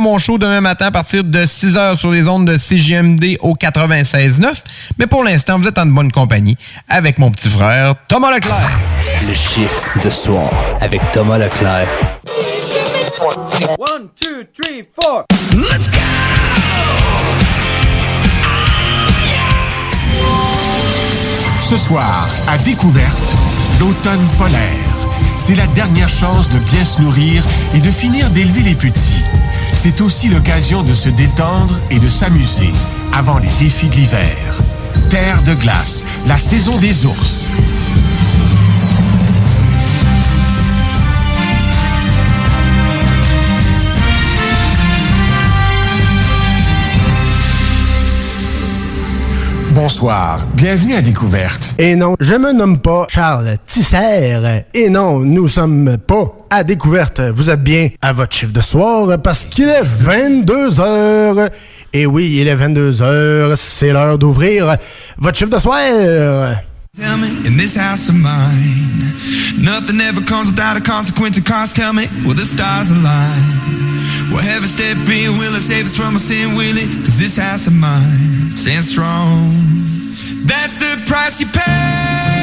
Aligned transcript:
mon 0.00 0.18
show 0.18 0.38
demain 0.38 0.60
matin 0.60 0.86
à 0.86 0.90
partir 0.90 1.24
de 1.24 1.44
6h 1.44 1.96
sur 1.96 2.10
les 2.10 2.28
ondes 2.28 2.46
de 2.46 2.56
CGMD 2.56 3.36
au 3.40 3.54
96.9. 3.54 4.62
Mais 4.98 5.06
pour 5.06 5.24
l'instant, 5.24 5.58
vous 5.58 5.68
êtes 5.68 5.78
en 5.78 5.86
bonne 5.86 6.10
compagnie 6.10 6.56
avec 6.88 7.18
mon 7.18 7.30
petit 7.30 7.48
frère 7.48 7.94
Thomas 8.08 8.30
Leclerc. 8.30 8.70
Le 9.26 9.34
chiffre 9.34 9.98
de 10.02 10.10
soir 10.10 10.50
avec 10.80 11.10
Thomas 11.12 11.38
Leclerc. 11.38 11.86
One, 13.78 14.08
two, 14.18 14.44
three, 14.54 14.84
four. 14.94 15.24
Let's 15.52 15.88
go! 15.90 15.98
Ce 21.60 21.76
soir, 21.76 22.28
à 22.48 22.58
Découverte, 22.58 23.36
l'automne 23.78 24.26
polaire. 24.38 24.58
C'est 25.36 25.54
la 25.54 25.66
dernière 25.68 26.08
chance 26.08 26.48
de 26.48 26.58
bien 26.58 26.84
se 26.84 27.00
nourrir 27.00 27.44
et 27.74 27.78
de 27.80 27.90
finir 27.90 28.28
d'élever 28.30 28.62
les 28.62 28.74
petits. 28.74 29.24
C'est 29.72 30.00
aussi 30.00 30.28
l'occasion 30.28 30.82
de 30.82 30.92
se 30.92 31.08
détendre 31.08 31.78
et 31.90 31.98
de 31.98 32.08
s'amuser 32.08 32.70
avant 33.12 33.38
les 33.38 33.48
défis 33.58 33.88
de 33.88 33.94
l'hiver. 33.94 34.62
Terre 35.08 35.42
de 35.42 35.54
glace, 35.54 36.04
la 36.26 36.36
saison 36.36 36.78
des 36.78 37.06
ours. 37.06 37.48
Bonsoir, 49.72 50.40
bienvenue 50.54 50.94
à 50.94 51.00
Découverte. 51.00 51.74
Et 51.78 51.96
non, 51.96 52.14
je 52.20 52.34
me 52.34 52.52
nomme 52.52 52.80
pas 52.80 53.06
Charles 53.08 53.56
Tisser. 53.66 54.64
Et 54.74 54.90
non, 54.90 55.20
nous 55.20 55.48
sommes 55.48 55.96
pas 55.96 56.39
à 56.50 56.64
découverte. 56.64 57.20
Vous 57.34 57.48
êtes 57.48 57.62
bien 57.62 57.88
à 58.02 58.12
votre 58.12 58.34
chiffre 58.34 58.52
de 58.52 58.60
soir 58.60 59.20
parce 59.22 59.46
qu'il 59.46 59.68
est 59.68 59.82
22 59.82 60.80
heures. 60.80 61.48
Et 61.92 62.06
oui, 62.06 62.36
il 62.40 62.48
est 62.48 62.54
22 62.54 63.02
heures. 63.02 63.56
C'est 63.56 63.92
l'heure 63.92 64.18
d'ouvrir 64.18 64.76
votre 65.16 65.38
chiffre 65.38 65.50
de 65.50 65.58
soir. 65.58 65.80
Tell 66.96 67.16
me, 67.16 67.46
in 67.46 67.56
this 67.56 67.76
house 67.76 68.08
of 68.08 68.16
mine, 68.16 68.98
nothing 69.62 70.00
ever 70.00 70.20
comes 70.22 70.50
without 70.50 70.76
a 70.76 70.80
consequence 70.80 71.36
and 71.38 71.46
cost. 71.46 71.76
Tell 71.76 71.92
me, 71.92 72.06
will 72.26 72.34
the 72.34 72.44
stars 72.44 72.90
align? 72.90 73.80
Will 74.32 74.38
heaven 74.38 74.66
step 74.68 74.96
in? 75.08 75.38
Will 75.38 75.54
it 75.54 75.62
save 75.62 75.86
us 75.86 75.96
from 75.96 76.14
our 76.14 76.18
sin? 76.18 76.56
Will 76.56 76.76
it? 76.76 76.88
Cause 77.04 77.16
this 77.16 77.36
house 77.36 77.68
of 77.68 77.74
mine 77.74 78.56
stands 78.56 78.90
strong. 78.90 79.54
That's 80.44 80.78
the 80.78 81.00
price 81.06 81.40
you 81.40 81.46
pay. 81.46 82.39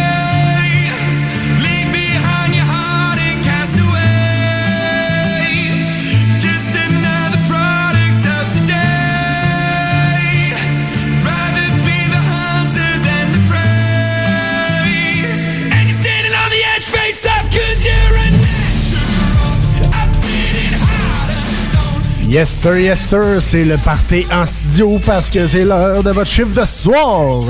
Yes 22.30 22.50
sir, 22.50 22.78
yes 22.78 23.00
sir, 23.00 23.38
c'est 23.39 23.64
le 23.64 23.78
party 23.78 24.25
en 24.31 24.45
studio 24.45 25.00
parce 25.06 25.30
que 25.31 25.47
c'est 25.47 25.64
l'heure 25.64 26.03
de 26.03 26.11
votre 26.11 26.30
chiffre 26.30 26.53
de 26.53 26.66
soir. 26.66 27.44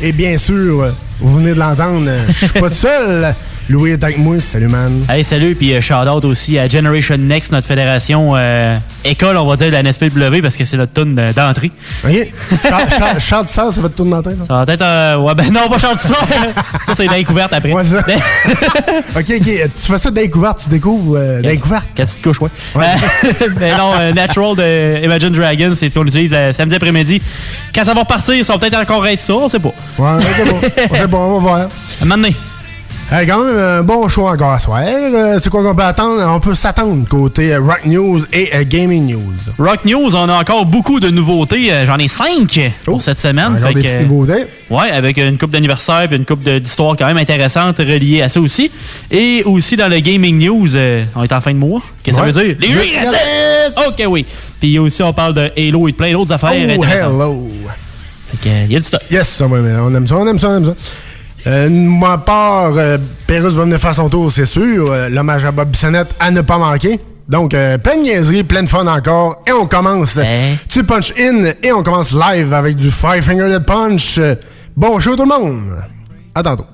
Et 0.00 0.12
bien 0.12 0.38
sûr, 0.38 0.94
vous 1.20 1.38
venez 1.38 1.52
de 1.52 1.58
l'entendre, 1.58 2.08
je 2.28 2.46
suis 2.46 2.60
pas 2.60 2.68
tout 2.68 2.74
seul. 2.74 3.34
Louis 3.70 3.92
est 3.92 4.04
avec 4.04 4.18
moi, 4.18 4.38
salut 4.40 4.68
man. 4.68 5.06
Hey, 5.08 5.24
salut, 5.24 5.54
puis 5.54 5.72
euh, 5.72 5.80
shout-out 5.80 6.22
aussi 6.26 6.58
à 6.58 6.68
Generation 6.68 7.16
Next, 7.16 7.50
notre 7.50 7.66
fédération 7.66 8.32
euh, 8.36 8.76
école, 9.06 9.38
on 9.38 9.46
va 9.46 9.56
dire, 9.56 9.68
de 9.68 9.72
la 9.72 9.82
NSPW, 9.82 10.42
parce 10.42 10.54
que 10.56 10.66
c'est 10.66 10.76
notre 10.76 10.92
de- 11.02 11.32
d'entrée. 11.32 11.70
OK. 12.04 12.12
Chante 13.20 13.48
ça, 13.48 13.70
te 13.72 13.86
tourner 13.88 14.10
dans 14.10 14.16
la 14.18 14.22
tête. 14.22 14.36
Ça 14.46 14.64
va 14.66 14.70
être... 14.72 14.82
euh, 14.82 15.16
ouais, 15.16 15.34
ben 15.34 15.50
non, 15.50 15.66
pas 15.70 15.78
chanter 15.78 16.08
ça. 16.08 16.14
ça, 16.86 16.94
c'est 16.94 17.06
l'incouverte 17.06 17.54
après. 17.54 17.72
Ouais, 17.72 17.84
ça. 17.84 18.00
OK, 19.16 19.16
OK. 19.16 19.26
Tu 19.40 19.92
fais 19.92 19.98
ça 19.98 20.10
d'un 20.10 20.28
couvert, 20.28 20.54
tu 20.56 20.68
découvres 20.68 21.16
euh, 21.18 21.40
d'un 21.40 21.56
couvert. 21.56 21.84
Quand 21.96 22.04
tu 22.04 22.14
te 22.16 22.22
couches, 22.28 22.42
ouais. 22.42 22.50
Mais 23.60 23.76
non, 23.78 23.92
euh, 23.98 24.12
Natural 24.12 24.56
de 24.56 25.04
Imagine 25.06 25.30
Dragons, 25.30 25.72
c'est 25.74 25.88
ce 25.88 25.94
qu'on 25.94 26.04
utilise 26.06 26.30
le 26.32 26.52
samedi 26.52 26.74
après-midi. 26.76 27.22
Quand 27.74 27.84
ça 27.86 27.94
va 27.94 28.00
repartir, 28.00 28.44
ça 28.44 28.52
va 28.52 28.58
peut-être 28.58 28.78
encore 28.78 29.06
être 29.06 29.22
ça, 29.22 29.32
on 29.34 29.48
sait 29.48 29.58
pas. 29.58 29.72
Ouais, 29.98 30.18
c'est 30.36 30.44
bon. 30.50 30.60
C'est 30.92 31.06
bon, 31.10 31.18
on 31.18 31.32
va 31.34 31.38
voir. 31.40 31.68
Maintenant. 32.04 32.28
Euh, 33.12 33.24
quand 33.26 33.44
même, 33.44 33.56
un 33.58 33.82
bon 33.82 34.08
show 34.08 34.26
encore 34.26 34.52
à 34.52 34.58
soir. 34.58 34.80
Euh, 34.82 35.38
c'est 35.40 35.50
quoi 35.50 35.62
qu'on 35.62 35.74
peut 35.74 35.82
attendre? 35.84 36.24
On 36.26 36.40
peut 36.40 36.54
s'attendre 36.54 37.06
côté 37.08 37.52
euh, 37.54 37.60
Rock 37.60 37.82
News 37.84 38.22
et 38.32 38.48
euh, 38.54 38.64
Gaming 38.66 39.06
News. 39.12 39.52
Rock 39.58 39.84
News, 39.84 40.16
on 40.16 40.28
a 40.28 40.32
encore 40.40 40.64
beaucoup 40.64 40.98
de 41.00 41.10
nouveautés. 41.10 41.70
Euh, 41.70 41.84
J'en 41.86 41.98
ai 41.98 42.08
cinq 42.08 42.58
pour 42.84 43.02
cette 43.02 43.18
semaine. 43.18 43.56
Oh. 43.56 43.62
Fait 43.66 43.74
des 43.74 43.82
que, 43.82 44.02
nouveautés. 44.04 44.46
Ouais, 44.70 44.90
avec 44.90 45.18
une 45.18 45.36
coupe 45.38 45.50
d'anniversaire 45.50 46.10
et 46.10 46.16
une 46.16 46.24
coupe 46.24 46.42
d'histoires 46.42 46.96
quand 46.98 47.06
même 47.06 47.18
intéressantes 47.18 47.76
reliées 47.78 48.22
à 48.22 48.28
ça 48.30 48.40
aussi. 48.40 48.70
Et 49.10 49.42
aussi 49.44 49.76
dans 49.76 49.88
le 49.88 50.00
Gaming 50.00 50.38
News, 50.44 50.74
euh, 50.74 51.04
on 51.14 51.22
est 51.22 51.32
en 51.32 51.40
fin 51.42 51.52
de 51.52 51.58
mois. 51.58 51.80
Qu'est-ce 52.02 52.16
que 52.16 52.22
Ouais. 52.22 52.32
ça 52.32 52.42
veut 52.42 52.54
dire? 52.54 52.56
Les 52.58 52.68
Yes! 52.68 53.74
Ok, 53.86 54.02
oui. 54.08 54.24
Puis 54.58 54.78
aussi, 54.78 55.02
on 55.02 55.12
parle 55.12 55.34
de 55.34 55.50
Halo 55.56 55.88
et 55.88 55.92
de 55.92 55.96
plein 55.96 56.12
d'autres 56.12 56.32
affaires 56.32 56.52
Oh, 56.54 56.84
hello! 56.84 57.48
Que, 58.42 58.48
y 58.68 58.74
a 58.74 58.78
du 58.80 58.84
stock. 58.84 59.00
Yes, 59.10 59.28
ça 59.28 59.46
on 59.46 59.94
aime 59.94 60.06
ça, 60.08 60.16
on 60.16 60.26
aime 60.26 60.38
ça, 60.38 60.48
on 60.48 60.56
aime 60.56 60.64
ça. 60.64 60.74
Euh, 61.46 61.68
ma 61.70 62.18
part, 62.18 62.72
euh, 62.76 62.96
Pérus 63.26 63.52
va 63.52 63.64
venir 63.64 63.78
faire 63.78 63.94
son 63.94 64.08
tour, 64.08 64.32
c'est 64.32 64.46
sûr. 64.46 64.90
Euh, 64.90 65.08
L'hommage 65.08 65.44
à 65.44 65.52
Bob 65.52 65.68
Bissonnette 65.68 66.14
à 66.18 66.30
ne 66.30 66.40
pas 66.40 66.56
manquer. 66.58 66.98
Donc, 67.28 67.54
euh, 67.54 67.78
plein 67.78 67.96
de 67.96 68.02
niaiseries, 68.02 68.44
plein 68.44 68.62
de 68.62 68.68
fun 68.68 68.86
encore. 68.86 69.42
Et 69.46 69.52
on 69.52 69.66
commence. 69.66 70.18
Tu 70.68 70.84
punch 70.84 71.12
in 71.18 71.52
et 71.62 71.72
on 71.72 71.82
commence 71.82 72.12
live 72.12 72.52
avec 72.52 72.76
du 72.76 72.90
Five 72.90 73.22
Finger 73.22 73.48
Dead 73.48 73.64
Punch. 73.64 74.18
Euh, 74.18 74.34
Bon 74.76 74.98
show 74.98 75.14
tout 75.14 75.22
le 75.22 75.28
monde. 75.28 75.62
À 76.34 76.42
tantôt. 76.42 76.66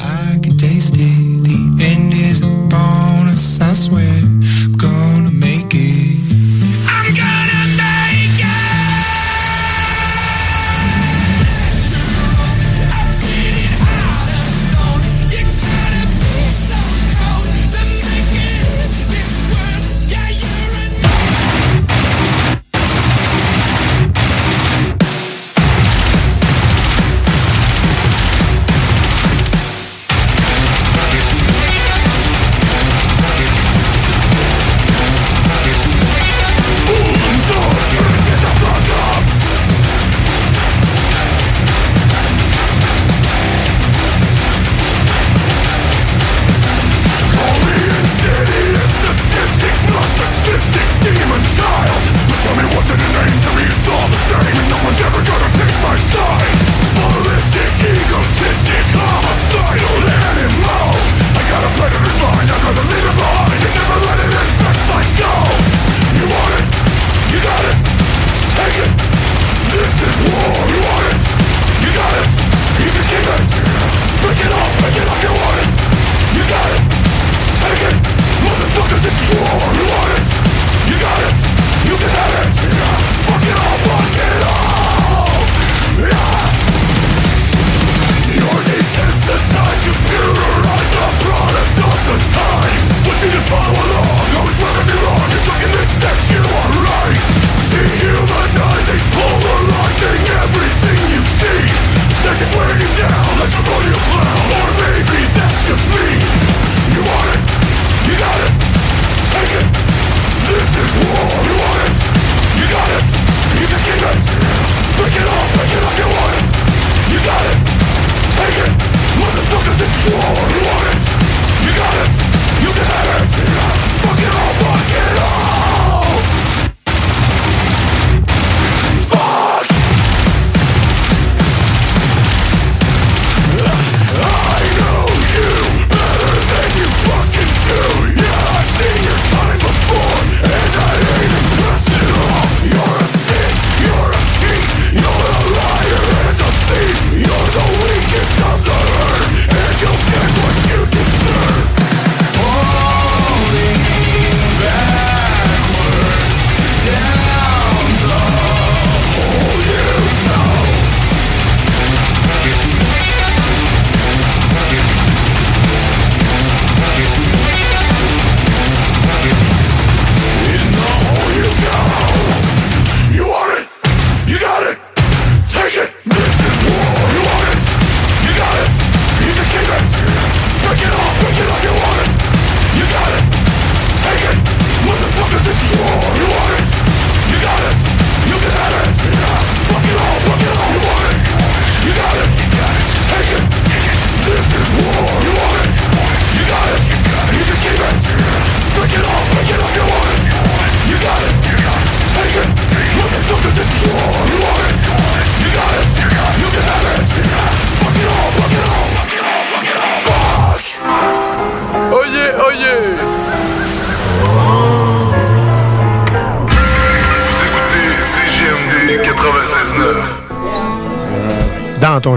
I 0.00 0.40
can 0.42 0.56
taste 0.56 0.96
it. 0.96 1.42
The 1.44 1.82
end 1.84 2.12
is 2.12 2.42
a 2.42 2.46
bonus. 2.68 3.60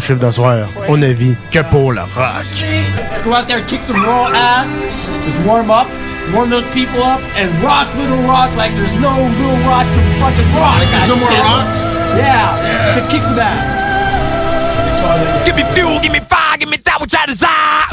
Chiffre 0.10 0.20
de 0.20 0.32
soir. 0.32 0.68
On 0.88 0.98
ne 0.98 1.14
vit 1.14 1.38
que 1.52 1.60
pour 1.70 1.94
le 1.94 2.02
rock. 2.02 2.48
Go 3.24 3.34
out 3.34 3.48
there, 3.48 3.64
kick 3.66 3.84
some 3.84 4.04
raw 4.04 4.32
ass, 4.34 4.68
just 5.24 5.40
warm 5.46 5.70
up, 5.70 5.86
warm 6.34 6.50
those 6.50 6.66
people 6.74 7.04
up, 7.04 7.22
and 7.36 7.52
rock 7.62 7.94
Little 7.96 8.24
Rock 8.24 8.56
like 8.56 8.74
there's 8.74 8.96
no 8.96 9.12
Little 9.12 9.60
Rock 9.70 9.86
to 9.86 10.02
fucking 10.18 10.50
rock. 10.58 10.80
Like 10.80 10.90
there's 10.90 11.10
no 11.10 11.16
more 11.16 11.30
rocks? 11.30 11.94
Yeah, 12.18 12.96
to 12.96 13.02
kick 13.08 13.22
some 13.22 13.38
ass. 13.38 13.86
Give 15.46 15.56
me 15.56 15.64
fuel, 15.74 16.00
give 16.00 16.12
me 16.12 16.20
fire, 16.20 16.58
give 16.58 16.70
me 16.70 16.78
that 16.86 17.00
which 17.00 17.14
I 17.14 17.28
desire. 17.28 17.86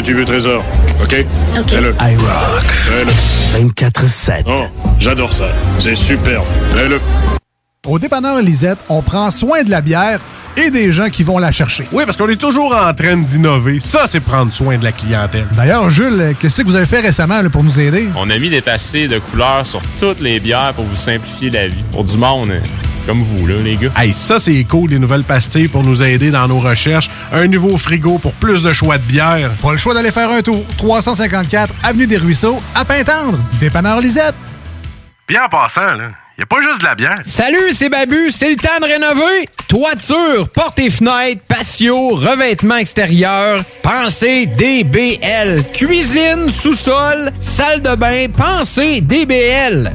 Que 0.00 0.06
tu 0.06 0.14
veux, 0.14 0.24
Trésor. 0.24 0.62
OK? 1.02 1.24
OK. 1.58 1.68
Fais-le. 1.68 1.94
iRock. 2.00 2.62
Fais-le. 2.62 3.64
24-7. 3.66 4.44
Oh, 4.46 4.64
j'adore 5.00 5.32
ça. 5.32 5.48
C'est 5.80 5.96
superbe. 5.96 6.44
Fais-le. 6.72 7.00
Au 7.86 7.98
dépanneur 7.98 8.40
Lisette, 8.40 8.78
on 8.88 9.02
prend 9.02 9.30
soin 9.30 9.62
de 9.62 9.70
la 9.70 9.80
bière 9.80 10.20
et 10.56 10.70
des 10.70 10.92
gens 10.92 11.08
qui 11.08 11.22
vont 11.22 11.38
la 11.38 11.52
chercher. 11.52 11.86
Oui, 11.92 12.04
parce 12.04 12.16
qu'on 12.16 12.28
est 12.28 12.36
toujours 12.36 12.76
en 12.76 12.92
train 12.92 13.16
d'innover. 13.16 13.78
Ça, 13.80 14.06
c'est 14.08 14.20
prendre 14.20 14.52
soin 14.52 14.76
de 14.76 14.84
la 14.84 14.92
clientèle. 14.92 15.46
D'ailleurs, 15.56 15.88
Jules, 15.88 16.34
qu'est-ce 16.40 16.62
que 16.62 16.66
vous 16.66 16.74
avez 16.74 16.86
fait 16.86 17.00
récemment 17.00 17.40
là, 17.40 17.48
pour 17.48 17.62
nous 17.62 17.80
aider? 17.80 18.08
On 18.16 18.28
a 18.30 18.38
mis 18.38 18.50
des 18.50 18.60
passés 18.60 19.06
de 19.08 19.18
couleurs 19.18 19.64
sur 19.64 19.80
toutes 19.98 20.20
les 20.20 20.40
bières 20.40 20.72
pour 20.74 20.84
vous 20.84 20.96
simplifier 20.96 21.50
la 21.50 21.68
vie. 21.68 21.84
Pour 21.92 22.04
du 22.04 22.16
monde 22.16 22.50
euh, 22.50 22.60
comme 23.08 23.22
vous, 23.22 23.46
là, 23.46 23.54
les 23.56 23.76
gars. 23.76 23.88
Hey, 23.96 24.12
ça, 24.12 24.38
c'est 24.38 24.62
cool, 24.64 24.90
des 24.90 24.98
nouvelles 24.98 25.24
pastilles 25.24 25.68
pour 25.68 25.82
nous 25.82 26.02
aider 26.02 26.30
dans 26.30 26.46
nos 26.46 26.58
recherches. 26.58 27.08
Un 27.32 27.46
nouveau 27.46 27.78
frigo 27.78 28.18
pour 28.18 28.34
plus 28.34 28.62
de 28.62 28.74
choix 28.74 28.98
de 28.98 29.02
bière. 29.02 29.50
Pas 29.62 29.72
le 29.72 29.78
choix 29.78 29.94
d'aller 29.94 30.10
faire 30.10 30.28
un 30.28 30.42
tour. 30.42 30.62
354 30.76 31.72
Avenue 31.82 32.06
des 32.06 32.18
Ruisseaux, 32.18 32.60
à 32.74 32.84
Pintendre. 32.84 33.38
Dépanneur 33.58 34.02
Lisette. 34.02 34.34
Bien 35.26 35.44
en 35.44 35.48
passant, 35.48 35.94
là, 35.94 36.10
y 36.38 36.42
a 36.42 36.46
pas 36.46 36.60
juste 36.60 36.80
de 36.80 36.84
la 36.84 36.94
bière. 36.94 37.18
Salut, 37.24 37.72
c'est 37.72 37.88
Babu, 37.88 38.30
c'est 38.30 38.50
le 38.50 38.56
temps 38.56 38.78
de 38.78 38.84
rénover. 38.84 39.48
Toiture, 39.68 40.50
portes 40.50 40.78
et 40.78 40.90
fenêtres, 40.90 41.40
patio, 41.48 42.08
revêtement 42.08 42.76
extérieur. 42.76 43.62
Pensez 43.82 44.44
DBL. 44.44 45.64
Cuisine, 45.72 46.50
sous-sol, 46.50 47.32
salle 47.40 47.80
de 47.80 47.96
bain, 47.96 48.26
pensez 48.36 49.00
DBL. 49.00 49.94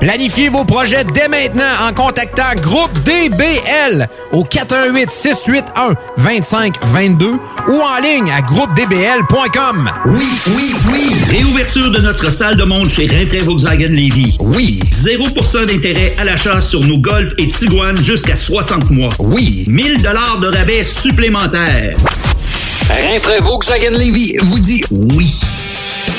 Planifiez 0.00 0.50
vos 0.50 0.64
projets 0.64 1.04
dès 1.04 1.28
maintenant 1.28 1.64
en 1.88 1.92
contactant 1.94 2.54
Groupe 2.60 2.92
DBL 3.04 4.08
au 4.32 4.44
418 4.44 5.10
681 5.10 5.94
2522 6.18 7.26
ou 7.68 7.72
en 7.72 8.02
ligne 8.02 8.30
à 8.30 8.42
groupedbl.com. 8.42 9.90
Oui, 10.06 10.28
oui, 10.54 10.74
oui. 10.92 11.16
Réouverture 11.30 11.90
de 11.90 12.00
notre 12.00 12.30
salle 12.30 12.56
de 12.56 12.64
monde 12.64 12.90
chez 12.90 13.06
Rinfrae 13.06 13.42
Volkswagen 13.44 13.88
Levy. 13.88 14.36
Oui. 14.40 14.80
0% 14.92 15.64
d'intérêt 15.64 16.14
à 16.18 16.24
l'achat 16.24 16.60
sur 16.60 16.80
nos 16.80 16.98
Golf 16.98 17.32
et 17.38 17.48
Tiguan 17.48 17.96
jusqu'à 17.96 18.36
60 18.36 18.90
mois. 18.90 19.12
Oui. 19.18 19.64
1000 19.68 20.02
dollars 20.02 20.38
de 20.40 20.48
rabais 20.48 20.84
supplémentaires. 20.84 21.94
Rinfrae 22.88 23.40
Volkswagen 23.42 23.92
Levy 23.92 24.36
vous 24.42 24.58
dit 24.58 24.84
oui. 24.90 25.34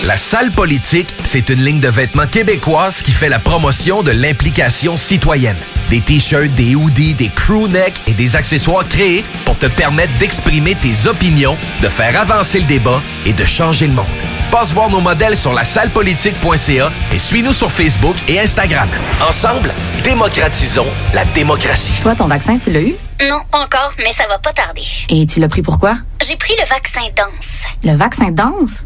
La 0.05 0.15
salle 0.15 0.51
politique, 0.51 1.13
c'est 1.23 1.49
une 1.49 1.63
ligne 1.63 1.79
de 1.79 1.87
vêtements 1.89 2.27
québécoise 2.27 3.01
qui 3.01 3.11
fait 3.11 3.29
la 3.29 3.39
promotion 3.39 4.03
de 4.03 4.11
l'implication 4.11 4.95
citoyenne. 4.95 5.57
Des 5.89 6.01
t-shirts, 6.01 6.53
des 6.55 6.75
hoodies, 6.75 7.13
des 7.15 7.29
crewnecks 7.29 7.99
et 8.07 8.13
des 8.13 8.35
accessoires 8.35 8.87
créés 8.87 9.25
pour 9.43 9.57
te 9.57 9.65
permettre 9.65 10.15
d'exprimer 10.17 10.75
tes 10.75 11.07
opinions, 11.07 11.57
de 11.81 11.89
faire 11.89 12.19
avancer 12.19 12.59
le 12.59 12.65
débat 12.65 13.01
et 13.25 13.33
de 13.33 13.43
changer 13.43 13.87
le 13.87 13.93
monde. 13.93 14.05
Passe 14.51 14.71
voir 14.71 14.89
nos 14.89 15.01
modèles 15.01 15.35
sur 15.35 15.51
la 15.51 15.65
sallepolitique.ca 15.65 16.91
et 17.13 17.19
suis-nous 17.19 17.53
sur 17.53 17.71
Facebook 17.71 18.15
et 18.29 18.39
Instagram. 18.39 18.87
Ensemble, 19.27 19.73
démocratisons 20.03 20.87
la 21.13 21.25
démocratie. 21.25 21.99
Toi, 22.01 22.15
ton 22.15 22.27
vaccin, 22.27 22.57
tu 22.57 22.69
l'as 22.71 22.81
eu? 22.81 22.95
Non, 23.27 23.39
pas 23.51 23.59
encore, 23.59 23.91
mais 23.97 24.13
ça 24.13 24.25
va 24.29 24.37
pas 24.37 24.53
tarder. 24.53 24.83
Et 25.09 25.25
tu 25.25 25.39
l'as 25.39 25.49
pris 25.49 25.63
pourquoi? 25.63 25.97
J'ai 26.25 26.37
pris 26.37 26.53
le 26.61 26.67
vaccin 26.67 27.01
danse. 27.15 27.63
Le 27.83 27.97
vaccin 27.97 28.31
danse? 28.31 28.85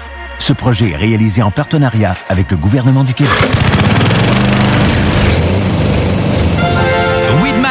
Ce 0.41 0.53
projet 0.53 0.89
est 0.89 0.95
réalisé 0.95 1.43
en 1.43 1.51
partenariat 1.51 2.15
avec 2.27 2.49
le 2.49 2.57
gouvernement 2.57 3.03
du 3.03 3.13
Québec. 3.13 3.31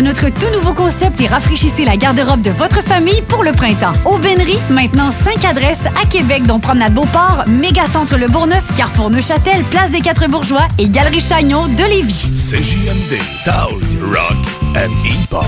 notre 0.00 0.28
tout 0.28 0.50
nouveau 0.52 0.72
concept 0.72 1.20
et 1.20 1.26
rafraîchissez 1.26 1.84
la 1.84 1.96
garde-robe 1.96 2.42
de 2.42 2.50
votre 2.50 2.82
famille 2.82 3.22
pour 3.22 3.44
le 3.44 3.52
printemps. 3.52 3.92
Aubainerie, 4.04 4.58
maintenant 4.70 5.10
5 5.10 5.44
adresses 5.44 5.86
à 6.00 6.06
Québec, 6.06 6.44
dont 6.46 6.60
Promenade 6.60 6.94
Beauport, 6.94 7.44
Mégacentre 7.46 8.16
Le 8.16 8.28
Bourgneuf, 8.28 8.64
Carrefour 8.76 9.10
Neuchâtel, 9.10 9.62
Place 9.64 9.90
des 9.90 10.00
Quatre 10.00 10.28
Bourgeois 10.28 10.68
et 10.78 10.88
Galerie 10.88 11.20
Chagnon 11.20 11.66
de 11.66 11.84
Lévis. 11.84 12.30
CJMD, 12.32 13.18
Rock 14.02 14.36
and 14.76 14.92
Hip-Hop. 15.04 15.46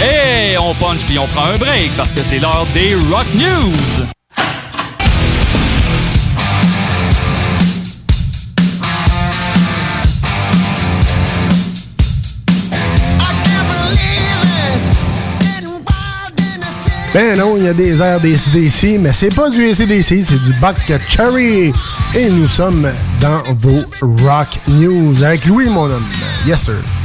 Et 0.00 0.56
on 0.58 0.74
punch 0.74 1.04
puis 1.04 1.18
on 1.18 1.26
prend 1.26 1.44
un 1.44 1.56
break 1.56 1.96
parce 1.96 2.12
que 2.12 2.22
c'est 2.22 2.38
l'heure 2.38 2.66
des 2.72 2.94
Rock 2.94 3.26
News. 3.34 4.06
Ben 17.14 17.36
non, 17.38 17.56
il 17.56 17.64
y 17.64 17.68
a 17.68 17.72
des 17.72 18.00
airs 18.00 18.20
des 18.20 18.36
CDC, 18.36 18.98
mais 19.00 19.12
c'est 19.12 19.34
pas 19.34 19.50
du 19.50 19.68
ACDC, 19.68 20.22
c'est 20.22 20.42
du 20.44 20.52
Buck 20.60 20.76
Cherry. 21.08 21.72
Et 22.14 22.30
nous 22.30 22.46
sommes 22.46 22.88
dans 23.20 23.42
vos 23.54 23.82
Rock 24.02 24.60
News 24.68 25.24
avec 25.24 25.46
Louis, 25.46 25.68
mon 25.68 25.84
homme. 25.84 26.06
Yes, 26.46 26.64
sir. 26.66 26.97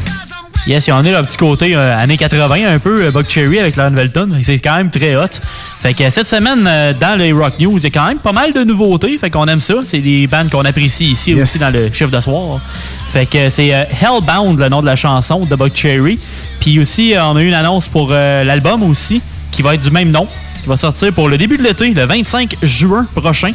Yes, 0.65 0.89
on 0.89 1.03
est 1.03 1.11
le 1.11 1.23
petit 1.25 1.35
côté 1.35 1.75
euh, 1.75 1.97
années 1.97 2.15
80, 2.15 2.67
un 2.67 2.79
peu 2.79 3.03
euh, 3.03 3.11
Buck 3.11 3.29
Cherry 3.29 3.59
avec 3.59 3.75
leur 3.75 3.91
nouvelle 3.91 4.11
tonne. 4.11 4.39
C'est 4.41 4.59
quand 4.59 4.77
même 4.77 4.89
très 4.89 5.15
hot. 5.15 5.27
Fait 5.81 5.93
que 5.93 6.09
cette 6.09 6.27
semaine, 6.27 6.65
euh, 6.65 6.93
dans 6.93 7.19
les 7.19 7.33
Rock 7.33 7.59
News, 7.59 7.77
il 7.77 7.83
y 7.83 7.87
a 7.87 7.89
quand 7.89 8.07
même 8.07 8.19
pas 8.19 8.31
mal 8.31 8.53
de 8.53 8.63
nouveautés. 8.63 9.17
Fait 9.17 9.29
qu'on 9.29 9.45
aime 9.47 9.59
ça. 9.59 9.75
C'est 9.85 9.99
des 9.99 10.25
bandes 10.25 10.49
qu'on 10.49 10.63
apprécie 10.63 11.07
ici 11.07 11.33
aussi 11.33 11.59
dans 11.59 11.69
le 11.73 11.91
chiffre 11.91 12.11
de 12.11 12.21
soir. 12.21 12.61
Fait 13.13 13.27
que 13.27 13.49
c'est 13.49 13.71
euh, 13.75 13.83
Hellbound, 14.01 14.57
le 14.57 14.69
nom 14.69 14.81
de 14.81 14.87
la 14.87 14.95
chanson 14.95 15.45
de 15.45 15.55
Buck 15.55 15.75
Cherry. 15.75 16.17
Puis 16.59 16.79
aussi, 16.79 17.13
euh, 17.13 17.23
on 17.25 17.35
a 17.35 17.43
eu 17.43 17.47
une 17.47 17.53
annonce 17.53 17.87
pour 17.87 18.09
euh, 18.09 18.43
l'album 18.43 18.81
aussi, 18.81 19.21
qui 19.51 19.61
va 19.61 19.75
être 19.75 19.83
du 19.83 19.91
même 19.91 20.09
nom, 20.09 20.27
qui 20.63 20.67
va 20.67 20.77
sortir 20.77 21.13
pour 21.13 21.29
le 21.29 21.37
début 21.37 21.57
de 21.57 21.61
l'été, 21.61 21.89
le 21.89 22.05
25 22.05 22.55
juin 22.63 23.05
prochain. 23.13 23.51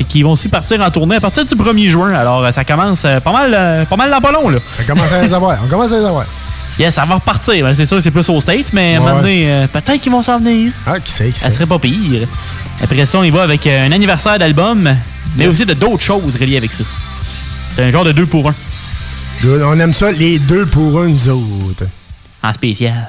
Et 0.00 0.04
qui 0.04 0.22
vont 0.22 0.32
aussi 0.32 0.48
partir 0.48 0.80
en 0.80 0.90
tournée 0.90 1.16
à 1.16 1.20
partir 1.20 1.44
du 1.44 1.54
1er 1.54 1.88
juin. 1.88 2.12
Alors, 2.14 2.44
euh, 2.44 2.50
ça 2.50 2.64
commence 2.64 3.02
euh, 3.04 3.20
pas 3.20 3.32
mal, 3.32 3.54
euh, 3.54 3.84
pas 3.84 3.96
mal 3.96 4.10
dans 4.10 4.20
pas 4.20 4.32
long, 4.32 4.48
là. 4.48 4.58
Ça 4.76 4.84
commence 4.84 5.12
à 5.12 5.22
les 5.22 5.32
avoir. 5.34 5.58
On 5.64 5.68
commence 5.68 5.92
à 5.92 5.98
les 5.98 6.04
avoir. 6.04 6.24
Yes, 6.78 6.94
ça 6.94 7.04
va 7.04 7.16
repartir. 7.16 7.66
Ben, 7.66 7.74
C'est 7.74 7.84
sûr, 7.84 8.02
c'est 8.02 8.10
plus 8.10 8.26
aux 8.30 8.40
States, 8.40 8.72
mais 8.72 8.94
à 8.94 8.96
un 8.96 9.00
Ouais. 9.02 9.06
moment 9.10 9.20
donné, 9.20 9.44
euh, 9.52 9.66
peut-être 9.66 10.00
qu'ils 10.00 10.10
vont 10.10 10.22
s'en 10.22 10.38
venir. 10.38 10.72
Ah, 10.86 10.98
qui 10.98 11.12
sait, 11.12 11.30
qui 11.30 11.38
Ça 11.38 11.50
serait 11.50 11.66
pas 11.66 11.78
pire. 11.78 12.26
Après 12.82 13.04
ça, 13.04 13.18
on 13.18 13.22
y 13.24 13.30
va 13.30 13.42
avec 13.42 13.66
un 13.66 13.92
anniversaire 13.92 14.38
d'album 14.38 14.88
mais 15.36 15.46
aussi 15.46 15.66
de 15.66 15.74
d'autres 15.74 16.02
choses 16.02 16.34
reliées 16.40 16.56
avec 16.56 16.72
ça. 16.72 16.82
C'est 17.74 17.82
un 17.84 17.90
genre 17.90 18.04
de 18.04 18.12
deux 18.12 18.24
pour 18.24 18.48
un. 18.48 18.54
On 19.44 19.78
aime 19.80 19.92
ça, 19.92 20.10
les 20.12 20.38
deux 20.38 20.64
pour 20.64 20.98
un, 21.02 21.08
nous 21.08 21.28
autres. 21.28 21.84
En 22.42 22.52
spécial. 22.54 23.06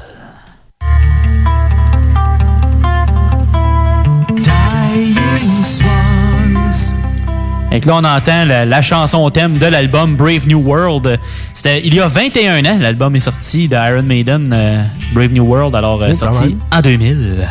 Et 7.74 7.80
là, 7.80 7.96
on 7.96 8.04
entend 8.04 8.46
la, 8.46 8.66
la 8.66 8.82
chanson 8.84 9.28
thème 9.32 9.58
de 9.58 9.66
l'album 9.66 10.16
Brave 10.16 10.48
New 10.48 10.60
World. 10.60 11.20
C'était 11.56 11.82
il 11.84 11.96
y 11.96 12.00
a 12.00 12.08
21 12.08 12.64
ans, 12.66 12.78
l'album 12.80 13.16
est 13.16 13.20
sorti 13.20 13.68
de 13.68 13.76
Iron 13.76 14.04
Maiden, 14.04 14.52
euh, 14.54 14.80
Brave 15.12 15.34
New 15.34 15.44
World, 15.44 15.74
alors 15.74 16.00
euh, 16.04 16.10
Oh, 16.12 16.16
sorti 16.16 16.56
en 16.72 16.82
2000. 16.82 17.48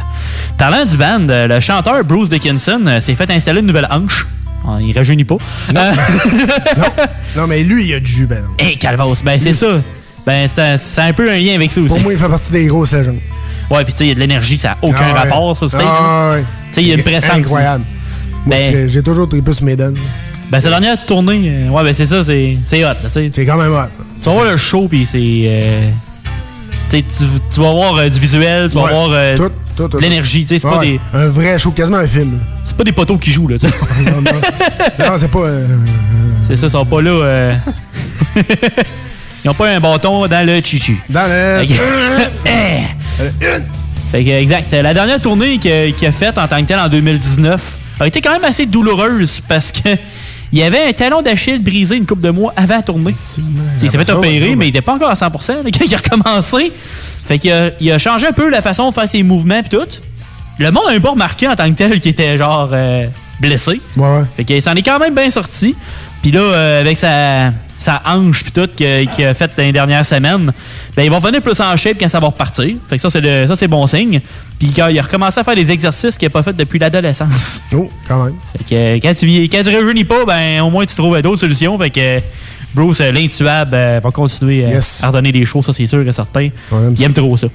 Parlant 0.57 0.85
du 0.85 0.97
band, 0.97 1.27
euh, 1.29 1.49
le 1.49 1.59
chanteur 1.59 2.05
Bruce 2.05 2.29
Dickinson 2.29 2.81
s'est 3.01 3.17
fait 3.17 3.29
installer 3.33 3.61
une 3.61 3.67
nouvelle 3.67 3.89
hanche. 3.91 4.27
Il 4.81 4.97
rajeunit 4.97 5.25
pas. 5.25 5.39
Euh, 5.75 5.75
Non, 7.37 7.49
mais 7.49 7.65
lui, 7.65 7.87
il 7.87 7.95
a 7.95 7.99
du 7.99 8.11
jus, 8.13 8.27
ben. 8.27 8.45
Hey, 8.61 8.79
Calvas, 8.79 9.23
ben 9.25 9.41
c'est 9.41 9.55
ça. 9.55 9.81
Ben, 10.25 10.49
c'est 10.49 11.01
un 11.03 11.13
peu 11.13 11.29
un 11.33 11.37
lien 11.37 11.57
avec 11.57 11.73
ça 11.73 11.81
aussi. 11.81 11.89
Pour 11.89 12.01
moi, 12.01 12.13
il 12.13 12.19
fait 12.19 12.29
partie 12.29 12.53
des 12.53 12.67
grosses 12.67 12.93
légendes. 12.93 13.19
Ouais, 13.69 13.83
puis 13.83 13.93
tu 13.93 13.99
sais, 13.99 14.05
il 14.05 14.09
y 14.09 14.13
a 14.13 14.15
de 14.15 14.21
l'énergie, 14.21 14.57
ça 14.57 14.69
n'a 14.69 14.77
aucun 14.83 14.99
Ah 15.01 15.13
ouais. 15.15 15.19
rapport, 15.19 15.57
ça, 15.57 15.69
stage. 15.69 15.83
Ah 15.85 16.31
ouais. 16.35 16.45
Tu 16.69 16.75
sais, 16.75 16.83
il 16.83 16.89
y 16.89 16.93
a 16.93 16.95
une 16.95 17.03
prestance. 17.03 17.35
Incroyable. 17.35 17.85
Moi, 18.46 18.57
Ben- 18.57 18.88
j'ai- 18.88 19.02
toujours 19.02 19.28
trippé 19.28 19.52
sur 19.52 19.64
Maiden. 19.64 19.94
Ben, 20.50 20.61
sa 20.61 20.68
dernière 20.68 21.02
tournée, 21.07 21.40
euh, 21.46 21.68
ouais, 21.70 21.83
ben 21.85 21.94
c'est 21.94 22.07
ça, 22.07 22.22
c'est 22.24 22.57
c'est 22.66 22.85
hot, 22.85 22.88
là, 22.88 22.94
tu 23.05 23.12
sais. 23.12 23.31
C'est 23.33 23.46
quand 23.46 23.57
même 23.57 23.72
hot. 23.72 23.88
Tu 24.20 24.28
vas 24.28 24.35
voir 24.35 24.44
le 24.46 24.57
show, 24.57 24.87
puis 24.88 25.07
c'est. 25.07 25.18
euh, 25.20 25.88
tu 26.90 27.61
vas 27.61 27.72
voir 27.72 27.96
euh, 27.96 28.09
du 28.09 28.20
visuel, 28.20 28.68
tu 28.68 28.74
vas 28.74 28.85
Ouais, 28.85 28.90
voir 28.90 29.09
euh, 29.12 29.37
tout, 29.37 29.50
tout, 29.76 29.88
tout. 29.88 29.96
de 29.96 30.02
l'énergie, 30.02 30.42
tu 30.42 30.48
sais, 30.48 30.59
c'est 30.59 30.68
pas 30.68 30.78
des. 30.78 31.00
Un 31.14 31.28
vrai 31.28 31.59
show, 31.59 31.70
quasiment 31.70 31.98
un 31.98 32.07
film. 32.07 32.38
C'est 32.64 32.76
pas 32.76 32.85
des 32.85 32.92
poteaux 32.92 33.16
qui 33.16 33.31
jouent, 33.33 33.48
là, 33.48 33.57
tu 33.59 33.66
sais. 33.68 33.74
non, 34.05 34.20
non. 34.20 34.31
Non, 34.31 35.16
c'est 35.18 35.31
pas. 35.31 35.38
euh, 35.38 35.66
C'est 36.48 36.57
ça, 36.57 36.66
ils 36.66 36.70
sont 36.70 36.85
pas 36.85 37.00
là. 37.00 37.52
Ils 39.44 39.50
ont 39.50 39.55
pas 39.55 39.70
un 39.70 39.81
bâton 39.81 40.26
dans 40.28 40.46
le 40.46 40.61
chichi. 40.61 40.96
Dans 41.09 41.26
le. 41.28 41.66
Fait 44.11 44.22
que, 44.24 44.31
exact. 44.40 44.70
La 44.72 44.94
dernière 44.94 45.20
tournée 45.20 45.59
qu'il 45.59 45.72
a, 45.72 45.90
qu'il 45.90 46.07
a 46.07 46.12
faite 46.12 46.38
en 46.38 46.46
tant 46.46 46.61
que 46.61 46.66
telle 46.66 46.78
en 46.78 46.88
2019 46.88 47.78
a 48.00 48.07
été 48.07 48.20
quand 48.20 48.33
même 48.33 48.44
assez 48.44 48.66
douloureuse 48.66 49.40
parce 49.48 49.72
que 49.72 49.88
il 50.52 50.59
y 50.59 50.62
avait 50.62 50.88
un 50.88 50.92
talon 50.92 51.22
d'Achille 51.22 51.62
brisé 51.62 51.96
une 51.96 52.07
couple 52.07 52.22
de 52.22 52.31
mois 52.31 52.52
avant 52.57 52.76
la 52.76 52.83
tournée. 52.83 53.14
Il 53.81 53.90
s'est 53.90 53.96
fait 53.96 54.11
opérer, 54.11 54.50
ouais, 54.50 54.57
mais 54.57 54.66
il 54.66 54.70
était 54.70 54.81
pas 54.81 54.94
encore 54.94 55.11
à 55.11 55.14
100% 55.14 55.64
là, 55.64 55.70
quand 55.72 55.85
il 55.85 55.94
a 55.94 55.96
recommencé. 55.96 56.72
Fait 57.24 57.38
qu'il 57.38 57.52
a, 57.52 57.70
il 57.81 57.90
a 57.92 57.98
changé 57.98 58.26
un 58.26 58.33
peu 58.33 58.50
la 58.50 58.62
façon 58.62 58.88
de 58.88 58.94
faire 58.94 59.09
ses 59.09 59.22
mouvements 59.22 59.61
et 59.64 59.68
tout. 59.68 59.78
Le 60.59 60.70
monde 60.70 60.85
a 60.88 60.92
un 60.92 61.00
peu 61.00 61.09
remarqué 61.09 61.48
en 61.48 61.57
tant 61.57 61.68
que 61.70 61.76
tel 61.76 62.00
qu'il 62.00 62.11
était 62.11 62.37
genre 62.37 62.70
euh, 62.72 63.07
blessé. 63.40 63.81
Ouais, 63.96 64.02
ouais. 64.02 64.24
Fait 64.37 64.44
qu'il 64.44 64.62
s'en 64.62 64.74
est 64.74 64.83
quand 64.83 64.98
même 64.98 65.14
bien 65.14 65.31
sorti. 65.31 65.74
Puis 66.20 66.31
là, 66.31 66.40
euh, 66.40 66.81
avec 66.81 66.98
sa, 66.98 67.50
sa 67.83 68.01
hanche 68.07 68.42
puis 68.42 68.53
tout 68.53 68.68
qu'il 68.77 68.87
a 69.27 69.35
fait 69.35 69.51
dans 69.57 69.62
les 69.62 69.73
dernières 69.73 70.07
semaines, 70.07 70.53
ben, 70.97 71.03
il 71.03 71.11
va 71.11 71.16
revenir 71.16 71.42
plus 71.42 71.61
en 71.61 71.77
shape 71.77 71.97
quand 72.01 72.09
ça 72.09 72.21
va 72.21 72.29
repartir. 72.29 72.75
Fait 72.88 72.97
que 72.97 73.03
ça, 73.03 73.11
c'est 73.11 73.47
ça, 73.47 73.57
c'est 73.57 73.68
bon 73.68 73.87
signe. 73.87 74.21
Puis 74.59 74.73
quand 74.75 74.88
il 74.88 74.99
a 74.99 75.03
recommencé 75.03 75.40
à 75.40 75.45
faire 75.45 75.55
des 75.57 75.71
exercices 75.71 76.16
qu'il 76.16 76.27
n'a 76.27 76.31
pas 76.31 76.42
fait 76.42 76.53
depuis 76.55 76.79
l'adolescence. 76.79 77.61
Oh, 77.75 77.88
quand 78.07 78.25
même. 78.25 78.35
Fait 78.59 78.64
que 79.01 79.07
quand 79.07 79.14
tu, 79.14 79.25
vis- 79.27 79.49
quand 79.49 79.62
tu 79.62 79.71
rejeunis 79.75 80.05
pas, 80.05 80.25
ben, 80.27 80.61
au 80.62 80.71
moins 80.71 80.85
tu 80.87 80.95
trouves 80.95 81.21
d'autres 81.23 81.40
solutions. 81.40 81.77
Fait 81.79 81.90
que 81.90 82.21
Bruce, 82.75 83.01
euh, 83.01 83.11
l'intuable, 83.12 83.71
euh, 83.75 84.01
va 84.03 84.11
continuer 84.11 84.64
euh, 84.66 84.75
Yes. 84.75 85.03
à 85.03 85.09
redonner 85.09 85.33
des 85.33 85.45
choses, 85.47 85.64
ça 85.66 85.73
c'est 85.73 85.87
sûr 85.87 86.07
et 86.07 86.12
certain. 86.12 86.49
aime 86.73 86.95
il 86.97 87.03
aime 87.03 87.12
trop 87.14 87.37
ça. 87.37 87.47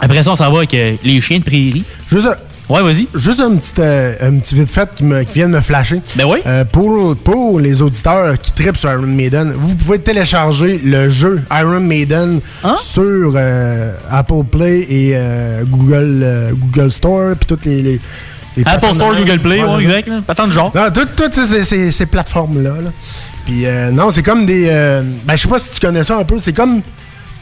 Après 0.00 0.22
ça, 0.22 0.30
on 0.32 0.36
s'en 0.36 0.50
va 0.50 0.58
avec 0.58 0.72
les 1.02 1.20
chiens 1.20 1.38
de 1.38 1.44
prairie. 1.44 1.84
Juste 2.10 2.26
un, 2.26 2.36
Ouais, 2.68 2.82
vas-y. 2.82 3.06
Juste 3.14 3.38
un 3.40 3.54
petit, 3.54 3.72
euh, 3.78 4.14
un 4.20 4.38
petit 4.38 4.54
vite 4.56 4.70
fait 4.70 4.88
qui, 4.94 5.04
me, 5.04 5.22
qui 5.22 5.34
vient 5.34 5.48
de 5.48 5.52
me 5.54 5.60
flasher. 5.60 6.00
Ben 6.16 6.24
oui. 6.26 6.38
Euh, 6.46 6.64
pour, 6.64 7.14
pour 7.16 7.60
les 7.60 7.80
auditeurs 7.80 8.36
qui 8.38 8.50
trippent 8.52 8.76
sur 8.76 8.90
Iron 8.90 9.02
Maiden, 9.06 9.52
vous 9.54 9.76
pouvez 9.76 10.00
télécharger 10.00 10.78
le 10.84 11.08
jeu 11.08 11.40
Iron 11.52 11.78
Maiden 11.80 12.40
Hein? 12.64 12.74
sur 12.82 13.32
euh, 13.36 13.92
Apple 14.10 14.42
Play 14.50 14.80
et 14.90 15.12
euh, 15.14 15.62
Google, 15.64 16.20
euh, 16.24 16.50
Google 16.54 16.90
Store, 16.90 17.36
puis 17.36 17.46
toutes 17.46 17.64
les, 17.66 17.82
les, 17.82 18.00
Apple 18.64 18.94
Store. 18.94 19.14
Google 19.14 19.38
Play, 19.38 19.62
ouais, 19.62 19.82
exact. 19.84 20.08
là. 20.08 20.20
Pas 20.26 20.34
tant 20.34 20.46
de 20.48 20.52
genre. 20.52 20.72
Non, 20.74 20.88
toutes 20.92 21.14
toutes 21.14 21.34
ces, 21.34 21.92
ces- 21.92 22.06
plateformes-là. 22.06 22.70
là. 22.82 22.90
Puis 23.44 23.64
euh, 23.64 23.92
non, 23.92 24.10
c'est 24.10 24.24
comme 24.24 24.44
des. 24.44 24.66
euh, 24.70 25.02
ben, 25.24 25.36
je 25.36 25.42
sais 25.42 25.48
pas 25.48 25.60
si 25.60 25.70
tu 25.70 25.78
connais 25.78 26.02
ça 26.02 26.16
un 26.16 26.24
peu. 26.24 26.38
C'est 26.40 26.52
comme. 26.52 26.80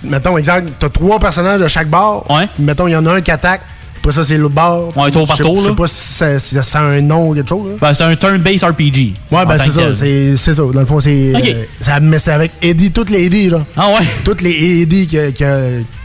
Mettons, 0.02 0.37
exemple, 0.37 0.64
t'as 0.78 0.90
trois 0.90 1.18
personnages 1.18 1.60
de 1.62 1.68
chaque 1.68 1.88
bord. 1.88 2.26
Ouais. 2.30 2.46
Mettons, 2.58 2.88
il 2.88 2.92
y 2.92 2.96
en 2.96 3.06
a 3.06 3.14
un 3.14 3.20
qui 3.22 3.30
attaque. 3.30 3.62
Après 4.04 4.12
ça, 4.12 4.22
c'est 4.22 4.36
l'autre 4.36 4.54
bord. 4.54 4.94
Ouais, 4.98 5.10
tour 5.10 5.26
par 5.26 5.38
tour, 5.38 5.60
Je 5.64 5.70
sais 5.70 5.74
pas 5.74 5.88
si 5.88 5.94
ça, 6.14 6.38
si 6.38 6.54
ça 6.62 6.80
a 6.80 6.82
un 6.82 7.00
nom 7.00 7.30
ou 7.30 7.34
quelque 7.34 7.48
chose. 7.48 7.70
là. 7.70 7.76
Ben, 7.80 7.94
c'est 7.94 8.04
un 8.04 8.14
turn-based 8.14 8.62
RPG. 8.62 9.14
Ouais, 9.32 9.38
en 9.40 9.46
ben 9.46 9.56
c'est 9.56 9.70
ça. 9.70 9.94
C'est 9.94 10.36
c'est 10.36 10.52
ça. 10.54 10.62
Dans 10.62 10.80
le 10.80 10.84
fond, 10.84 11.00
c'est. 11.00 11.32
Ok. 11.34 11.42
euh, 11.48 11.64
ça- 11.80 12.00
mais 12.00 12.18
c'était 12.18 12.32
avec 12.32 12.52
Eddie, 12.60 12.90
toutes 12.90 13.08
les 13.08 13.24
Eddie, 13.24 13.48
là. 13.48 13.60
Ah 13.76 13.88
ouais? 13.88 14.06
Toutes 14.26 14.42
les 14.42 14.82
Eddie 14.82 15.06
qui, 15.06 15.16
qui, 15.32 15.44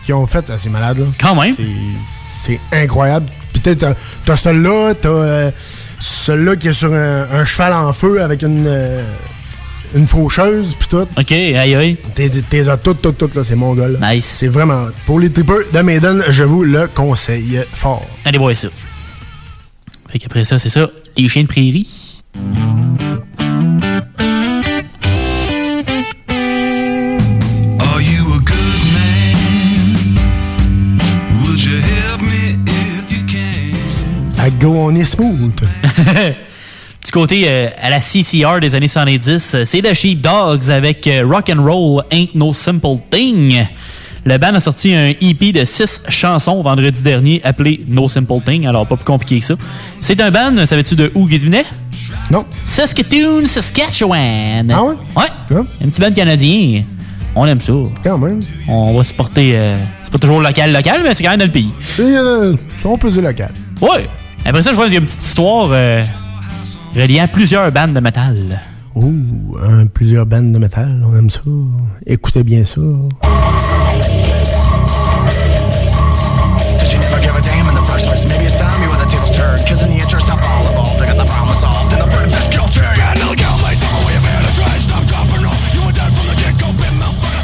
qui 0.06 0.14
ont 0.14 0.26
fait, 0.28 0.50
c'est 0.58 0.70
malade, 0.70 1.00
là. 1.00 1.06
Quand 1.20 1.36
même. 1.36 1.54
C'est- 1.58 2.58
C'est 2.72 2.82
incroyable. 2.84 3.26
Puis 3.52 3.62
t'as- 3.62 3.76
t'as 3.76 3.94
t'as 4.26 4.36
celui-là, 4.38 4.94
t'as 4.94 5.10
euh, 5.10 5.52
celui-là 6.00 6.56
qui 6.56 6.70
est 6.70 6.74
sur 6.74 6.94
un, 6.94 7.28
un 7.34 7.44
cheval 7.44 7.74
en 7.74 7.92
feu 7.92 8.22
avec 8.24 8.44
une, 8.44 8.64
euh, 8.66 9.02
une 9.94 10.08
faucheuse, 10.08 10.76
puis 10.78 10.88
tout. 10.88 11.08
Ok, 11.18 11.32
aïe 11.32 11.76
aïe. 11.76 11.98
T'es 12.16 12.30
toutes, 12.84 13.02
toutes, 13.02 13.18
toutes, 13.18 13.36
là, 13.36 13.44
c'est 13.44 13.56
mon 13.56 13.74
gars, 13.74 13.88
là. 13.88 14.14
Nice. 14.14 14.26
C'est 14.26 14.48
vraiment. 14.48 14.88
Pour 15.06 15.20
les 15.20 15.32
tripeurs 15.32 15.60
de 15.74 15.80
Maiden, 15.80 16.24
je 16.30 16.44
vous 16.44 16.64
le 16.64 16.88
conseille 16.88 17.60
fort. 17.72 18.06
Allez 18.26 18.38
voir 18.38 18.56
ça. 18.56 18.68
Fait 20.10 20.20
qu'après 20.20 20.46
ça, 20.46 20.60
c'est 20.60 20.70
ça. 20.70 20.90
Les 21.18 21.30
chiens 21.30 21.44
de 21.44 21.48
prairie. 21.48 21.88
I 34.42 34.52
go 34.52 34.72
on 34.72 34.96
est 34.96 35.04
smooth. 35.04 35.60
Du 37.06 37.12
côté 37.12 37.46
euh, 37.48 37.70
à 37.82 37.90
la 37.90 38.00
CCR 38.02 38.60
des 38.62 38.76
années 38.76 38.88
70, 38.88 39.56
euh, 39.56 39.64
c'est 39.66 39.82
The 39.82 39.94
Sheepdogs 39.94 40.70
avec 40.70 41.08
euh, 41.08 41.26
Rock 41.26 41.50
and 41.50 41.64
Roll 41.64 42.04
Ain't 42.12 42.36
No 42.36 42.54
Simple 42.54 42.98
Thing. 43.10 43.66
Le 44.26 44.38
band 44.38 44.54
a 44.54 44.60
sorti 44.60 44.94
un 44.94 45.14
EP 45.22 45.52
de 45.54 45.64
6 45.66 46.02
chansons 46.10 46.62
vendredi 46.62 47.02
dernier 47.02 47.42
appelé 47.44 47.84
No 47.88 48.08
Simple 48.10 48.42
Thing, 48.46 48.68
alors 48.68 48.86
pas 48.86 48.96
plus 48.98 49.06
compliqué 49.06 49.40
que 49.40 49.46
ça. 49.46 49.56
C'est 50.00 50.20
un 50.22 50.30
band, 50.30 50.66
savais-tu 50.66 50.96
de 50.96 51.12
où 51.16 51.26
qui 51.28 51.38
venait? 51.40 51.64
Non. 52.30 52.46
Saskatoon, 52.66 53.46
Saskatchewan. 53.48 54.70
Ah 54.72 54.84
ouais? 54.84 54.94
Ouais. 55.16 55.62
Un 55.84 55.90
petit 55.90 56.02
band 56.02 56.12
canadien. 56.12 56.84
On 57.34 57.48
aime 57.48 57.62
ça. 57.62 57.74
Quand 58.04 58.18
même. 58.18 58.42
On 58.68 58.96
va 58.96 59.04
supporter. 59.04 59.54
euh, 59.56 59.78
c'est 60.04 60.12
pas 60.12 60.20
toujours 60.20 60.42
local, 60.42 60.74
local, 60.74 61.02
mais 61.04 61.16
c'est 61.16 61.24
quand 61.24 61.30
même 61.32 61.40
dans 61.40 61.46
le 61.46 61.52
pays. 61.52 61.72
Et, 61.98 62.02
euh, 62.02 62.56
on 62.84 62.98
peut 62.98 63.10
dire 63.10 63.22
local. 63.24 63.52
Ouais. 63.82 64.08
Après 64.46 64.62
ça, 64.62 64.72
je 64.72 64.76
vois 64.76 64.86
qu'il 64.86 64.94
y 64.94 64.98
a 64.98 65.00
une 65.00 65.06
petite 65.06 65.24
histoire 65.24 65.70
euh, 65.72 66.04
reliant 66.96 67.28
plusieurs 67.28 67.72
bandes 67.72 67.94
de 67.94 68.00
métal. 68.00 68.62
Ouh, 68.96 69.14
plusieurs 69.94 70.26
bandes 70.26 70.52
de 70.52 70.60
métal, 70.60 71.04
on 71.06 71.16
aime 71.16 71.30
ça. 71.30 71.42
Écoutez 72.06 72.44
bien 72.44 72.66
ça. 72.66 72.82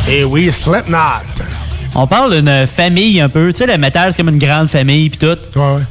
Et 0.07 0.23
oui, 0.23 0.51
Slipknot. 0.51 1.54
On 1.97 2.07
parle 2.07 2.35
d'une 2.41 2.67
famille 2.67 3.21
un 3.21 3.29
peu. 3.29 3.53
Tu 3.53 3.59
sais, 3.59 3.67
le 3.71 3.77
métal, 3.77 4.11
c'est 4.11 4.21
comme 4.21 4.33
une 4.33 4.39
grande 4.39 4.67
famille 4.67 5.09
puis 5.09 5.17
tout. 5.17 5.37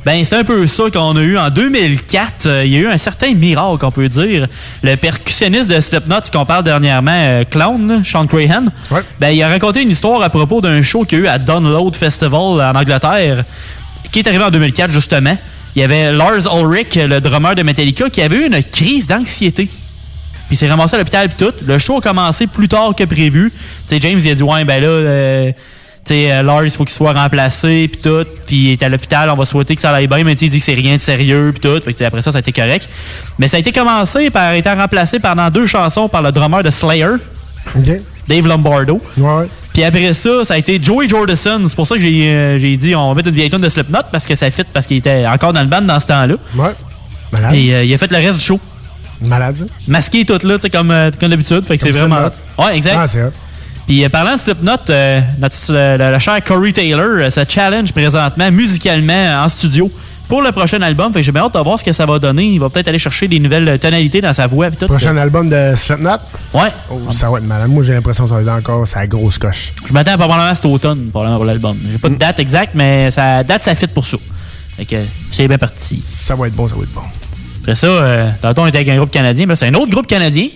Ben, 0.05 0.23
c'est 0.23 0.37
un 0.37 0.45
peu 0.45 0.67
ça 0.67 0.85
qu'on 0.93 1.17
a 1.17 1.23
eu 1.23 1.39
en 1.39 1.49
2004. 1.49 2.47
Euh, 2.47 2.65
Il 2.67 2.73
y 2.73 2.77
a 2.77 2.81
eu 2.81 2.87
un 2.89 2.99
certain 2.99 3.33
miracle, 3.33 3.85
on 3.87 3.91
peut 3.91 4.09
dire. 4.11 4.47
Le 4.83 4.97
percussionniste 4.97 5.71
de 5.71 5.81
Slipknot 5.81 6.21
qu'on 6.31 6.45
parle 6.45 6.63
dernièrement, 6.65 7.11
euh, 7.15 7.45
Clown, 7.51 8.03
Sean 8.05 8.27
Crahan, 8.27 8.67
ben, 9.19 9.31
il 9.31 9.43
a 9.43 9.49
raconté 9.49 9.81
une 9.81 9.91
histoire 9.91 10.21
à 10.21 10.29
propos 10.29 10.61
d'un 10.61 10.83
show 10.83 11.05
qu'il 11.05 11.21
y 11.21 11.23
a 11.23 11.25
eu 11.25 11.29
à 11.29 11.39
Download 11.39 11.97
Festival 11.97 12.61
en 12.61 12.75
Angleterre, 12.75 13.45
qui 14.13 14.19
est 14.19 14.29
arrivé 14.29 14.45
en 14.45 14.51
2004, 14.51 14.93
justement. 14.93 15.37
Il 15.75 15.81
y 15.81 15.83
avait 15.83 16.13
Lars 16.13 16.55
Ulrich, 16.55 16.97
le 16.97 17.21
drummer 17.21 17.55
de 17.55 17.63
Metallica, 17.63 18.11
qui 18.11 18.21
avait 18.21 18.37
eu 18.37 18.47
une 18.47 18.63
crise 18.63 19.07
d'anxiété. 19.07 19.65
Puis 20.49 20.53
il 20.53 20.57
s'est 20.59 20.69
ramassé 20.69 20.97
à 20.97 20.99
l'hôpital 20.99 21.31
puis 21.31 21.47
tout. 21.47 21.55
Le 21.67 21.79
show 21.79 21.97
a 21.97 22.01
commencé 22.03 22.47
plus 22.47 22.69
tard 22.69 22.95
que 22.95 23.05
prévu. 23.05 23.51
Tu 23.51 23.97
sais, 23.97 24.01
James, 24.01 24.21
il 24.23 24.31
a 24.31 24.35
dit, 24.35 24.43
ouais, 24.43 24.65
ben 24.65 24.83
là, 24.83 24.89
euh, 24.89 25.53
tu 26.05 26.13
sais, 26.13 26.33
euh, 26.33 26.43
Lars, 26.43 26.65
il 26.65 26.71
faut 26.71 26.85
qu'il 26.85 26.95
soit 26.95 27.13
remplacé 27.15 27.89
puis 27.91 28.01
tout. 28.03 28.27
Puis 28.47 28.57
il 28.57 28.73
est 28.73 28.83
à 28.83 28.91
l'hôpital, 28.91 29.31
on 29.31 29.37
va 29.37 29.45
souhaiter 29.47 29.75
que 29.75 29.81
ça 29.81 29.91
aille 29.91 30.07
bien, 30.07 30.23
mais 30.23 30.37
tu 30.37 30.45
il 30.45 30.51
dit 30.51 30.59
que 30.59 30.65
c'est 30.65 30.75
rien 30.75 30.97
de 30.97 31.01
sérieux 31.01 31.53
puis 31.53 31.61
tout. 31.61 31.81
Fait 31.83 31.95
que, 31.95 32.05
après 32.05 32.21
ça, 32.21 32.31
ça 32.31 32.39
a 32.39 32.41
été 32.41 32.53
correct. 32.53 32.89
Mais 33.39 33.49
ça 33.49 33.57
a 33.57 33.61
été 33.61 33.73
commencé 33.73 34.29
par 34.29 34.53
étant 34.53 34.77
remplacé 34.77 35.19
pendant 35.19 35.49
deux 35.51 35.67
chansons 35.67 36.09
par 36.09 36.21
le 36.21 36.31
drummer 36.31 36.63
de 36.63 36.69
Slayer, 36.71 37.15
Dave 38.29 38.47
Lombardo. 38.47 39.01
Puis 39.73 39.83
après 39.83 40.13
ça, 40.13 40.45
ça 40.45 40.55
a 40.55 40.57
été 40.59 40.79
Joey 40.81 41.09
Jordison. 41.09 41.61
C'est 41.69 41.75
pour 41.75 41.87
ça 41.87 41.95
que 41.95 42.03
j'ai 42.03 42.29
euh, 42.29 42.59
j'ai 42.59 42.77
dit, 42.77 42.95
on 42.95 43.09
va 43.09 43.15
mettre 43.15 43.29
une 43.29 43.35
vieille 43.35 43.51
tune 43.51 43.61
de 43.61 43.69
Slipknot 43.69 44.03
parce 44.13 44.27
que 44.27 44.37
ça 44.37 44.51
fit, 44.51 44.65
parce 44.73 44.87
qu'il 44.87 44.99
était 44.99 45.27
encore 45.27 45.53
dans 45.55 45.63
le 45.63 45.67
band 45.69 45.83
dans 45.83 45.99
ce 45.99 46.07
temps-là. 46.07 46.35
Ouais. 46.55 47.55
Et 47.55 47.75
euh, 47.75 47.85
il 47.85 47.93
a 47.95 47.99
fait 47.99 48.11
le 48.13 48.19
reste 48.19 48.39
du 48.39 48.45
show. 48.45 48.61
Malade, 49.23 49.57
ça. 49.57 49.65
Masqué 49.89 50.25
tout 50.25 50.39
là, 50.47 50.57
tu 50.57 50.63
sais, 50.63 50.71
comme, 50.71 50.95
comme 51.19 51.31
d'habitude. 51.31 51.65
Fait 51.65 51.79
que 51.79 51.83
c'est 51.83 51.91
vraiment 51.93 52.29
Slipknot. 52.29 52.63
Ouais, 52.65 52.77
exact. 52.77 52.97
Ah, 52.99 53.07
c'est 53.07 53.23
hot. 53.23 53.31
Puis 53.87 54.05
euh, 54.05 54.09
parlant 54.09 54.35
de 54.35 54.41
Slipknot, 54.41 54.73
euh, 54.91 55.21
notre, 55.39 55.57
euh, 55.71 56.13
le, 56.13 56.19
cher 56.19 56.43
Corey 56.45 56.73
Taylor 56.73 57.31
se 57.31 57.41
challenge 57.47 57.93
présentement 57.93 58.51
musicalement 58.51 59.43
en 59.45 59.49
studio 59.49 59.91
pour 60.29 60.41
le 60.41 60.53
prochain 60.53 60.81
album. 60.81 61.13
Fait 61.13 61.21
que 61.21 61.27
j'ai 61.27 61.33
bien 61.33 61.43
hâte 61.43 61.55
de 61.55 61.59
voir 61.59 61.79
ce 61.79 61.85
que 61.85 61.93
ça 61.93 62.07
va 62.07 62.19
donner. 62.19 62.45
Il 62.45 62.61
va 62.61 62.71
peut-être 62.71 62.89
aller 62.89 62.99
chercher 62.99 63.29
des 63.29 63.39
nouvelles 63.39 63.79
tonalités 63.79 64.23
dans 64.23 64.33
sa 64.33 64.47
voix. 64.47 64.71
tout. 64.71 64.87
Prochain 64.87 65.17
album 65.19 65.51
de 65.51 65.75
Slipknot? 65.77 66.17
Ouais. 66.55 66.73
Oh, 66.91 66.99
ça 67.11 67.31
va 67.31 67.39
être 67.39 67.45
malade. 67.45 67.69
Moi, 67.69 67.85
j'ai 67.85 67.93
l'impression 67.93 68.25
que 68.25 68.31
ça 68.31 68.37
va 68.37 68.43
être 68.43 68.59
encore 68.59 68.89
sa 68.89 69.07
grosse 69.07 69.39
coche. 69.39 69.75
Je 69.87 69.93
m'attends 69.93 70.17
probablement 70.17 70.49
à 70.49 70.55
cet 70.55 70.65
automne 70.65 71.11
probablement 71.11 71.37
pour 71.37 71.45
l'album. 71.45 71.79
J'ai 71.91 71.99
pas 71.99 72.09
de 72.09 72.17
date 72.17 72.41
exacte, 72.41 72.73
mais 72.75 73.11
ça 73.11 73.45
date, 73.45 73.65
ça 73.65 73.75
fit 73.75 73.87
pour 73.87 74.07
ça. 74.07 74.17
Fait 74.79 74.87
que 74.87 74.97
c'est 75.31 75.47
bien 75.47 75.59
parti. 75.59 76.01
Ça 76.01 76.35
va 76.35 76.49
être 76.49 76.55
bon, 76.55 76.69
ça 76.69 76.75
va 76.75 76.83
être 76.83 76.95
bon. 76.95 77.03
Après 77.61 77.75
ça, 77.77 77.87
euh, 77.87 78.31
tantôt 78.43 78.63
on 78.63 78.67
était 78.67 78.79
avec 78.79 78.89
un 78.89 78.97
groupe 78.97 79.11
canadien, 79.11 79.47
mais 79.47 79.53
là, 79.53 79.57
c'est 79.57 79.67
un 79.67 79.75
autre 79.75 79.91
groupe 79.91 80.07
canadien. 80.07 80.49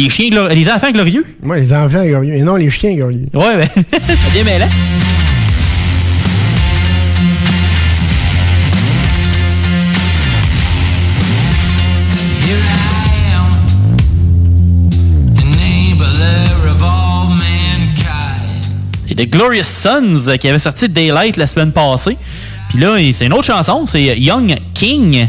Les 0.00 0.08
chiens 0.10 0.48
les 0.50 0.70
enfants 0.70 0.92
glorieux? 0.92 1.26
Moi, 1.42 1.58
les 1.58 1.72
enfants 1.72 2.06
glorieux. 2.06 2.34
Et 2.34 2.44
non, 2.44 2.54
les 2.54 2.70
chiens 2.70 2.94
glorieux. 2.94 3.26
Ouais, 3.34 3.56
ben, 3.56 3.68
c'est 3.90 4.32
bien 4.32 4.44
mêlant. 4.44 4.68
Et 19.10 19.14
The 19.16 19.28
Glorious 19.28 19.64
Sons 19.64 20.28
euh, 20.28 20.36
qui 20.36 20.46
avait 20.46 20.60
sorti 20.60 20.88
Daylight 20.88 21.36
la 21.36 21.48
semaine 21.48 21.72
passée. 21.72 22.16
Puis 22.68 22.78
là, 22.78 22.98
c'est 23.12 23.26
une 23.26 23.32
autre 23.32 23.46
chanson, 23.46 23.84
c'est 23.84 24.16
Young 24.16 24.54
King. 24.74 25.26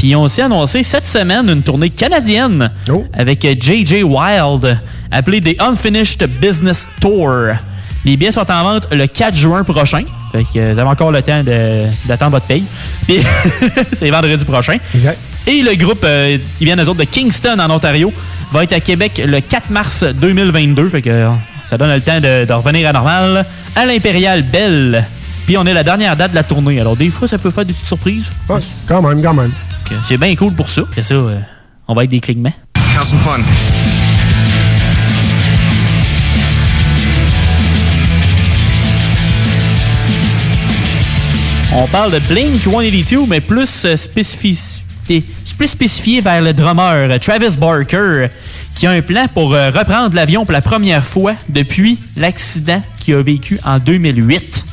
Puis 0.00 0.08
ils 0.08 0.16
ont 0.16 0.22
aussi 0.22 0.40
annoncé 0.40 0.82
cette 0.82 1.06
semaine 1.06 1.50
une 1.50 1.62
tournée 1.62 1.90
canadienne 1.90 2.70
avec 3.12 3.44
euh, 3.44 3.54
J.J. 3.60 4.02
Wild, 4.02 4.80
appelée 5.10 5.42
The 5.42 5.60
Unfinished 5.60 6.26
Business 6.40 6.88
Tour. 7.02 7.48
Les 8.06 8.16
billets 8.16 8.32
sont 8.32 8.50
en 8.50 8.62
vente 8.62 8.88
le 8.90 9.06
4 9.06 9.36
juin 9.36 9.62
prochain. 9.62 10.00
Fait 10.32 10.44
que 10.44 10.58
euh, 10.58 10.72
vous 10.72 10.78
avez 10.78 10.88
encore 10.88 11.12
le 11.12 11.20
temps 11.20 11.42
d'attendre 12.06 12.30
votre 12.30 12.46
paye. 12.46 12.64
Puis 13.06 13.18
c'est 13.94 14.08
vendredi 14.08 14.42
prochain. 14.46 14.78
Et 15.46 15.60
le 15.60 15.74
groupe 15.74 16.02
euh, 16.04 16.38
qui 16.56 16.64
vient 16.64 16.76
des 16.76 16.88
autres 16.88 17.00
de 17.00 17.04
Kingston 17.04 17.58
en 17.58 17.68
Ontario 17.68 18.10
va 18.52 18.64
être 18.64 18.72
à 18.72 18.80
Québec 18.80 19.20
le 19.22 19.42
4 19.42 19.68
mars 19.68 20.02
2022. 20.02 20.88
Fait 20.88 21.02
que 21.02 21.28
ça 21.68 21.76
donne 21.76 21.92
le 21.92 22.00
temps 22.00 22.20
de, 22.20 22.46
de 22.46 22.52
revenir 22.54 22.88
à 22.88 22.94
normal 22.94 23.44
à 23.76 23.84
l'Impérial 23.84 24.44
Belle. 24.44 25.04
Puis 25.44 25.58
on 25.58 25.66
est 25.66 25.74
la 25.74 25.84
dernière 25.84 26.16
date 26.16 26.30
de 26.30 26.36
la 26.36 26.42
tournée. 26.42 26.80
Alors 26.80 26.96
des 26.96 27.10
fois 27.10 27.28
ça 27.28 27.36
peut 27.36 27.50
faire 27.50 27.66
des 27.66 27.74
petites 27.74 27.88
surprises. 27.88 28.32
quand 28.88 29.02
même, 29.02 29.20
quand 29.20 29.34
même. 29.34 29.52
C'est 30.04 30.16
bien 30.18 30.34
cool 30.36 30.54
pour 30.54 30.68
ça. 30.68 30.82
Après 30.82 31.02
ça, 31.02 31.14
euh, 31.14 31.38
on 31.88 31.94
va 31.94 32.04
être 32.04 32.10
des 32.10 32.20
clignements. 32.20 32.52
Have 32.96 33.06
some 33.06 33.18
fun. 33.20 33.40
On 41.72 41.86
parle 41.86 42.12
de 42.12 42.18
Blink 42.18 42.60
182, 42.62 43.26
mais 43.28 43.40
plus, 43.40 43.84
euh, 43.84 43.94
spécifi- 43.96 44.78
spé- 45.04 45.24
plus 45.56 45.68
spécifié 45.68 46.20
vers 46.20 46.42
le 46.42 46.52
drummer 46.52 46.92
euh, 47.10 47.18
Travis 47.18 47.56
Barker, 47.56 48.26
qui 48.74 48.86
a 48.86 48.90
un 48.90 49.02
plan 49.02 49.26
pour 49.32 49.50
reprendre 49.50 50.14
l'avion 50.14 50.44
pour 50.44 50.52
la 50.52 50.62
première 50.62 51.04
fois 51.04 51.34
depuis 51.48 51.98
l'accident 52.16 52.82
qu'il 52.98 53.14
a 53.14 53.22
vécu 53.22 53.58
en 53.64 53.78
2008. 53.78 54.64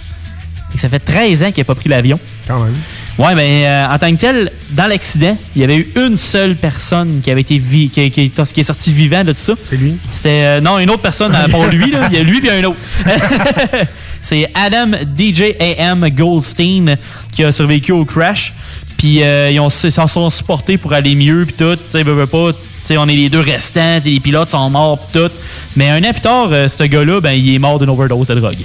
Fait 0.71 0.73
que 0.73 0.80
ça 0.80 0.89
fait 0.89 0.99
13 0.99 1.43
ans 1.43 1.51
qu'il 1.51 1.62
n'a 1.62 1.65
pas 1.65 1.75
pris 1.75 1.89
l'avion. 1.89 2.19
Quand 2.47 2.63
même. 2.63 2.73
Ouais, 3.17 3.34
ben, 3.34 3.39
euh, 3.41 3.88
en 3.93 3.97
tant 3.97 4.12
que 4.12 4.19
tel, 4.19 4.51
dans 4.71 4.86
l'accident, 4.86 5.36
il 5.56 5.62
y 5.62 5.63
avait 5.65 5.77
eu 5.77 5.91
une 5.95 6.17
seule 6.17 6.56
personne 6.56 7.21
qui 7.23 7.32
avait 7.32 7.41
été 7.41 7.58
vi- 7.58 7.89
qui, 7.89 8.12
qui- 8.12 8.30
qui 8.30 8.60
est 8.60 8.63
sortie 8.63 8.93
vivant 8.93 9.23
de 9.23 9.32
tout 9.34 9.39
ça. 9.39 9.53
C'est 9.69 9.75
lui? 9.75 9.95
C'était, 10.12 10.30
euh, 10.45 10.62
non, 10.62 10.77
une 10.77 10.89
autre 10.91 11.01
personne 11.01 11.36
pour 11.49 11.65
lui, 11.65 11.89
là. 11.91 12.08
Il 12.12 12.17
y 12.17 12.19
a 12.19 12.23
lui 12.23 12.39
puis 12.39 12.49
un 12.51 12.63
autre. 12.65 12.77
C'est 14.21 14.49
Adam 14.53 14.91
DJ 15.17 15.56
AM 15.60 16.08
Goldstein 16.10 16.95
qui 17.32 17.43
a 17.43 17.51
survécu 17.51 17.91
au 17.91 18.06
crash. 18.06 18.53
Puis 18.97 19.21
euh, 19.23 19.51
ils 19.51 19.91
s'en 19.91 20.08
sont 20.08 20.30
supportés 20.30 20.77
pour 20.77 20.93
aller 20.93 21.15
mieux 21.15 21.45
puis 21.45 21.56
tout. 21.58 21.75
Tu 21.75 21.82
sais, 21.91 22.03
pas. 22.03 22.51
tu 22.51 22.58
sais, 22.84 22.97
on 22.97 23.08
est 23.08 23.15
les 23.15 23.30
deux 23.30 23.39
restants, 23.39 23.99
les 24.03 24.19
pilotes 24.19 24.49
sont 24.49 24.69
morts 24.69 24.99
pis 25.08 25.19
tout. 25.19 25.32
Mais 25.75 25.89
un 25.89 26.03
an 26.03 26.12
plus 26.12 26.21
tard, 26.21 26.49
euh, 26.51 26.67
ce 26.67 26.84
gars-là, 26.84 27.21
ben, 27.21 27.32
il 27.32 27.53
est 27.56 27.60
mort 27.60 27.80
d'une 27.80 27.89
overdose 27.89 28.27
de 28.27 28.36
drogue. 28.36 28.58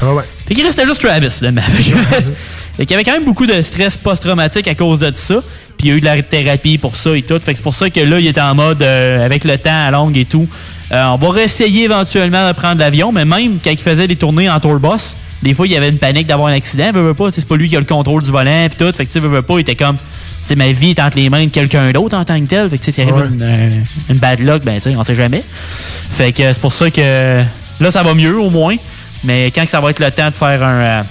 Va, 0.00 0.14
ouais. 0.14 0.24
Fait 0.46 0.54
qu'il 0.54 0.64
restait 0.66 0.84
juste 0.84 1.00
Travis, 1.00 1.30
finalement. 1.30 1.62
Fait 2.76 2.84
qu'il 2.84 2.90
y 2.92 2.94
avait 2.94 3.04
quand 3.04 3.12
même 3.12 3.24
beaucoup 3.24 3.46
de 3.46 3.60
stress 3.62 3.96
post-traumatique 3.96 4.68
à 4.68 4.74
cause 4.74 4.98
de 4.98 5.10
ça. 5.14 5.36
Puis 5.78 5.88
il 5.88 5.90
y 5.90 5.92
a 5.92 5.96
eu 5.96 6.00
de 6.00 6.04
la 6.06 6.22
thérapie 6.22 6.78
pour 6.78 6.96
ça 6.96 7.16
et 7.16 7.22
tout. 7.22 7.38
Fait 7.38 7.52
que 7.52 7.56
c'est 7.58 7.62
pour 7.62 7.74
ça 7.74 7.90
que 7.90 8.00
là, 8.00 8.18
il 8.20 8.26
était 8.26 8.40
en 8.40 8.54
mode, 8.54 8.82
euh, 8.82 9.24
avec 9.24 9.44
le 9.44 9.56
temps 9.58 9.86
à 9.86 9.90
longue 9.90 10.16
et 10.16 10.24
tout, 10.24 10.46
euh, 10.92 11.04
on 11.06 11.16
va 11.16 11.30
réessayer 11.30 11.84
éventuellement 11.84 12.48
de 12.48 12.52
prendre 12.52 12.78
l'avion. 12.80 13.12
Mais 13.12 13.24
même 13.24 13.58
quand 13.62 13.70
il 13.70 13.78
faisait 13.78 14.06
des 14.08 14.16
tournées 14.16 14.48
en 14.48 14.58
tour 14.60 14.78
bus, 14.78 15.16
des 15.42 15.52
fois, 15.54 15.66
il 15.66 15.72
y 15.72 15.76
avait 15.76 15.88
une 15.90 15.98
panique 15.98 16.26
d'avoir 16.26 16.48
un 16.48 16.54
accident. 16.54 16.90
Veut, 16.92 17.02
veut 17.02 17.14
pas, 17.14 17.30
c'est 17.30 17.46
pas 17.46 17.56
lui 17.56 17.68
qui 17.68 17.76
a 17.76 17.78
le 17.78 17.84
contrôle 17.84 18.22
du 18.22 18.30
volant 18.30 18.66
puis 18.68 18.86
tout. 18.86 18.92
Fait 18.96 19.04
que 19.06 19.12
tu 19.12 19.20
veut 19.20 19.42
pas, 19.42 19.54
il 19.54 19.60
était 19.60 19.76
comme... 19.76 19.96
Tu 19.96 20.50
sais, 20.50 20.56
ma 20.56 20.70
vie 20.70 20.90
est 20.90 21.00
entre 21.00 21.16
les 21.16 21.28
mains 21.28 21.44
de 21.44 21.50
quelqu'un 21.50 21.90
d'autre 21.90 22.16
en 22.16 22.24
tant 22.24 22.40
que 22.40 22.46
tel. 22.46 22.70
Fait 22.70 22.78
que, 22.78 22.84
tu 22.84 22.92
sais, 22.92 23.02
s'il 23.02 23.02
arrive 23.10 23.16
Ouais. 23.22 23.28
une, 23.28 23.42
euh, 23.42 23.68
une 24.10 24.18
bad 24.18 24.38
luck, 24.40 24.62
ben, 24.64 24.76
tu 24.76 24.82
sais, 24.82 24.96
on 24.96 25.02
sait 25.02 25.14
jamais. 25.16 25.42
Fait 25.42 26.32
que 26.32 26.52
c'est 26.52 26.60
pour 26.60 26.72
ça 26.72 26.88
que 26.90 27.42
là, 27.80 27.90
ça 27.90 28.02
va 28.04 28.14
mieux 28.14 28.38
au 28.38 28.48
moins. 28.50 28.76
Mais 29.24 29.50
quand 29.52 29.66
ça 29.66 29.80
va 29.80 29.90
être 29.90 29.98
le 29.98 30.10
temps 30.12 30.28
de 30.30 30.34
faire 30.34 30.62
un, 30.62 30.74
euh, 30.74 31.02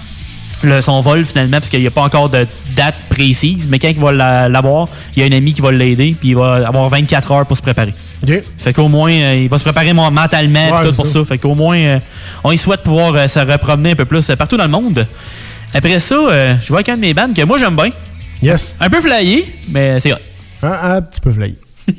le- 0.63 0.81
son 0.81 1.01
vol 1.01 1.25
finalement, 1.25 1.57
parce 1.59 1.69
qu'il 1.69 1.81
n'y 1.81 1.87
a 1.87 1.91
pas 1.91 2.01
encore 2.01 2.29
de 2.29 2.47
date 2.75 2.95
précise, 3.09 3.67
mais 3.69 3.79
quand 3.79 3.89
il 3.89 3.99
va 3.99 4.11
la- 4.11 4.49
l'avoir, 4.49 4.87
il 5.15 5.21
y 5.21 5.23
a 5.23 5.27
un 5.33 5.37
ami 5.37 5.53
qui 5.53 5.61
va 5.61 5.71
l'aider, 5.71 6.15
puis 6.19 6.29
il 6.29 6.35
va 6.35 6.67
avoir 6.67 6.89
24 6.89 7.31
heures 7.31 7.45
pour 7.45 7.57
se 7.57 7.61
préparer. 7.61 7.93
Fait 8.57 8.73
qu'au 8.73 8.87
moins, 8.87 9.11
euh, 9.11 9.41
il 9.43 9.49
va 9.49 9.57
se 9.57 9.63
préparer 9.63 9.93
mentalement, 9.93 10.69
Ouais, 10.71 10.87
tout 10.89 10.93
pour 10.95 11.05
ça. 11.05 11.13
ça. 11.13 11.25
Fait 11.25 11.37
qu'au 11.37 11.53
moins, 11.53 11.77
euh, 11.77 11.99
on 12.43 12.51
y 12.51 12.57
souhaite 12.57 12.81
pouvoir 12.81 13.13
euh, 13.15 13.27
se 13.27 13.39
repromener 13.39 13.91
un 13.91 13.95
peu 13.95 14.05
plus 14.05 14.25
partout 14.37 14.57
dans 14.57 14.63
le 14.65 14.69
monde. 14.71 15.05
Après 15.73 15.99
ça, 15.99 16.15
je 16.15 16.67
vois 16.69 16.81
qu'un 16.83 16.95
de 16.95 17.01
mes 17.01 17.13
bandes 17.13 17.33
que 17.35 17.41
moi 17.43 17.57
j'aime 17.57 17.75
bien. 17.75 17.89
Yes. 18.41 18.73
Un 18.79 18.89
peu 18.89 19.01
flyé, 19.01 19.45
mais 19.69 19.99
c'est 19.99 20.13
hot. 20.13 20.17
Un, 20.63 20.95
un 20.95 21.01
petit 21.01 21.19
peu 21.21 21.31
fly. 21.31 21.55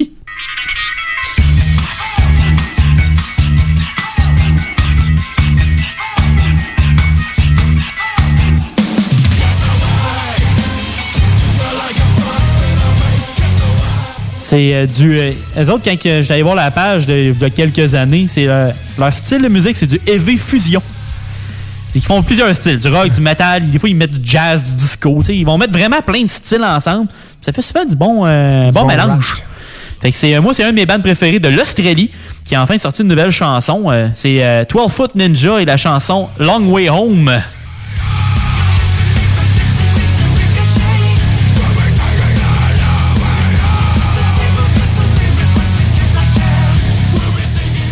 C'est 14.47 14.75
euh, 14.75 14.87
du. 14.87 15.19
Euh, 15.19 15.33
eux 15.59 15.71
autres, 15.71 15.83
quand 15.85 16.23
j'allais 16.23 16.43
voir 16.43 16.55
la 16.55 16.71
page 16.71 17.05
de, 17.05 17.33
de 17.33 17.49
quelques 17.49 17.97
années, 17.97 18.27
c'est 18.29 18.47
euh, 18.47 18.71
leur 18.97 19.13
style 19.13 19.43
de 19.43 19.49
musique, 19.49 19.77
c'est 19.77 19.89
du 19.89 20.01
heavy 20.07 20.39
fusion. 20.39 20.81
Ils 21.97 22.01
font 22.01 22.23
plusieurs 22.23 22.55
styles, 22.55 22.79
du 22.79 22.87
rock, 22.87 23.13
du 23.13 23.21
metal, 23.21 23.69
des 23.69 23.79
fois 23.81 23.89
ils 23.89 23.97
mettent 23.97 24.21
du 24.21 24.31
jazz, 24.31 24.63
du 24.63 24.73
disco, 24.75 25.21
ils 25.29 25.45
vont 25.45 25.59
mettre 25.59 25.73
vraiment 25.73 26.01
plein 26.01 26.23
de 26.23 26.29
styles 26.29 26.63
ensemble. 26.63 27.09
Ça 27.43 27.51
fait 27.51 27.63
souvent 27.63 27.85
du 27.85 27.97
bon, 27.97 28.25
euh, 28.25 28.71
bon, 28.71 28.83
bon 28.83 28.87
mélange. 28.87 29.43
Fait 30.01 30.13
que 30.13 30.17
c'est 30.17 30.39
moi 30.39 30.55
c'est 30.55 30.63
un 30.63 30.71
de 30.71 30.75
mes 30.77 30.87
bandes 30.87 31.03
préférées 31.03 31.41
de 31.41 31.49
l'Australie 31.49 32.13
qui 32.45 32.55
a 32.55 32.63
enfin 32.63 32.79
sorti 32.79 33.03
une 33.03 33.09
nouvelle 33.09 33.33
chanson. 33.33 33.87
C'est 34.15 34.45
euh, 34.45 34.65
12 34.65 34.93
Foot 34.93 35.17
Ninja 35.17 35.61
et 35.61 35.65
la 35.65 35.77
chanson 35.77 36.29
Long 36.39 36.71
Way 36.71 36.89
Home. 36.89 37.33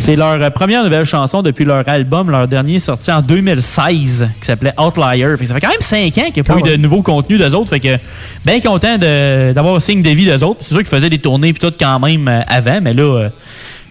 C'est 0.04 0.16
leur 0.16 0.34
euh, 0.34 0.50
première 0.50 0.84
nouvelle 0.84 1.06
chanson 1.06 1.40
depuis 1.40 1.64
leur 1.64 1.88
album, 1.88 2.30
leur 2.30 2.46
dernier 2.46 2.78
sorti 2.78 3.10
en 3.10 3.22
2016, 3.22 4.28
qui 4.38 4.44
s'appelait 4.44 4.74
Outlier. 4.78 5.34
Fait 5.38 5.44
que 5.44 5.46
ça 5.46 5.54
fait 5.54 5.62
quand 5.62 5.70
même 5.70 5.80
5 5.80 5.96
ans 6.18 6.24
qu'il 6.26 6.34
n'y 6.34 6.40
a 6.40 6.44
pas 6.44 6.56
Ah 6.56 6.58
eu 6.58 6.72
de 6.72 6.76
nouveau 6.76 7.00
contenu 7.00 7.38
d'eux 7.38 7.54
autres. 7.54 7.70
Fait 7.70 7.80
que 7.80 7.96
bien 8.44 8.60
content 8.60 8.98
d'avoir 8.98 9.76
un 9.76 9.80
signe 9.80 10.02
de 10.02 10.10
vie 10.10 10.26
d'eux 10.26 10.44
autres. 10.44 10.60
C'est 10.60 10.74
sûr 10.74 10.78
qu'ils 10.80 10.88
faisaient 10.88 11.08
des 11.08 11.20
tournées 11.20 11.54
puis 11.54 11.60
tout 11.66 11.74
quand 11.80 11.98
même 12.00 12.28
euh, 12.28 12.42
avant, 12.48 12.82
mais 12.82 12.92
là, 12.92 13.02
euh, 13.02 13.28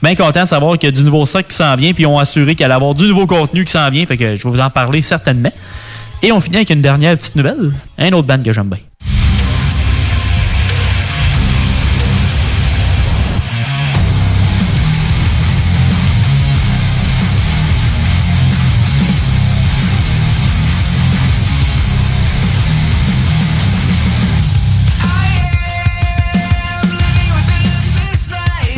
bien 0.04 0.14
content 0.14 0.44
de 0.44 0.48
savoir 0.48 0.78
qu'il 0.78 0.90
y 0.90 0.94
a 0.94 0.96
du 0.96 1.04
nouveau 1.04 1.26
stock 1.26 1.48
qui 1.48 1.56
s'en 1.56 1.76
vient, 1.76 1.94
puis 1.94 2.04
ils 2.04 2.08
ont 2.08 2.20
assuré 2.20 2.54
qu'il 2.54 2.64
allait 2.64 2.76
avoir 2.76 2.94
du 2.94 3.08
nouveau 3.08 3.26
contenu 3.26 3.66
qui 3.66 3.72
s'en 3.72 3.90
vient. 3.90 4.06
Fait 4.06 4.16
que 4.18 4.36
je 4.36 4.44
vais 4.44 4.50
vous 4.52 4.60
en 4.62 4.70
parler 4.70 5.02
certainement. 5.02 5.50
Et 6.22 6.32
on 6.32 6.40
finit 6.40 6.58
avec 6.58 6.70
une 6.70 6.84
dernière 6.84 7.18
petite 7.18 7.36
nouvelle. 7.36 7.72
Un 7.98 8.12
autre 8.12 8.28
band 8.28 8.44
que 8.44 8.54
j'aime 8.54 8.70
bien. 8.70 8.78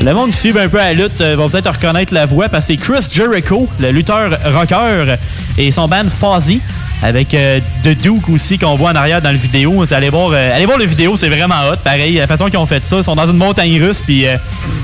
Le 0.05 0.13
monde 0.13 0.29
qui 0.29 0.37
suit 0.37 0.53
un 0.59 0.69
peu 0.69 0.77
la 0.77 0.93
lutte 0.93 1.19
euh, 1.21 1.35
va 1.35 1.47
peut-être 1.49 1.71
reconnaître 1.71 2.13
la 2.13 2.27
voix 2.27 2.47
parce 2.47 2.67
que 2.67 2.73
c'est 2.73 2.79
Chris 2.79 3.03
Jericho, 3.11 3.67
le 3.79 3.89
lutteur 3.89 4.37
rocker, 4.53 5.15
et 5.57 5.71
son 5.71 5.87
band 5.87 6.03
Fozzy. 6.09 6.61
Avec 7.03 7.33
euh, 7.33 7.59
The 7.83 7.89
Duke 7.89 8.29
aussi 8.29 8.57
qu'on 8.57 8.75
voit 8.75 8.91
en 8.91 8.95
arrière 8.95 9.21
dans 9.21 9.31
le 9.31 9.37
vidéo. 9.37 9.83
Allez 9.91 10.09
voir, 10.09 10.29
euh, 10.31 10.55
allez 10.55 10.65
voir 10.65 10.77
le 10.77 10.85
vidéo, 10.85 11.17
c'est 11.17 11.27
vraiment 11.27 11.55
hot. 11.69 11.75
Pareil, 11.83 12.13
la 12.13 12.25
façon 12.25 12.45
qu'ils 12.45 12.57
ont 12.57 12.65
fait 12.65 12.83
ça, 12.85 12.97
ils 12.97 13.03
sont 13.03 13.15
dans 13.15 13.27
une 13.29 13.37
montagne 13.37 13.83
russe, 13.83 14.01
puis 14.05 14.25
euh, 14.25 14.37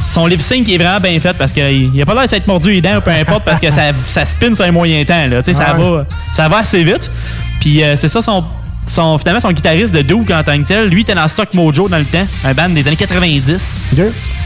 son 0.08 0.26
lip 0.28 0.42
sync 0.42 0.68
est 0.70 0.78
vraiment 0.78 1.00
bien 1.00 1.20
fait 1.20 1.34
parce 1.38 1.54
qu'il 1.54 2.00
a 2.02 2.06
pas 2.06 2.14
l'air 2.14 2.28
d'être 2.28 2.48
mordu 2.48 2.72
les 2.74 2.82
dents 2.82 2.98
ou 2.98 3.02
peu 3.02 3.12
importe 3.12 3.46
parce 3.46 3.60
que 3.60 3.72
ça, 3.72 3.94
ça 3.94 4.26
spin 4.26 4.54
sur 4.54 4.66
un 4.66 4.72
moyen 4.72 5.04
temps. 5.06 5.28
Là, 5.30 5.42
Tu 5.42 5.54
sais, 5.54 5.54
ça, 5.54 5.74
Ouais. 5.76 5.84
va, 5.84 6.06
ça 6.34 6.50
va 6.50 6.58
assez 6.58 6.84
vite. 6.84 7.10
Puis 7.62 7.82
c'est 7.96 8.10
ça 8.10 8.22
son, 8.22 8.44
son, 8.86 9.17
finalement 9.17 9.39
son 9.39 9.52
guitariste 9.52 9.94
de 9.94 10.02
Duke 10.02 10.32
en 10.32 10.44
tant 10.44 10.58
que 10.58 10.67
tel. 10.67 10.88
Lui, 10.89 11.02
était 11.02 11.15
dans 11.15 11.28
Stock 11.28 11.54
Mojo 11.54 11.88
dans 11.88 11.98
le 11.98 12.06
temps, 12.06 12.26
un 12.44 12.54
band 12.54 12.70
des 12.70 12.88
années 12.88 12.98
90. 12.98 13.80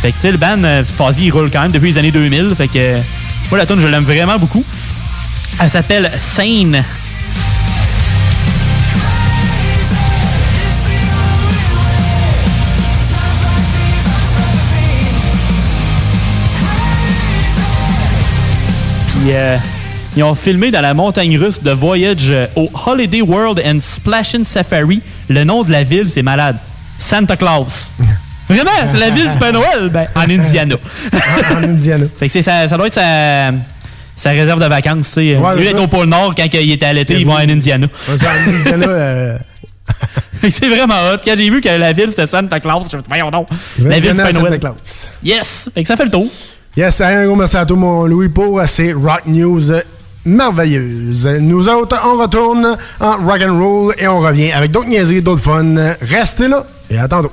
Fait 0.01 0.11
que 0.11 0.15
tu 0.15 0.21
sais, 0.21 0.31
le 0.31 0.37
band 0.37 0.63
euh, 0.63 0.83
Fuzzy, 0.83 1.25
il 1.25 1.31
roule 1.31 1.49
quand 1.51 1.61
même 1.61 1.71
depuis 1.71 1.91
les 1.91 1.97
années 1.97 2.11
2000. 2.11 2.53
Fait 2.55 2.67
que 2.67 2.77
euh, 2.77 2.99
moi, 3.49 3.57
la 3.57 3.65
tune 3.65 3.79
je 3.79 3.87
l'aime 3.87 4.03
vraiment 4.03 4.37
beaucoup. 4.37 4.63
Elle 5.61 5.69
s'appelle 5.69 6.11
Sane. 6.15 6.83
Puis, 19.07 19.33
euh, 19.33 19.57
ils 20.15 20.23
ont 20.23 20.35
filmé 20.35 20.71
dans 20.71 20.81
la 20.81 20.93
montagne 20.93 21.37
russe 21.37 21.61
de 21.61 21.71
Voyage 21.71 22.29
euh, 22.29 22.47
au 22.55 22.69
Holiday 22.85 23.21
World 23.21 23.61
and 23.65 23.79
Splashin' 23.79 24.43
Safari. 24.43 25.01
Le 25.29 25.43
nom 25.43 25.63
de 25.63 25.71
la 25.71 25.83
ville, 25.83 26.09
c'est 26.09 26.21
malade. 26.21 26.57
Santa 26.97 27.35
Claus. 27.35 27.91
Vraiment, 28.49 28.71
la 28.93 29.09
ville 29.09 29.29
du 29.29 29.37
Père 29.37 29.53
Noël, 29.53 29.89
ben, 29.89 30.07
en 30.15 30.21
Indiana. 30.21 30.75
en 31.51 31.63
Indiana. 31.63 32.05
Fait 32.17 32.27
que 32.27 32.31
c'est 32.31 32.43
ça, 32.43 32.67
ça 32.67 32.77
doit 32.77 32.87
être 32.87 32.93
sa, 32.93 33.51
sa 34.15 34.29
réserve 34.29 34.61
de 34.61 34.67
vacances. 34.67 35.15
Ouais, 35.17 35.35
Lui, 35.57 35.65
est 35.65 35.79
au 35.79 35.87
pôle 35.87 36.07
Nord 36.07 36.35
quand 36.35 36.45
il 36.53 36.71
était 36.71 36.85
à 36.85 36.93
l'été, 36.93 37.15
ils 37.15 37.25
vont 37.25 37.33
en 37.33 37.37
Indiana. 37.49 37.87
En 38.07 38.13
euh, 38.87 39.37
c'est 40.41 40.67
vraiment 40.67 40.95
hot. 41.11 41.17
Quand 41.25 41.33
j'ai 41.35 41.49
vu 41.49 41.59
que 41.59 41.69
la 41.69 41.91
ville 41.91 42.09
c'était 42.09 42.27
Santa 42.27 42.59
Claus, 42.59 42.79
je 42.79 42.83
me 42.83 42.89
suis 42.89 42.97
dit, 42.97 43.03
voyons 43.09 43.31
donc. 43.31 43.47
La 43.79 43.99
ville 43.99 44.13
du 44.13 44.21
Père 44.21 44.33
Noël. 44.33 44.59
Claus. 44.59 44.75
Yes! 45.23 45.69
Fait 45.73 45.81
que 45.81 45.87
ça 45.87 45.97
fait 45.97 46.05
le 46.05 46.11
tour. 46.11 46.27
Yes, 46.77 47.01
un 47.01 47.25
gros 47.25 47.35
merci 47.35 47.57
à 47.57 47.65
toi, 47.65 47.77
mon 47.77 48.05
Louis, 48.05 48.29
pour 48.29 48.59
euh, 48.59 48.65
ces 48.67 48.93
rock 48.93 49.21
news 49.25 49.71
merveilleuses. 50.25 51.27
Nous 51.41 51.69
autres, 51.69 51.99
on 52.03 52.17
retourne 52.21 52.77
en 52.99 53.17
rock 53.25 53.41
and 53.47 53.59
roll 53.59 53.93
et 53.97 54.07
on 54.07 54.19
revient 54.19 54.51
avec 54.51 54.71
d'autres 54.71 54.89
niaiseries, 54.89 55.21
d'autres 55.21 55.41
fun. 55.41 55.75
Restez 56.01 56.47
là 56.47 56.65
et 56.89 56.97
à 56.97 57.07
tantôt. 57.07 57.31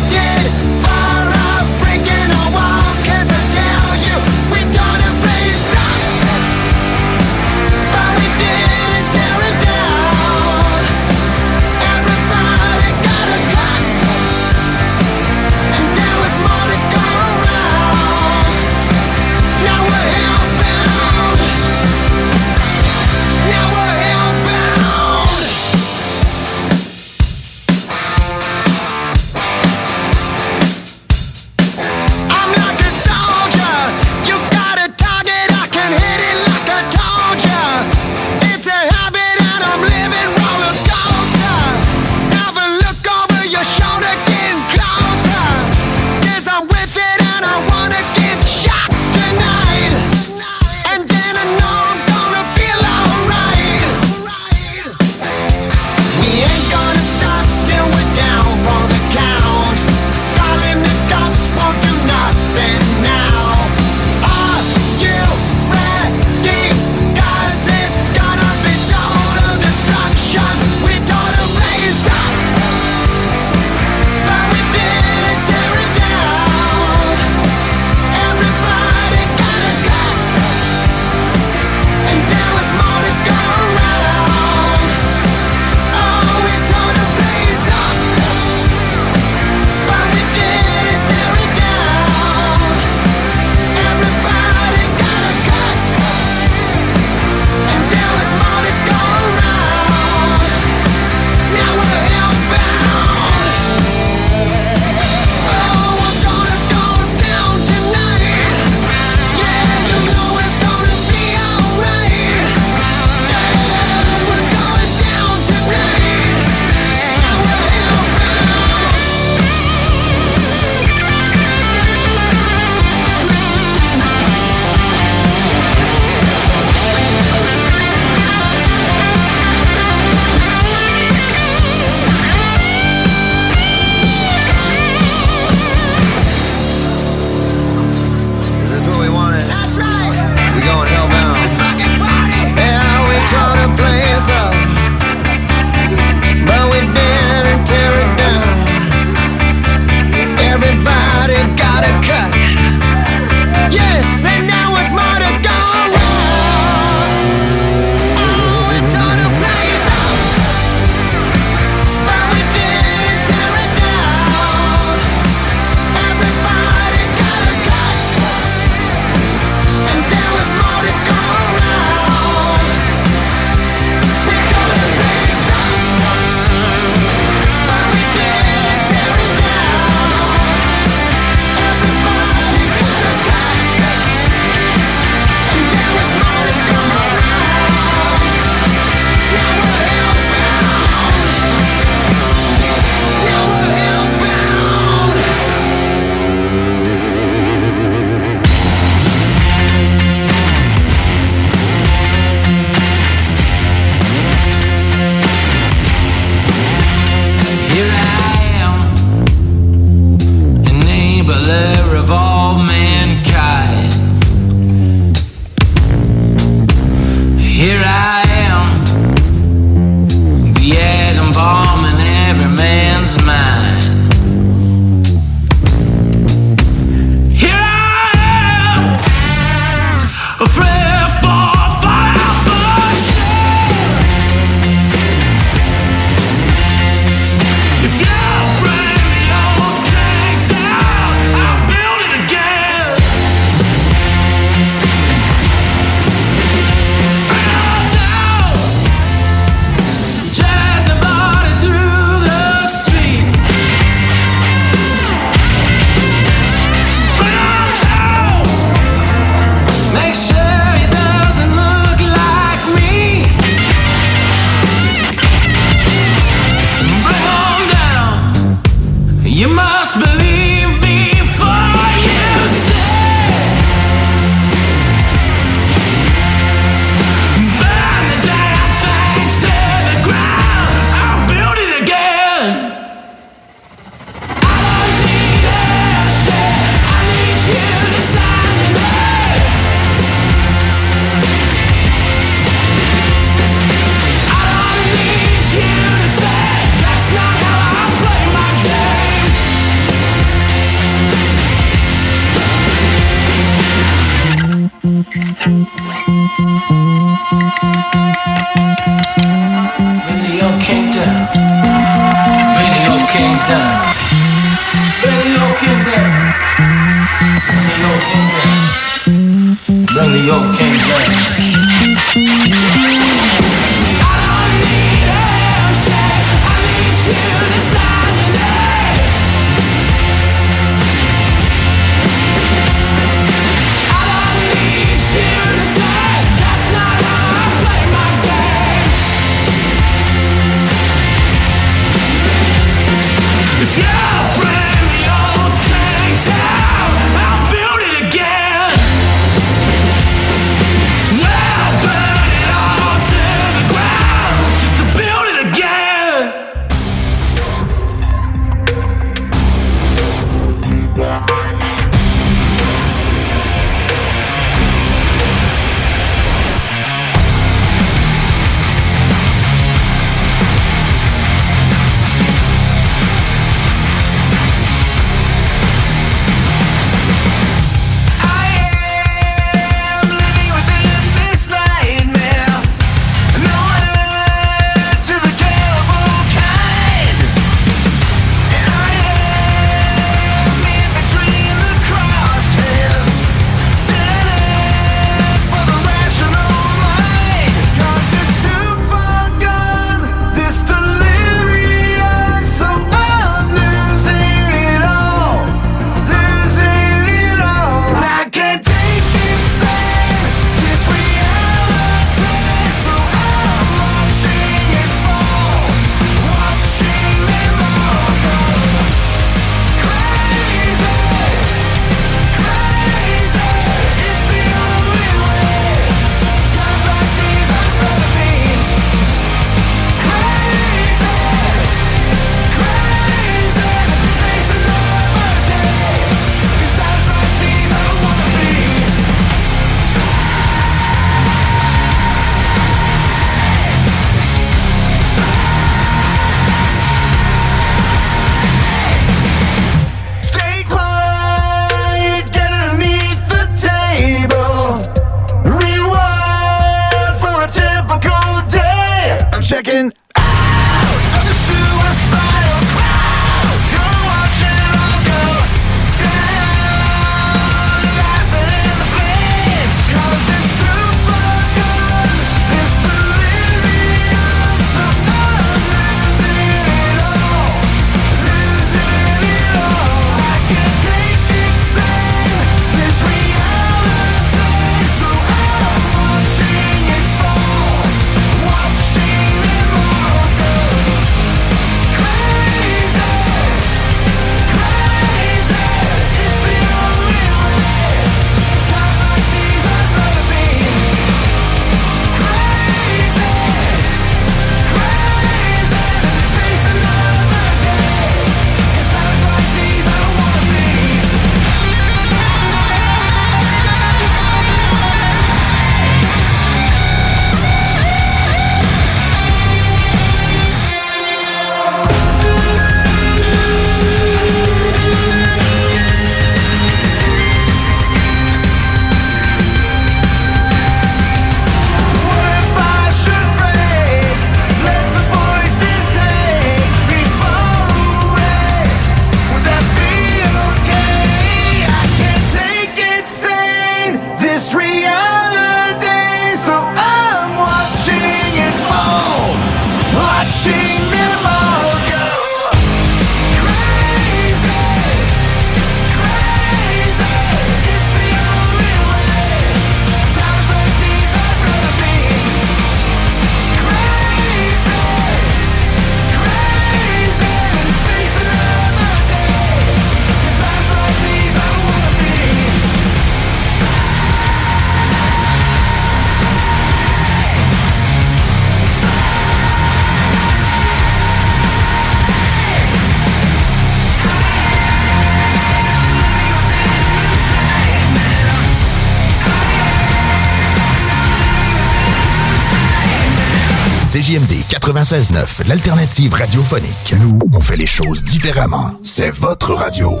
CJMD 594.10 594.42
96.9, 594.50 595.46
l'alternative 595.46 596.14
radiophonique. 596.14 596.94
Nous, 597.00 597.16
on 597.32 597.40
fait 597.40 597.56
les 597.56 597.66
choses 597.66 598.02
différemment. 598.02 598.72
C'est 598.82 599.10
votre 599.10 599.54
radio. 599.54 600.00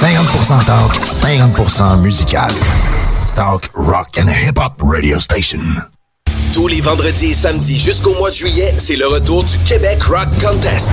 50% 0.00 0.64
talk, 0.64 0.94
50% 1.04 2.00
musical. 2.00 2.50
Talk, 3.34 3.68
rock 3.74 4.18
and 4.18 4.28
hip-hop 4.30 4.80
radio 4.82 5.18
station. 5.18 5.60
Tous 6.54 6.68
les 6.68 6.80
vendredis 6.80 7.32
et 7.32 7.34
samedis 7.34 7.78
jusqu'au 7.78 8.14
mois 8.14 8.30
de 8.30 8.36
juillet, 8.36 8.72
c'est 8.78 8.96
le 8.96 9.06
retour 9.06 9.44
du 9.44 9.58
Québec 9.66 10.02
Rock 10.04 10.28
Contest. 10.42 10.92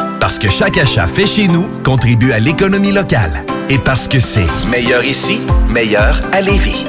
Parce 0.21 0.37
que 0.37 0.49
chaque 0.49 0.77
achat 0.77 1.07
fait 1.07 1.25
chez 1.25 1.47
nous 1.47 1.67
contribue 1.83 2.31
à 2.31 2.37
l'économie 2.37 2.91
locale. 2.91 3.43
Et 3.69 3.79
parce 3.79 4.07
que 4.07 4.19
c'est 4.19 4.45
meilleur 4.69 5.03
ici, 5.03 5.47
meilleur 5.67 6.21
à 6.31 6.41
Lévis. 6.41 6.85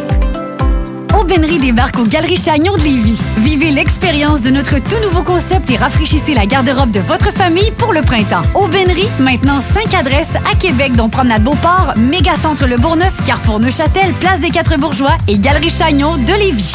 Aubainerie 1.19 1.59
débarque 1.59 1.99
aux 1.99 2.05
Galeries 2.05 2.37
Chagnon 2.37 2.77
de 2.77 2.83
Lévis. 2.83 3.23
Vivez 3.39 3.71
l'expérience 3.71 4.43
de 4.43 4.51
notre 4.51 4.79
tout 4.81 5.01
nouveau 5.03 5.23
concept 5.23 5.71
et 5.71 5.77
rafraîchissez 5.77 6.35
la 6.35 6.45
garde-robe 6.45 6.91
de 6.91 7.01
votre 7.01 7.33
famille 7.33 7.73
pour 7.79 7.95
le 7.95 8.03
printemps. 8.03 8.43
Aubainerie, 8.55 9.09
maintenant 9.19 9.63
5 9.63 9.95
adresses 9.95 10.37
à 10.53 10.55
Québec, 10.55 10.95
dont 10.95 11.09
Promenade 11.09 11.43
Beauport, 11.43 11.95
Mégacentre 11.97 12.67
Le 12.67 12.77
Bourgneuf, 12.77 13.15
Carrefour 13.25 13.61
Neuchâtel, 13.61 14.13
Place 14.21 14.41
des 14.41 14.51
Quatre 14.51 14.79
Bourgeois 14.79 15.17
et 15.27 15.39
Galerie 15.39 15.71
Chagnon 15.71 16.19
de 16.19 16.39
Lévis. 16.39 16.75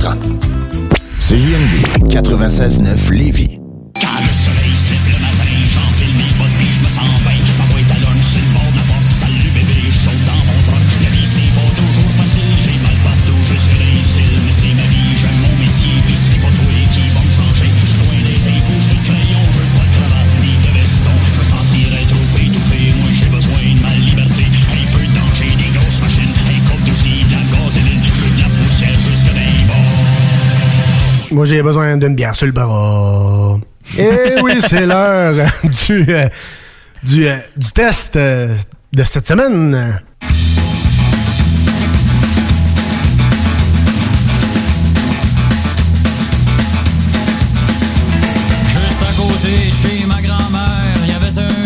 CJMD 1.19 2.09
96.9 2.09 3.11
Lévis. 3.13 3.60
Moi, 31.41 31.47
j'ai 31.47 31.63
besoin 31.63 31.97
d'une 31.97 32.13
bière 32.13 32.35
sur 32.35 32.45
le 32.45 32.51
bras. 32.51 33.57
Eh 33.97 34.39
oui, 34.43 34.61
c'est 34.69 34.85
l'heure 34.85 35.33
du, 35.87 36.05
euh, 36.07 36.29
du, 37.01 37.25
euh, 37.27 37.37
du 37.57 37.71
test 37.71 38.15
euh, 38.15 38.55
de 38.93 39.03
cette 39.03 39.27
semaine. 39.27 39.99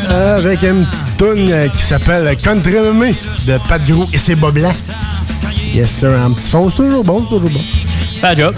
Avec 0.09 0.63
une 0.63 0.86
petite 0.86 1.17
toune 1.17 1.51
euh, 1.51 1.67
qui 1.67 1.82
s'appelle 1.84 2.34
Country 2.38 2.76
Mummy 2.76 3.13
de 3.45 3.57
Pat 3.67 3.86
Gros 3.86 4.05
et 4.05 4.17
c'est 4.17 4.36
Bob 4.36 4.53
Blanc. 4.53 4.71
Yes, 5.73 5.91
sir. 5.91 6.11
Un 6.11 6.32
petit 6.32 6.49
fond, 6.49 6.69
c'est 6.69 6.78
toujours 6.78 7.03
bon, 7.03 7.23
c'est 7.23 7.36
toujours 7.36 7.49
bon. 7.49 7.61
Pas 8.21 8.34
job. 8.36 8.55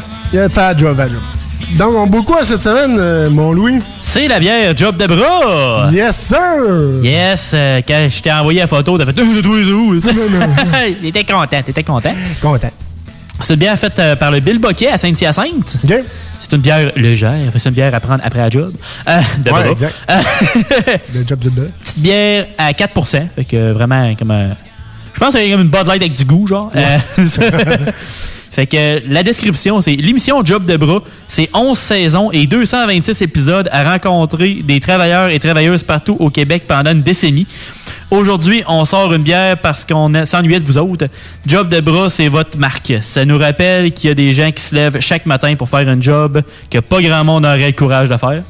Pas 0.54 0.76
job, 0.78 0.96
pas 0.98 1.08
job. 1.08 1.18
Donc, 1.78 1.94
on 1.96 2.08
boit 2.08 2.24
quoi 2.24 2.44
cette 2.46 2.62
semaine, 2.64 2.96
euh, 3.00 3.30
mon 3.30 3.52
Louis? 3.52 3.80
C'est 4.02 4.28
la 4.28 4.40
bière 4.40 4.76
Job 4.78 4.96
de 4.98 5.06
bras! 5.08 5.90
Yes, 5.92 6.16
sir! 6.16 6.38
Yes, 7.04 7.52
euh, 7.54 7.82
quand 7.88 8.08
je 8.10 8.22
t'ai 8.22 8.32
envoyé 8.32 8.60
la 8.62 8.68
photo, 8.68 8.98
t'as 8.98 9.06
fait 9.06 9.14
de? 9.14 11.02
T'étais 11.02 11.24
content, 11.34 11.62
t'étais 11.64 11.84
content. 11.84 12.14
Content. 12.42 12.70
C'est 13.42 13.54
une 13.54 13.60
bière 13.60 13.78
faite 13.78 14.00
euh, 14.00 14.16
par 14.16 14.32
le 14.32 14.40
Bill 14.40 14.60
Boquet 14.60 14.88
à 14.90 14.98
Saint-Hyacinthe. 14.98 15.78
C'est 16.40 16.54
une 16.56 16.62
bière 16.62 16.92
légère. 16.96 17.40
C'est 17.56 17.70
une 17.70 17.76
bière 17.76 17.94
à 17.94 18.00
prendre 18.00 18.22
après 18.24 18.40
la 18.40 18.50
job. 18.50 18.72
De 19.40 19.52
Ouais, 19.52 19.72
exact. 19.72 19.96
Le 21.16 21.26
job 21.28 21.40
bas. 21.50 21.62
petite 21.84 22.00
bière 22.00 22.46
à 22.58 22.72
4% 22.72 23.28
Fait 23.36 23.46
que 23.46 23.72
vraiment, 23.72 24.14
comme. 24.16 24.32
euh, 24.32 24.50
je 25.14 25.20
pense 25.20 25.34
qu'il 25.36 25.44
y 25.48 25.52
a 25.52 25.52
comme 25.56 25.66
une 25.66 25.70
Bud 25.72 25.88
Light 25.88 26.02
avec 26.02 26.14
du 26.14 26.26
goût, 26.26 26.48
genre. 26.48 26.72
Fait 28.58 28.66
que 28.66 29.08
la 29.08 29.22
description, 29.22 29.82
c'est 29.82 29.96
l'émission 29.96 30.44
Job 30.44 30.66
de 30.66 30.78
bras. 30.78 31.04
C'est 31.28 31.48
11 31.54 31.78
saisons 31.78 32.32
et 32.32 32.48
226 32.48 33.22
épisodes 33.22 33.70
à 33.72 33.92
rencontrer 33.92 34.64
des 34.64 34.80
travailleurs 34.80 35.30
et 35.30 35.38
travailleuses 35.38 35.84
partout 35.84 36.18
au 36.20 36.32
Québec 36.32 36.64
pendant 36.68 36.92
une 36.92 37.04
décennie. 37.04 37.46
Aujourd'hui, 38.10 38.64
on 38.68 38.84
sort 38.84 39.14
une 39.14 39.22
bière 39.22 39.60
parce 39.60 39.86
qu'on 39.86 40.12
s'ennuyait 40.26 40.60
de 40.60 40.66
vous 40.66 40.80
autres. 40.80 41.06
Job 41.46 41.70
de 41.70 41.80
bras, 41.82 42.10
c'est 42.10 42.30
votre 42.30 42.58
marque. 42.58 42.94
Ça 43.02 43.26
nous 43.26 43.38
rappelle 43.38 43.92
qu'il 43.92 44.08
y 44.08 44.12
a 44.12 44.16
des 44.16 44.34
gens 44.34 44.50
qui 44.52 44.64
se 44.64 44.74
lèvent 44.74 45.00
chaque 45.02 45.28
matin 45.28 45.54
pour 45.56 45.70
faire 45.70 45.88
un 45.88 46.02
job 46.02 46.42
que 46.72 46.80
pas 46.80 47.00
grand 47.00 47.24
monde 47.24 47.46
aurait 47.46 47.68
le 47.68 47.74
courage 47.74 48.10
de 48.10 48.18
faire. 48.18 48.42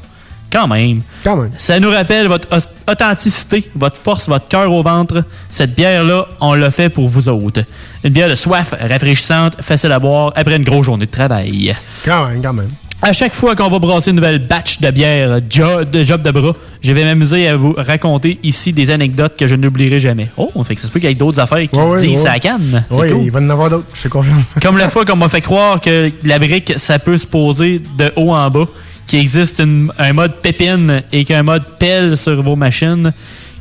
Quand 0.50 0.66
même. 0.66 1.02
Quand 1.24 1.36
même. 1.36 1.50
Ça 1.58 1.78
nous 1.78 1.90
rappelle 1.90 2.26
votre 2.26 2.48
authenticité, 2.90 3.68
votre 3.76 4.00
force, 4.00 4.28
votre 4.28 4.48
cœur 4.48 4.72
au 4.72 4.82
ventre. 4.82 5.22
Cette 5.50 5.74
bière-là, 5.74 6.26
on 6.40 6.54
l'a 6.54 6.70
fait 6.70 6.88
pour 6.88 7.08
vous 7.08 7.28
autres. 7.28 7.62
Une 8.02 8.10
bière 8.12 8.28
de 8.30 8.34
soif, 8.34 8.74
rafraîchissante, 8.80 9.56
facile 9.60 9.92
à 9.92 9.98
boire 9.98 10.32
après 10.36 10.56
une 10.56 10.64
grosse 10.64 10.86
journée 10.86 11.06
de 11.06 11.10
travail. 11.10 11.74
Quand 12.04 12.28
même, 12.28 12.42
quand 12.42 12.52
même. 12.54 12.70
À 13.00 13.12
chaque 13.12 13.32
fois 13.32 13.54
qu'on 13.54 13.68
va 13.68 13.78
brasser 13.78 14.10
une 14.10 14.16
nouvelle 14.16 14.40
batch 14.40 14.80
de 14.80 14.90
bière 14.90 15.38
jo- 15.48 15.84
de 15.84 16.02
job 16.02 16.20
de 16.22 16.32
bras, 16.32 16.52
je 16.82 16.92
vais 16.92 17.04
m'amuser 17.04 17.46
à 17.46 17.54
vous 17.54 17.72
raconter 17.78 18.40
ici 18.42 18.72
des 18.72 18.90
anecdotes 18.90 19.36
que 19.38 19.46
je 19.46 19.54
n'oublierai 19.54 20.00
jamais. 20.00 20.28
Oh, 20.36 20.50
fait 20.64 20.74
que 20.74 20.80
ça 20.80 20.88
se 20.88 20.92
peut 20.92 20.98
qu'il 20.98 21.08
y 21.08 21.12
ait 21.12 21.14
d'autres 21.14 21.38
affaires 21.38 21.68
qui 21.70 21.76
Ouais, 21.76 22.00
disent 22.00 22.22
ouais. 22.24 22.28
à 22.28 22.40
canne. 22.40 22.82
Oui, 22.90 23.10
cool. 23.12 23.22
il 23.22 23.30
va 23.30 23.40
y 23.40 23.44
en 23.44 23.50
avoir 23.50 23.70
d'autres, 23.70 23.86
je 23.94 24.02
te 24.02 24.08
confirme. 24.08 24.42
Comme 24.60 24.78
la 24.78 24.88
fois 24.88 25.04
qu'on 25.04 25.14
m'a 25.14 25.28
fait 25.28 25.40
croire 25.42 25.80
que 25.80 26.10
la 26.24 26.40
brique, 26.40 26.72
ça 26.76 26.98
peut 26.98 27.16
se 27.16 27.26
poser 27.26 27.80
de 27.96 28.12
haut 28.16 28.32
en 28.34 28.50
bas, 28.50 28.66
qu'il 29.08 29.18
existe 29.20 29.60
un 29.98 30.12
mode 30.12 30.36
pépine 30.36 31.02
et 31.12 31.24
qu'un 31.24 31.42
mode 31.42 31.64
pelle 31.78 32.16
sur 32.16 32.40
vos 32.42 32.56
machines, 32.56 33.12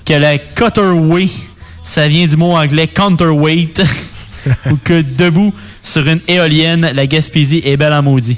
que 0.05 0.13
la 0.13 0.37
cutterway, 0.37 1.29
ça 1.83 2.07
vient 2.07 2.27
du 2.27 2.35
mot 2.35 2.51
anglais 2.51 2.87
counterweight, 2.87 3.81
ou 4.71 4.75
que 4.83 5.01
debout 5.01 5.53
sur 5.81 6.05
une 6.07 6.19
éolienne, 6.27 6.91
la 6.93 7.07
Gaspésie 7.07 7.61
est 7.65 7.77
belle 7.77 7.93
en 7.93 8.03
maudit. 8.03 8.37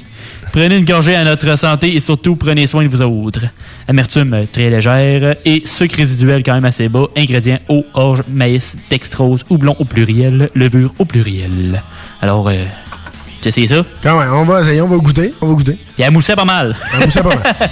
Prenez 0.52 0.78
une 0.78 0.84
gorgée 0.84 1.16
à 1.16 1.24
notre 1.24 1.56
santé 1.58 1.94
et 1.94 2.00
surtout 2.00 2.36
prenez 2.36 2.66
soin 2.66 2.84
de 2.84 2.88
vous 2.88 3.02
autres. 3.02 3.44
Amertume 3.88 4.46
très 4.52 4.70
légère 4.70 5.34
et 5.44 5.62
sucre 5.64 5.96
résiduel 5.96 6.42
quand 6.44 6.54
même 6.54 6.64
assez 6.64 6.88
bas. 6.88 7.06
Ingrédients 7.16 7.58
eau, 7.68 7.84
orge, 7.94 8.22
maïs, 8.28 8.76
dextrose, 8.88 9.44
houblon 9.50 9.74
au 9.78 9.84
pluriel, 9.84 10.48
levure 10.54 10.92
au 10.98 11.04
pluriel. 11.04 11.82
Alors, 12.20 12.48
euh, 12.48 12.54
tu 13.40 13.48
essayes 13.48 13.68
ça? 13.68 13.84
Quand 14.02 14.18
même, 14.18 14.32
on 14.32 14.44
va 14.44 14.60
essayer, 14.60 14.80
on 14.80 14.88
va 14.88 14.96
goûter, 14.96 15.32
on 15.40 15.46
va 15.48 15.54
goûter. 15.54 15.76
Il 15.98 16.04
a 16.04 16.10
moussé 16.10 16.34
pas 16.34 16.44
mal. 16.44 16.76
Il 16.94 17.06
moussait 17.06 17.22
pas 17.22 17.28
mal. 17.30 17.38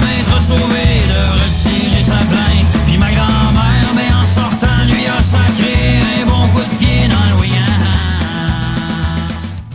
Maître 0.00 0.40
sauvé 0.40 0.84
de 1.08 1.20
retirer 1.32 2.02
sa 2.04 2.12
plainte. 2.12 2.86
Puis 2.86 2.98
ma 2.98 3.10
grand-mère, 3.10 3.90
mais 3.94 4.08
en 4.14 4.24
sortant, 4.24 4.84
lui 4.86 5.06
a 5.06 5.22
sacré 5.22 5.98
un 6.22 6.26
bon 6.26 6.48
coup 6.48 6.60
de 6.60 6.78
pied 6.78 7.08
dans 7.08 7.34
le 7.34 7.38
Louis 7.38 7.50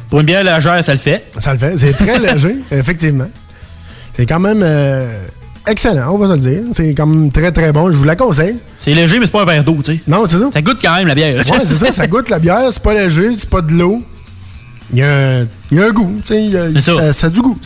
Pour 0.10 0.20
une 0.20 0.26
bière 0.26 0.43
légère, 0.43 0.84
ça 0.84 0.91
le 0.93 0.99
fait. 0.99 1.26
Ça 1.39 1.54
le 1.54 1.60
fait. 1.60 1.78
C'est 1.78 1.93
très 1.93 2.20
léger, 2.20 2.56
effectivement. 2.72 3.30
C'est 4.14 4.28
quand 4.28 4.39
même 4.39 4.62
euh, 4.64 5.08
excellent, 5.68 6.14
on 6.14 6.18
va 6.18 6.28
se 6.28 6.34
le 6.34 6.39
dire. 6.39 6.64
C'est 6.74 6.93
quand 6.93 7.08
même 7.08 7.32
très, 7.32 7.51
très 7.51 7.72
bon. 7.72 7.91
Je 7.91 7.97
vous 7.97 8.04
la 8.04 8.16
conseille. 8.16 8.60
C'est 8.80 8.93
léger, 8.93 9.20
mais 9.20 9.26
c'est 9.26 9.32
pas 9.32 9.41
un 9.41 9.45
verre 9.45 9.64
d'eau, 9.64 9.78
tu 9.84 9.93
sais. 9.93 9.99
Non, 10.08 10.26
c'est 10.30 10.38
ça. 10.38 10.49
Ça 10.54 10.62
goûte 10.62 10.78
quand 10.82 10.95
même 10.97 11.08
la 11.08 11.16
bière. 11.16 11.36
Ouais, 11.38 11.60
c'est 11.66 11.76
ça. 11.76 11.91
Ça 11.91 12.08
goûte 12.08 12.30
la 12.30 12.39
bière. 12.39 12.72
C'est 12.72 12.84
pas 12.84 12.93
léger, 12.93 13.32
c'est 13.36 13.49
pas 13.49 13.62
de 13.62 13.74
l'eau. 13.74 14.04
Il 14.91 14.99
y, 14.99 15.03
un, 15.03 15.41
y 15.71 15.79
a 15.79 15.86
un 15.86 15.91
goût. 15.91 16.19
tu 16.25 16.34
sais, 16.51 16.81
ça. 16.81 16.95
ça. 16.97 17.13
ça 17.13 17.27
a 17.27 17.29
du 17.29 17.41
goût. 17.41 17.57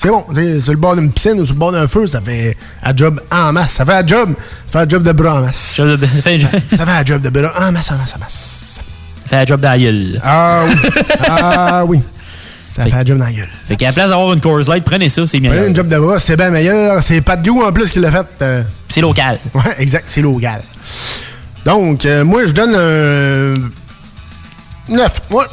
C'est 0.00 0.08
bon. 0.08 0.24
Sur 0.60 0.72
le 0.72 0.78
bord 0.78 0.96
d'une 0.96 1.10
piscine 1.12 1.40
ou 1.40 1.44
sur 1.44 1.54
le 1.54 1.58
bord 1.58 1.72
d'un 1.72 1.88
feu, 1.88 2.06
ça 2.06 2.20
fait 2.20 2.56
un 2.82 2.96
job 2.96 3.20
en 3.30 3.52
masse. 3.52 3.72
Ça 3.72 3.84
fait 3.84 3.94
un 3.94 4.06
job. 4.06 4.34
Ça 4.70 4.78
fait 4.80 4.86
un 4.86 4.88
job 4.88 5.02
de 5.02 5.12
bras 5.12 5.34
en 5.38 5.40
masse. 5.42 5.74
Ça 5.76 5.84
fait, 6.22 6.40
Ça 6.76 6.84
un 6.86 7.04
job 7.04 7.20
de 7.22 7.28
bras 7.30 7.52
en 7.68 7.72
masse, 7.72 7.90
en 7.90 7.96
masse, 7.96 8.14
en 8.16 8.18
masse. 8.20 8.80
fait 9.26 9.36
un 9.36 9.44
job 9.46 9.60
dans 9.60 9.70
la 9.70 9.78
gueule. 9.78 10.20
Ah 10.24 10.64
oui. 10.66 10.74
Ah 11.28 11.84
oui. 11.86 12.00
Ça 12.70 12.84
fait 12.84 12.92
un 12.92 13.04
job 13.04 13.18
dans 13.18 13.24
la 13.24 13.32
gueule. 13.32 13.48
Fait 13.66 13.76
qu'à 13.76 13.86
la 13.86 13.92
place 13.92 14.10
d'avoir 14.10 14.32
une 14.32 14.40
Coors 14.40 14.60
Light, 14.68 14.84
prenez 14.84 15.08
ça, 15.08 15.26
c'est 15.26 15.40
mieux. 15.40 15.50
Prenez 15.50 15.66
une 15.66 15.74
job 15.76 15.88
de 15.88 15.98
bras, 15.98 16.18
c'est 16.20 16.36
bien 16.36 16.50
meilleur. 16.50 17.02
C'est 17.02 17.20
pas 17.20 17.36
de 17.36 17.48
goût 17.48 17.62
en 17.62 17.72
plus 17.72 17.90
qu'il 17.90 18.02
l'a 18.02 18.12
fait. 18.12 18.26
euh. 18.42 18.62
C'est 18.88 19.00
local. 19.00 19.38
Ouais, 19.54 19.62
exact, 19.78 20.04
c'est 20.08 20.22
local. 20.22 20.62
Donc, 21.64 22.04
euh, 22.06 22.24
moi, 22.24 22.46
je 22.46 22.52
donne 22.52 22.74
un. 22.76 23.68
9. 24.94 25.20
Ouais. 25.30 25.44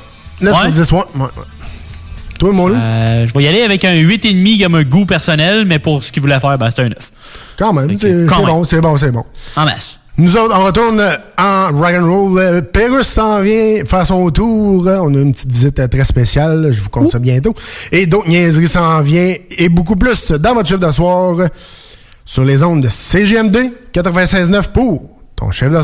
9 0.41 0.53
Ouais? 0.53 0.61
sur 0.61 0.71
10, 0.71 0.91
ouais. 0.91 1.27
Toi, 2.39 2.51
mon 2.51 2.67
loup? 2.67 2.75
Euh, 2.75 3.25
je 3.27 3.33
vais 3.33 3.43
y 3.43 3.47
aller 3.47 3.61
avec 3.61 3.85
un 3.85 3.93
8,5 3.93 4.63
comme 4.63 4.75
un 4.75 4.83
goût 4.83 5.05
personnel, 5.05 5.65
mais 5.65 5.79
pour 5.79 6.03
ce 6.03 6.11
qu'il 6.11 6.21
voulait 6.21 6.39
faire, 6.39 6.57
ben, 6.57 6.69
c'est 6.69 6.81
un 6.81 6.89
9. 6.89 7.11
Quand 7.57 7.73
même, 7.73 7.97
c'est 7.97 8.25
bon, 8.27 8.63
c'est 8.65 8.81
bon, 8.81 8.97
c'est 8.97 9.11
bon. 9.11 9.23
En 9.55 9.65
masse. 9.65 9.99
Nous 10.17 10.37
autres, 10.37 10.55
on 10.57 10.63
retourne 10.63 10.99
euh, 10.99 11.17
en 11.37 11.77
rock'n'roll. 11.77 12.39
Euh, 12.39 12.61
Pérus 12.61 13.05
s'en 13.07 13.41
vient 13.41 13.83
faire 13.85 14.05
son 14.07 14.29
tour. 14.29 14.85
On 14.87 15.13
a 15.13 15.17
une 15.19 15.33
petite 15.33 15.51
visite 15.51 15.89
très 15.89 16.05
spéciale. 16.05 16.71
Je 16.71 16.81
vous 16.81 16.89
compte 16.89 17.11
ça 17.11 17.19
bientôt. 17.19 17.53
Et 17.91 18.05
d'autres 18.05 18.29
niaiseries 18.29 18.69
s'en 18.69 19.01
viennent. 19.01 19.37
Et 19.57 19.67
beaucoup 19.67 19.97
plus 19.97 20.31
dans 20.31 20.53
votre 20.53 20.69
chef 20.69 20.79
euh, 20.81 21.47
sur 22.23 22.45
les 22.45 22.63
ondes 22.63 22.81
de 22.81 22.89
CGMD 22.89 23.57
96.9 23.93 24.71
pour 24.73 25.09
ton 25.35 25.51
chef 25.51 25.71
de 25.71 25.81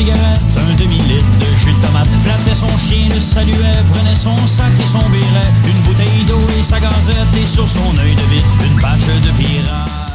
un 0.00 0.74
demi-litre 0.76 1.26
de 1.40 1.56
jus 1.56 1.72
de 1.72 1.86
tomate, 1.86 2.08
flattait 2.22 2.54
son 2.54 2.78
chien, 2.78 3.08
le 3.12 3.18
saluait, 3.18 3.82
prenait 3.92 4.14
son 4.14 4.46
sac 4.46 4.72
et 4.80 4.86
son 4.86 5.00
béret, 5.10 5.52
une 5.66 5.82
bouteille 5.82 6.24
d'eau 6.28 6.38
et 6.56 6.62
sa 6.62 6.78
gazette, 6.78 7.16
et 7.36 7.46
sur 7.46 7.66
son 7.66 7.98
œil 7.98 8.14
de 8.14 8.34
vite, 8.34 8.44
une 8.70 8.80
batch 8.80 9.06
de 9.06 9.30
pirates. 9.32 10.07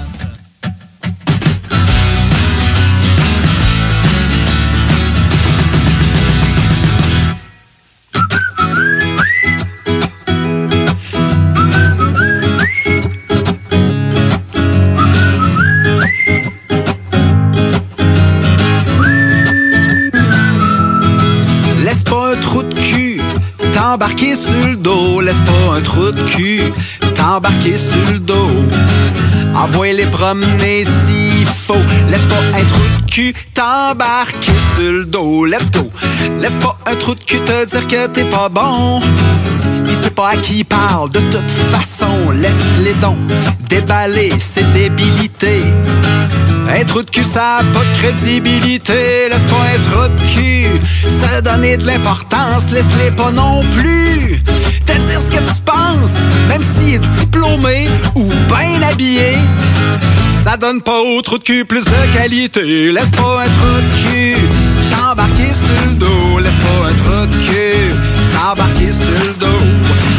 T'embarquer 23.94 24.34
sur 24.34 24.68
le 24.68 24.76
dos. 24.76 25.22
Laisse 25.22 25.42
pas 25.46 25.76
un 25.78 25.82
trou 25.82 26.10
de 26.10 26.24
cul 26.24 26.62
t'embarquer 27.16 27.78
sur 27.78 28.12
le 28.12 28.18
dos. 28.18 28.50
Envoie 29.56 29.94
les 29.94 30.08
promener 30.08 30.84
s'il 30.84 31.46
faut. 31.46 31.86
Laisse 32.10 32.26
pas 32.26 32.42
un 32.58 32.66
trou 32.66 32.82
de 33.06 33.12
cul 33.12 33.34
t'embarquer 33.54 34.52
sur 34.76 34.92
le 34.92 35.06
dos. 35.06 35.46
Let's 35.46 35.70
go. 35.70 35.92
Laisse 36.42 36.58
pas 36.58 36.76
un 36.88 36.96
trou 36.96 37.14
de 37.14 37.20
cul 37.20 37.40
te 37.42 37.66
dire 37.66 37.88
que 37.88 38.08
t'es 38.08 38.24
pas 38.24 38.50
bon. 38.50 39.00
Il 39.94 40.00
sait 40.00 40.10
pas 40.10 40.30
à 40.30 40.38
qui 40.38 40.58
il 40.60 40.66
parle 40.66 41.12
de 41.12 41.20
toute 41.20 41.52
façon. 41.72 42.32
Laisse 42.32 42.66
les 42.80 42.96
dons 42.96 43.16
déballer 43.70 44.34
ses 44.40 44.64
débilités. 44.64 45.66
Un 46.68 46.84
trou 46.86 47.04
de 47.04 47.12
cul, 47.12 47.24
ça 47.24 47.58
a 47.58 47.64
pas 47.64 47.80
de 47.80 48.00
crédibilité. 48.00 49.30
Laisse 49.30 49.46
pas 49.46 49.66
un 49.76 49.92
trou 49.92 50.08
de 50.08 50.20
cul 50.34 50.82
se 51.04 51.42
donner 51.42 51.78
de 51.78 51.86
l'importance. 51.86 52.72
Laisse-les 52.72 53.12
pas 53.12 53.32
non 53.32 53.62
plus 53.78 54.42
te 54.84 54.94
dire 54.94 55.22
ce 55.22 55.30
que 55.30 55.38
tu 55.38 55.62
penses. 55.64 56.18
Même 56.50 56.64
s'il 56.64 56.96
est 56.96 57.20
diplômé 57.20 57.88
ou 58.16 58.32
bien 58.48 58.82
habillé. 58.82 59.38
Ça 60.44 60.58
donne 60.58 60.82
pas 60.82 61.00
au 61.02 61.22
trou 61.22 61.38
de 61.38 61.44
cul 61.44 61.66
plus 61.66 61.86
de 61.86 62.18
qualité. 62.18 62.92
Laisse 62.92 63.12
pas 63.12 63.44
un 63.44 63.50
trou 63.58 63.76
de 63.78 64.02
cul 64.02 64.38
t'embarquer 64.90 65.52
sur 65.54 65.86
le 65.86 65.96
dos. 65.98 66.40
Laisse 66.40 66.54
pas 66.54 66.90
un 66.90 66.94
trou 66.96 67.28
de 67.28 67.46
cul 67.46 68.13
t'embarquer 68.34 68.92
sur 68.92 69.26
le 69.26 69.34
dos. 69.40 69.64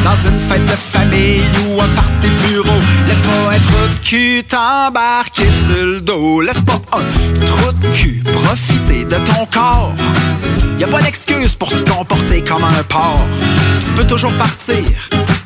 Dans 0.05 0.31
une 0.31 0.39
fête 0.49 0.65
de 0.65 0.77
famille 0.77 1.43
ou 1.67 1.81
un 1.81 1.89
party 1.89 2.29
de 2.29 2.49
bureau. 2.49 2.81
Laisse 3.07 3.23
pas 3.29 3.55
un 3.55 3.59
trou 3.59 3.85
de 3.95 4.09
cul 4.09 4.45
t'embarquer 4.45 5.49
sur 5.67 5.87
le 5.87 6.01
dos. 6.01 6.41
Laisse 6.41 6.63
pas 6.63 6.81
un 6.93 7.05
trou 7.47 7.73
de 7.73 7.87
cul 7.97 8.23
profiter 8.33 9.05
de 9.05 9.17
ton 9.17 9.47
corps. 9.53 9.95
Y 10.79 10.85
a 10.85 10.89
pas 10.89 11.03
d'excuse 11.03 11.55
pour 11.55 11.71
se 11.71 11.83
comporter 11.85 12.43
comme 12.43 12.65
un 12.65 12.83
porc. 12.85 13.27
Tu 13.87 13.93
peux 13.93 14.07
toujours 14.07 14.35
partir. 14.35 14.85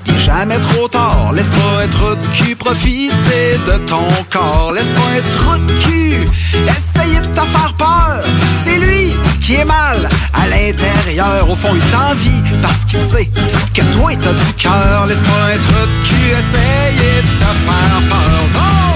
T'es 0.04 0.18
jamais 0.18 0.58
trop 0.58 0.88
tard. 0.88 1.32
Laisse 1.34 1.50
pas 1.50 1.82
un 1.84 1.88
trou 1.88 2.14
de 2.14 2.26
cul 2.36 2.56
profiter 2.56 3.58
de 3.66 3.78
ton 3.86 4.08
corps. 4.30 4.72
Laisse 4.72 4.92
pas 4.92 5.08
un 5.18 5.36
trou 5.36 5.58
de 5.58 5.72
cul 5.84 6.28
essayer 6.66 7.20
de 7.20 7.26
te 7.26 7.40
faire 7.40 7.74
peur. 7.74 8.20
C'est 8.64 8.78
lui 8.78 9.14
qui 9.40 9.54
est 9.54 9.64
mal 9.64 10.08
à 10.34 10.46
l'intérieur. 10.48 11.48
Au 11.48 11.56
fond, 11.56 11.74
il 11.74 11.82
t'envie 11.90 12.42
parce 12.60 12.84
qu'il 12.84 12.98
sait 12.98 13.28
que 13.74 13.82
toi, 13.94 14.10
t'as 14.20 14.32
du 14.32 14.52
cœur. 14.54 15.06
Laisse 15.06 15.22
pas 15.22 15.52
un 15.52 15.58
trou 15.58 15.86
de 15.86 16.06
cul 16.06 16.30
essayer 16.30 17.22
de 17.22 17.38
te 17.38 17.50
peur. 17.66 18.87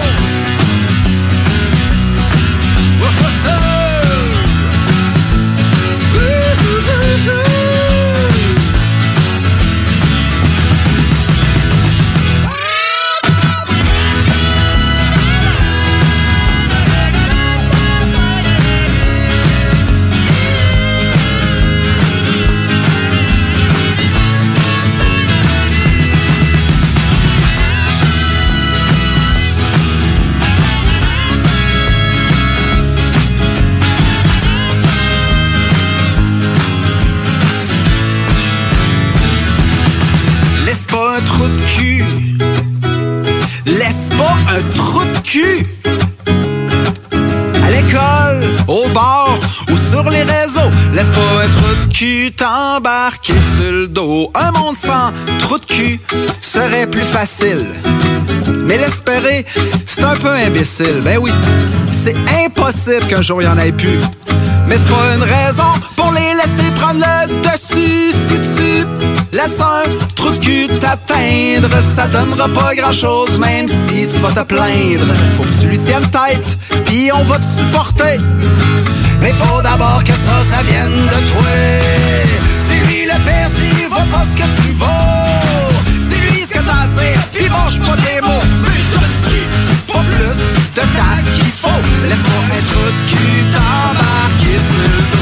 Cul 52.02 52.32
t'embarquer 52.32 53.32
sur 53.32 53.70
le 53.70 53.86
dos. 53.86 54.32
Un 54.34 54.50
monde 54.50 54.74
sans 54.76 55.12
trou 55.38 55.56
de 55.56 55.64
cul 55.64 56.00
serait 56.40 56.88
plus 56.88 57.04
facile. 57.04 57.64
Mais 58.64 58.76
l'espérer, 58.76 59.46
c'est 59.86 60.02
un 60.02 60.16
peu 60.16 60.30
imbécile. 60.30 61.00
Ben 61.04 61.18
oui, 61.22 61.30
c'est 61.92 62.16
impossible 62.44 63.06
qu'un 63.08 63.22
jour 63.22 63.40
il 63.40 63.44
y 63.44 63.48
en 63.48 63.56
ait 63.56 63.70
plus. 63.70 64.00
Mais 64.66 64.78
c'est 64.78 64.92
pas 64.92 65.14
une 65.14 65.22
raison 65.22 65.70
pour 65.94 66.10
les 66.10 66.34
laisser 66.34 66.72
prendre 66.74 66.98
le 66.98 67.34
dessus. 67.40 68.12
Si 68.28 68.40
tu 68.56 68.84
laisses 69.30 69.60
un 69.60 69.84
trou 70.16 70.30
de 70.30 70.38
cul 70.38 70.66
t'atteindre, 70.80 71.70
ça 71.94 72.08
donnera 72.08 72.48
pas 72.48 72.74
grand 72.74 72.92
chose, 72.92 73.38
même 73.38 73.68
si 73.68 74.08
tu 74.08 74.18
vas 74.20 74.32
te 74.32 74.44
plaindre. 74.44 75.06
Faut 75.36 75.44
que 75.44 75.60
tu 75.60 75.68
lui 75.68 75.78
tiennes 75.78 76.10
tête, 76.10 76.58
puis 76.84 77.12
on 77.12 77.22
va 77.22 77.38
te 77.38 77.46
supporter. 77.60 78.18
Mais 79.22 79.32
faut 79.32 79.62
d'abord 79.62 80.02
que 80.04 80.12
ça, 80.12 80.42
ça 80.50 80.62
vienne 80.64 80.90
de 80.90 81.20
toi. 81.30 81.54
C'est 82.58 82.80
lui 82.88 83.04
le 83.04 83.18
père, 83.24 83.48
s'il 83.48 83.86
vaut 83.88 84.08
pas 84.10 84.24
ce 84.30 84.36
que 84.36 84.48
tu 84.60 84.72
vaux. 84.72 85.72
Dis-lui 86.10 86.42
ce 86.42 86.48
que 86.48 86.58
t'as 86.58 86.82
à 86.82 86.86
dire, 86.88 87.20
puis 87.32 87.48
mange 87.48 87.78
pas 87.78 87.96
tes 88.04 88.20
mots. 88.20 88.46
Mais 88.62 88.82
donne-y 88.92 89.92
pas 89.92 90.04
plus 90.16 90.40
de 90.76 90.80
tact 90.96 91.26
qu'il 91.36 91.52
faut. 91.62 91.82
Laisse-moi 92.02 92.42
un 92.58 92.62
trou 92.70 92.86
de 92.90 93.10
cul 93.10 93.44
t'embarquer 93.52 94.58
sur 94.58 95.21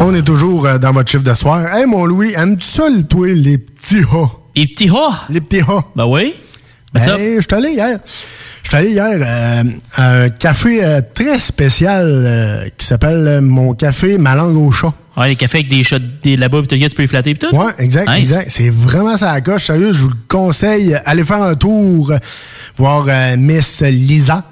On 0.00 0.14
est 0.14 0.22
toujours 0.22 0.66
euh, 0.66 0.78
dans 0.78 0.92
votre 0.92 1.10
chiffre 1.10 1.24
de 1.24 1.34
soir. 1.34 1.74
Hey, 1.74 1.86
mon 1.86 2.04
Louis, 2.04 2.32
aimes-tu 2.36 2.66
ça, 2.66 2.84
toi, 3.08 3.28
les 3.28 3.58
petits 3.58 4.00
hats? 4.12 4.30
Les 4.54 4.66
petits 4.66 4.88
hats? 4.90 5.24
Les 5.30 5.40
petits 5.40 5.60
hats. 5.60 5.84
Ben 5.94 6.06
oui. 6.06 6.34
Ben, 6.92 7.02
je 7.02 7.40
suis 7.40 7.54
allé 7.54 7.70
hier. 7.70 7.98
Je 8.62 8.68
suis 8.68 8.76
allé 8.76 8.90
hier 8.90 9.06
euh, 9.20 9.64
à 9.94 10.12
un 10.22 10.28
café 10.28 10.84
euh, 10.84 11.00
très 11.14 11.38
spécial 11.38 12.04
euh, 12.06 12.68
qui 12.76 12.86
s'appelle 12.86 13.40
Mon 13.40 13.74
Café 13.74 14.18
Ma 14.18 14.34
langue 14.34 14.56
au 14.56 14.70
chat. 14.72 14.92
Ouais, 15.16 15.28
les 15.28 15.36
cafés 15.36 15.58
avec 15.58 15.68
des 15.68 15.82
shots 15.82 15.96
des 16.22 16.36
là-bas, 16.36 16.62
tu 16.68 16.78
peux 16.90 17.02
les 17.02 17.06
flatter, 17.08 17.34
pis 17.34 17.46
tout. 17.46 17.54
Ouais, 17.56 17.72
exact, 17.78 18.08
Nice. 18.10 18.18
exact. 18.18 18.50
C'est 18.50 18.70
vraiment 18.70 19.16
ça 19.16 19.32
la 19.32 19.40
coche. 19.40 19.66
Sérieux, 19.66 19.92
je 19.92 20.02
vous 20.02 20.08
le 20.08 20.16
conseille. 20.28 20.94
Allez 21.06 21.24
faire 21.24 21.42
un 21.42 21.54
tour, 21.54 22.12
voir 22.76 23.06
Miss 23.38 23.80
Lisa. 23.82 24.44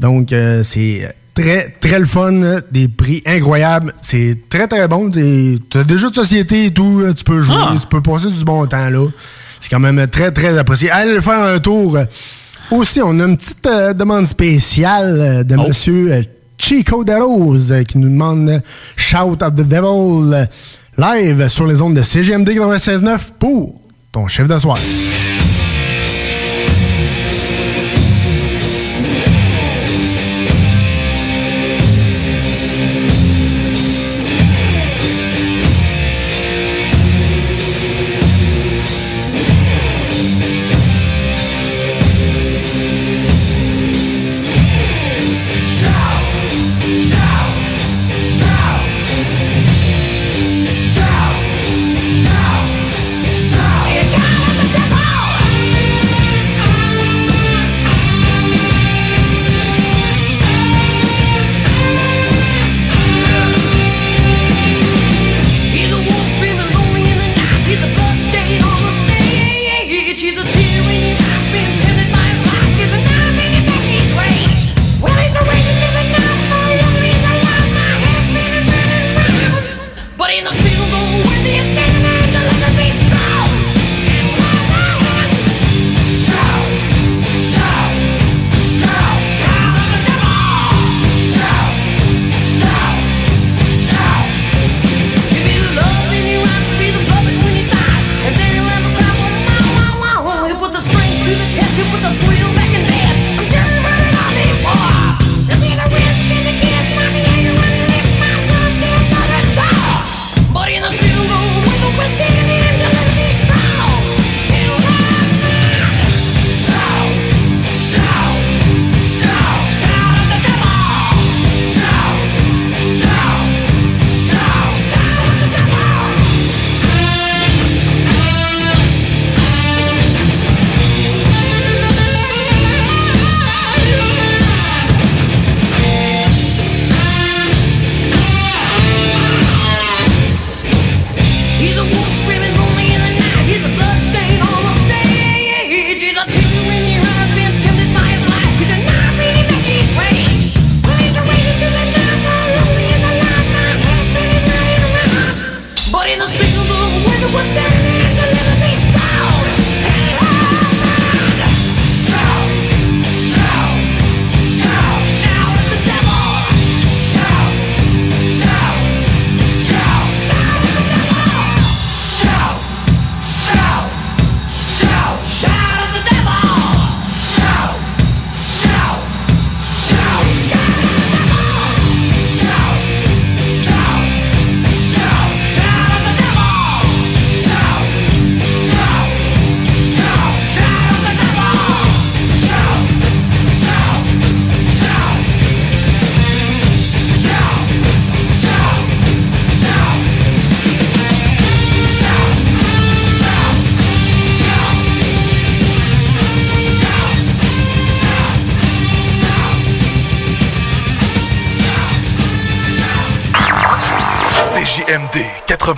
Donc, 0.00 0.34
c'est 0.64 1.08
très, 1.34 1.68
très 1.80 1.98
le 1.98 2.04
fun. 2.06 2.60
Des 2.70 2.88
prix 2.88 3.22
incroyables. 3.26 3.92
C'est 4.02 4.36
très, 4.48 4.66
très 4.66 4.86
bon. 4.88 5.10
T'es- 5.10 5.58
T'as 5.70 5.84
des 5.84 5.98
jeux 5.98 6.10
de 6.10 6.14
société 6.14 6.66
et 6.66 6.70
tout. 6.72 7.02
Tu 7.16 7.24
peux 7.24 7.42
jouer, 7.42 7.56
Ah. 7.58 7.74
tu 7.80 7.86
peux 7.86 8.00
passer 8.02 8.30
du 8.30 8.44
bon 8.44 8.66
temps 8.66 8.88
là. 8.90 9.06
C'est 9.60 9.68
quand 9.70 9.80
même 9.80 10.06
très, 10.08 10.30
très 10.32 10.56
apprécié. 10.58 10.90
Allez 10.90 11.20
faire 11.20 11.42
un 11.44 11.58
tour. 11.58 11.96
Aussi, 12.70 13.00
on 13.02 13.18
a 13.20 13.24
une 13.24 13.36
petite 13.36 13.66
euh, 13.66 13.92
demande 13.92 14.26
spéciale 14.26 15.20
euh, 15.20 15.44
de 15.44 15.56
Monsieur 15.56 16.12
euh, 16.12 16.22
Chico 16.58 17.04
de 17.04 17.12
Rose 17.12 17.74
qui 17.86 17.98
nous 17.98 18.08
demande 18.08 18.62
Shout 18.96 19.42
of 19.42 19.54
the 19.54 19.66
Devil 19.66 20.46
live 20.96 21.48
sur 21.48 21.66
les 21.66 21.80
ondes 21.82 21.94
de 21.94 22.02
CGMD 22.02 22.48
96.9 22.50 23.18
pour 23.38 23.78
ton 24.10 24.26
chef 24.28 24.48
de 24.48 24.58
soir. 24.58 24.78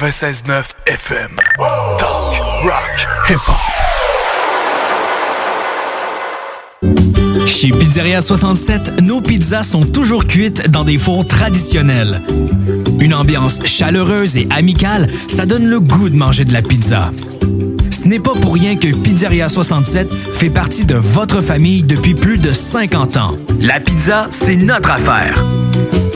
96.9 0.05 0.65
FM. 0.87 1.37
Chez 7.47 7.71
Pizzeria 7.71 8.21
67, 8.21 9.01
nos 9.01 9.23
pizzas 9.23 9.63
sont 9.63 9.81
toujours 9.81 10.27
cuites 10.27 10.69
dans 10.69 10.85
des 10.85 10.99
fours 10.99 11.27
traditionnels. 11.27 12.21
Une 13.01 13.15
ambiance 13.15 13.65
chaleureuse 13.65 14.37
et 14.37 14.47
amicale, 14.51 15.09
ça 15.27 15.47
donne 15.47 15.69
le 15.69 15.81
goût 15.81 16.11
de 16.11 16.17
manger 16.17 16.45
de 16.45 16.53
la 16.53 16.61
pizza. 16.61 17.11
Ce 17.91 18.07
n'est 18.07 18.21
pas 18.21 18.35
pour 18.35 18.53
rien 18.53 18.77
que 18.77 18.95
Pizzeria 18.95 19.49
67 19.49 20.13
fait 20.35 20.51
partie 20.51 20.85
de 20.85 20.97
votre 20.97 21.41
famille 21.41 21.83
depuis 21.83 22.15
plus 22.15 22.37
de 22.37 22.53
50 22.53 23.17
ans. 23.17 23.39
La 23.59 23.81
pizza, 23.81 24.29
c'est 24.31 24.57
notre 24.57 24.91
affaire. 24.91 25.43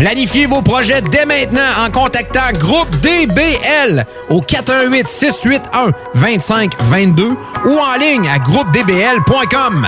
Planifiez 0.00 0.46
vos 0.46 0.62
projets 0.62 1.02
dès 1.02 1.26
maintenant 1.26 1.60
en 1.84 1.90
contactant 1.90 2.58
Groupe 2.58 2.88
DBL 3.02 4.06
au 4.30 4.40
418 4.40 5.06
681 5.06 5.92
2522 6.14 7.24
ou 7.26 7.36
en 7.68 7.98
ligne 8.00 8.26
à 8.26 8.38
groupedbl.com. 8.38 9.86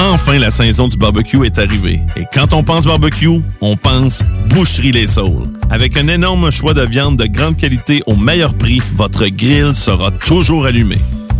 Enfin, 0.00 0.40
la 0.40 0.50
saison 0.50 0.88
du 0.88 0.96
barbecue 0.96 1.46
est 1.46 1.60
arrivée. 1.60 2.00
Et 2.16 2.24
quand 2.34 2.52
on 2.54 2.64
pense 2.64 2.86
barbecue, 2.86 3.40
on 3.60 3.76
pense 3.76 4.24
Boucherie 4.48 4.90
Les 4.90 5.06
Saules. 5.06 5.46
Avec 5.70 5.96
un 5.96 6.08
énorme 6.08 6.50
choix 6.50 6.74
de 6.74 6.84
viande 6.84 7.16
de 7.16 7.26
grande 7.26 7.56
qualité 7.56 8.02
au 8.06 8.16
meilleur 8.16 8.54
prix, 8.54 8.82
votre 8.96 9.28
grill 9.28 9.76
sera 9.76 10.10
toujours 10.10 10.66
allumé. 10.66 10.96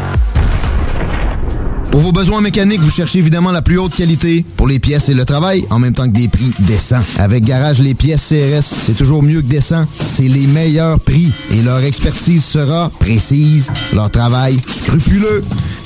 Pour 1.91 2.01
vos 2.01 2.13
besoins 2.13 2.41
mécaniques, 2.41 2.81
vous 2.81 2.91
cherchez 2.91 3.19
évidemment 3.19 3.51
la 3.51 3.63
plus 3.63 3.77
haute 3.77 3.97
qualité 3.97 4.45
pour 4.57 4.69
les 4.69 4.79
pièces 4.79 5.09
et 5.09 5.15
le 5.15 5.25
travail, 5.25 5.65
en 5.71 5.81
même 5.81 5.93
temps 5.93 6.07
que 6.07 6.17
des 6.17 6.29
prix 6.29 6.55
décents. 6.61 7.01
Avec 7.19 7.43
Garage 7.45 7.81
Les 7.81 7.95
Pièces 7.95 8.29
CRS, 8.29 8.63
c'est 8.63 8.95
toujours 8.95 9.25
mieux 9.25 9.43
que 9.43 9.49
décent. 9.49 9.85
C'est 9.99 10.29
les 10.29 10.47
meilleurs 10.47 11.01
prix 11.01 11.33
et 11.51 11.63
leur 11.63 11.83
expertise 11.83 12.45
sera 12.45 12.91
précise, 13.01 13.73
leur 13.93 14.09
travail 14.09 14.57
scrupuleux. 14.67 15.43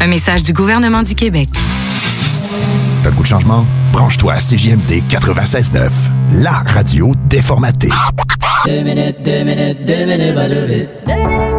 Un 0.00 0.06
message 0.06 0.42
du 0.44 0.52
gouvernement 0.52 1.02
du 1.02 1.14
Québec. 1.14 1.48
T'as 3.02 3.10
le 3.10 3.14
goût 3.16 3.22
de 3.22 3.26
changement? 3.28 3.66
Branche-toi 3.92 4.34
à 4.34 4.38
CJMD 4.38 5.02
96.9, 5.08 5.90
la 6.34 6.62
radio 6.66 7.12
déformatée. 7.26 7.90
Deux 8.66 8.82
minutes, 8.82 9.16
deux 9.24 9.42
minutes, 9.44 9.84
deux 9.84 10.06
minutes, 10.06 10.34
pas 10.34 10.48
deux 10.48 10.66
minutes. 10.66 10.90
Deux 11.06 11.14
minutes, 11.14 11.54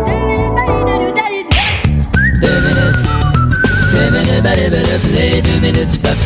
deux 3.92 4.10
minutes, 4.12 4.44
pas 4.44 4.56
deux 4.56 4.70
minutes, 4.70 5.02
les 5.14 5.42
deux 5.42 5.60
minutes 5.60 5.92
du 5.92 5.98
peuple. 5.98 6.18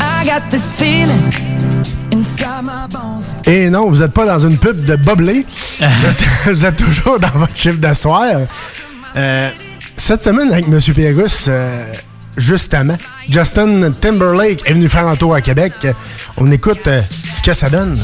I 0.00 0.24
got 0.24 0.50
this 0.50 0.72
feeling. 0.72 1.59
Et 3.46 3.70
non, 3.70 3.90
vous 3.90 3.98
n'êtes 3.98 4.12
pas 4.12 4.26
dans 4.26 4.38
une 4.38 4.58
pub 4.58 4.84
de 4.84 4.96
Boblé. 4.96 5.44
vous, 5.80 5.84
êtes, 5.84 6.24
vous 6.56 6.66
êtes 6.66 6.76
toujours 6.76 7.18
dans 7.18 7.38
votre 7.38 7.56
chiffre 7.56 7.78
d'asseoir. 7.78 8.24
Euh, 9.16 9.48
cette 9.96 10.22
semaine, 10.22 10.52
avec 10.52 10.66
M. 10.66 10.80
Pérusse, 10.94 11.46
euh, 11.48 11.92
justement, 12.36 12.96
Justin 13.28 13.90
Timberlake 13.92 14.62
est 14.64 14.72
venu 14.72 14.88
faire 14.88 15.06
un 15.06 15.16
tour 15.16 15.34
à 15.34 15.40
Québec. 15.40 15.72
On 16.36 16.50
écoute 16.50 16.86
euh, 16.86 17.02
ce 17.34 17.42
que 17.42 17.52
ça 17.52 17.68
donne. 17.68 17.98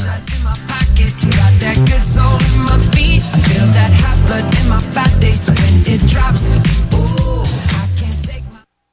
That 1.59 1.75
good 1.85 2.01
soul 2.01 2.37
in 2.55 2.63
my 2.63 2.77
feet. 2.95 3.23
I 3.23 3.39
feel 3.41 3.67
that 3.73 3.91
hot 3.91 4.17
blood 4.25 4.45
in 4.55 4.69
my 4.69 4.79
body 4.93 5.33
when 5.47 5.93
it 5.93 6.01
drops. 6.07 6.26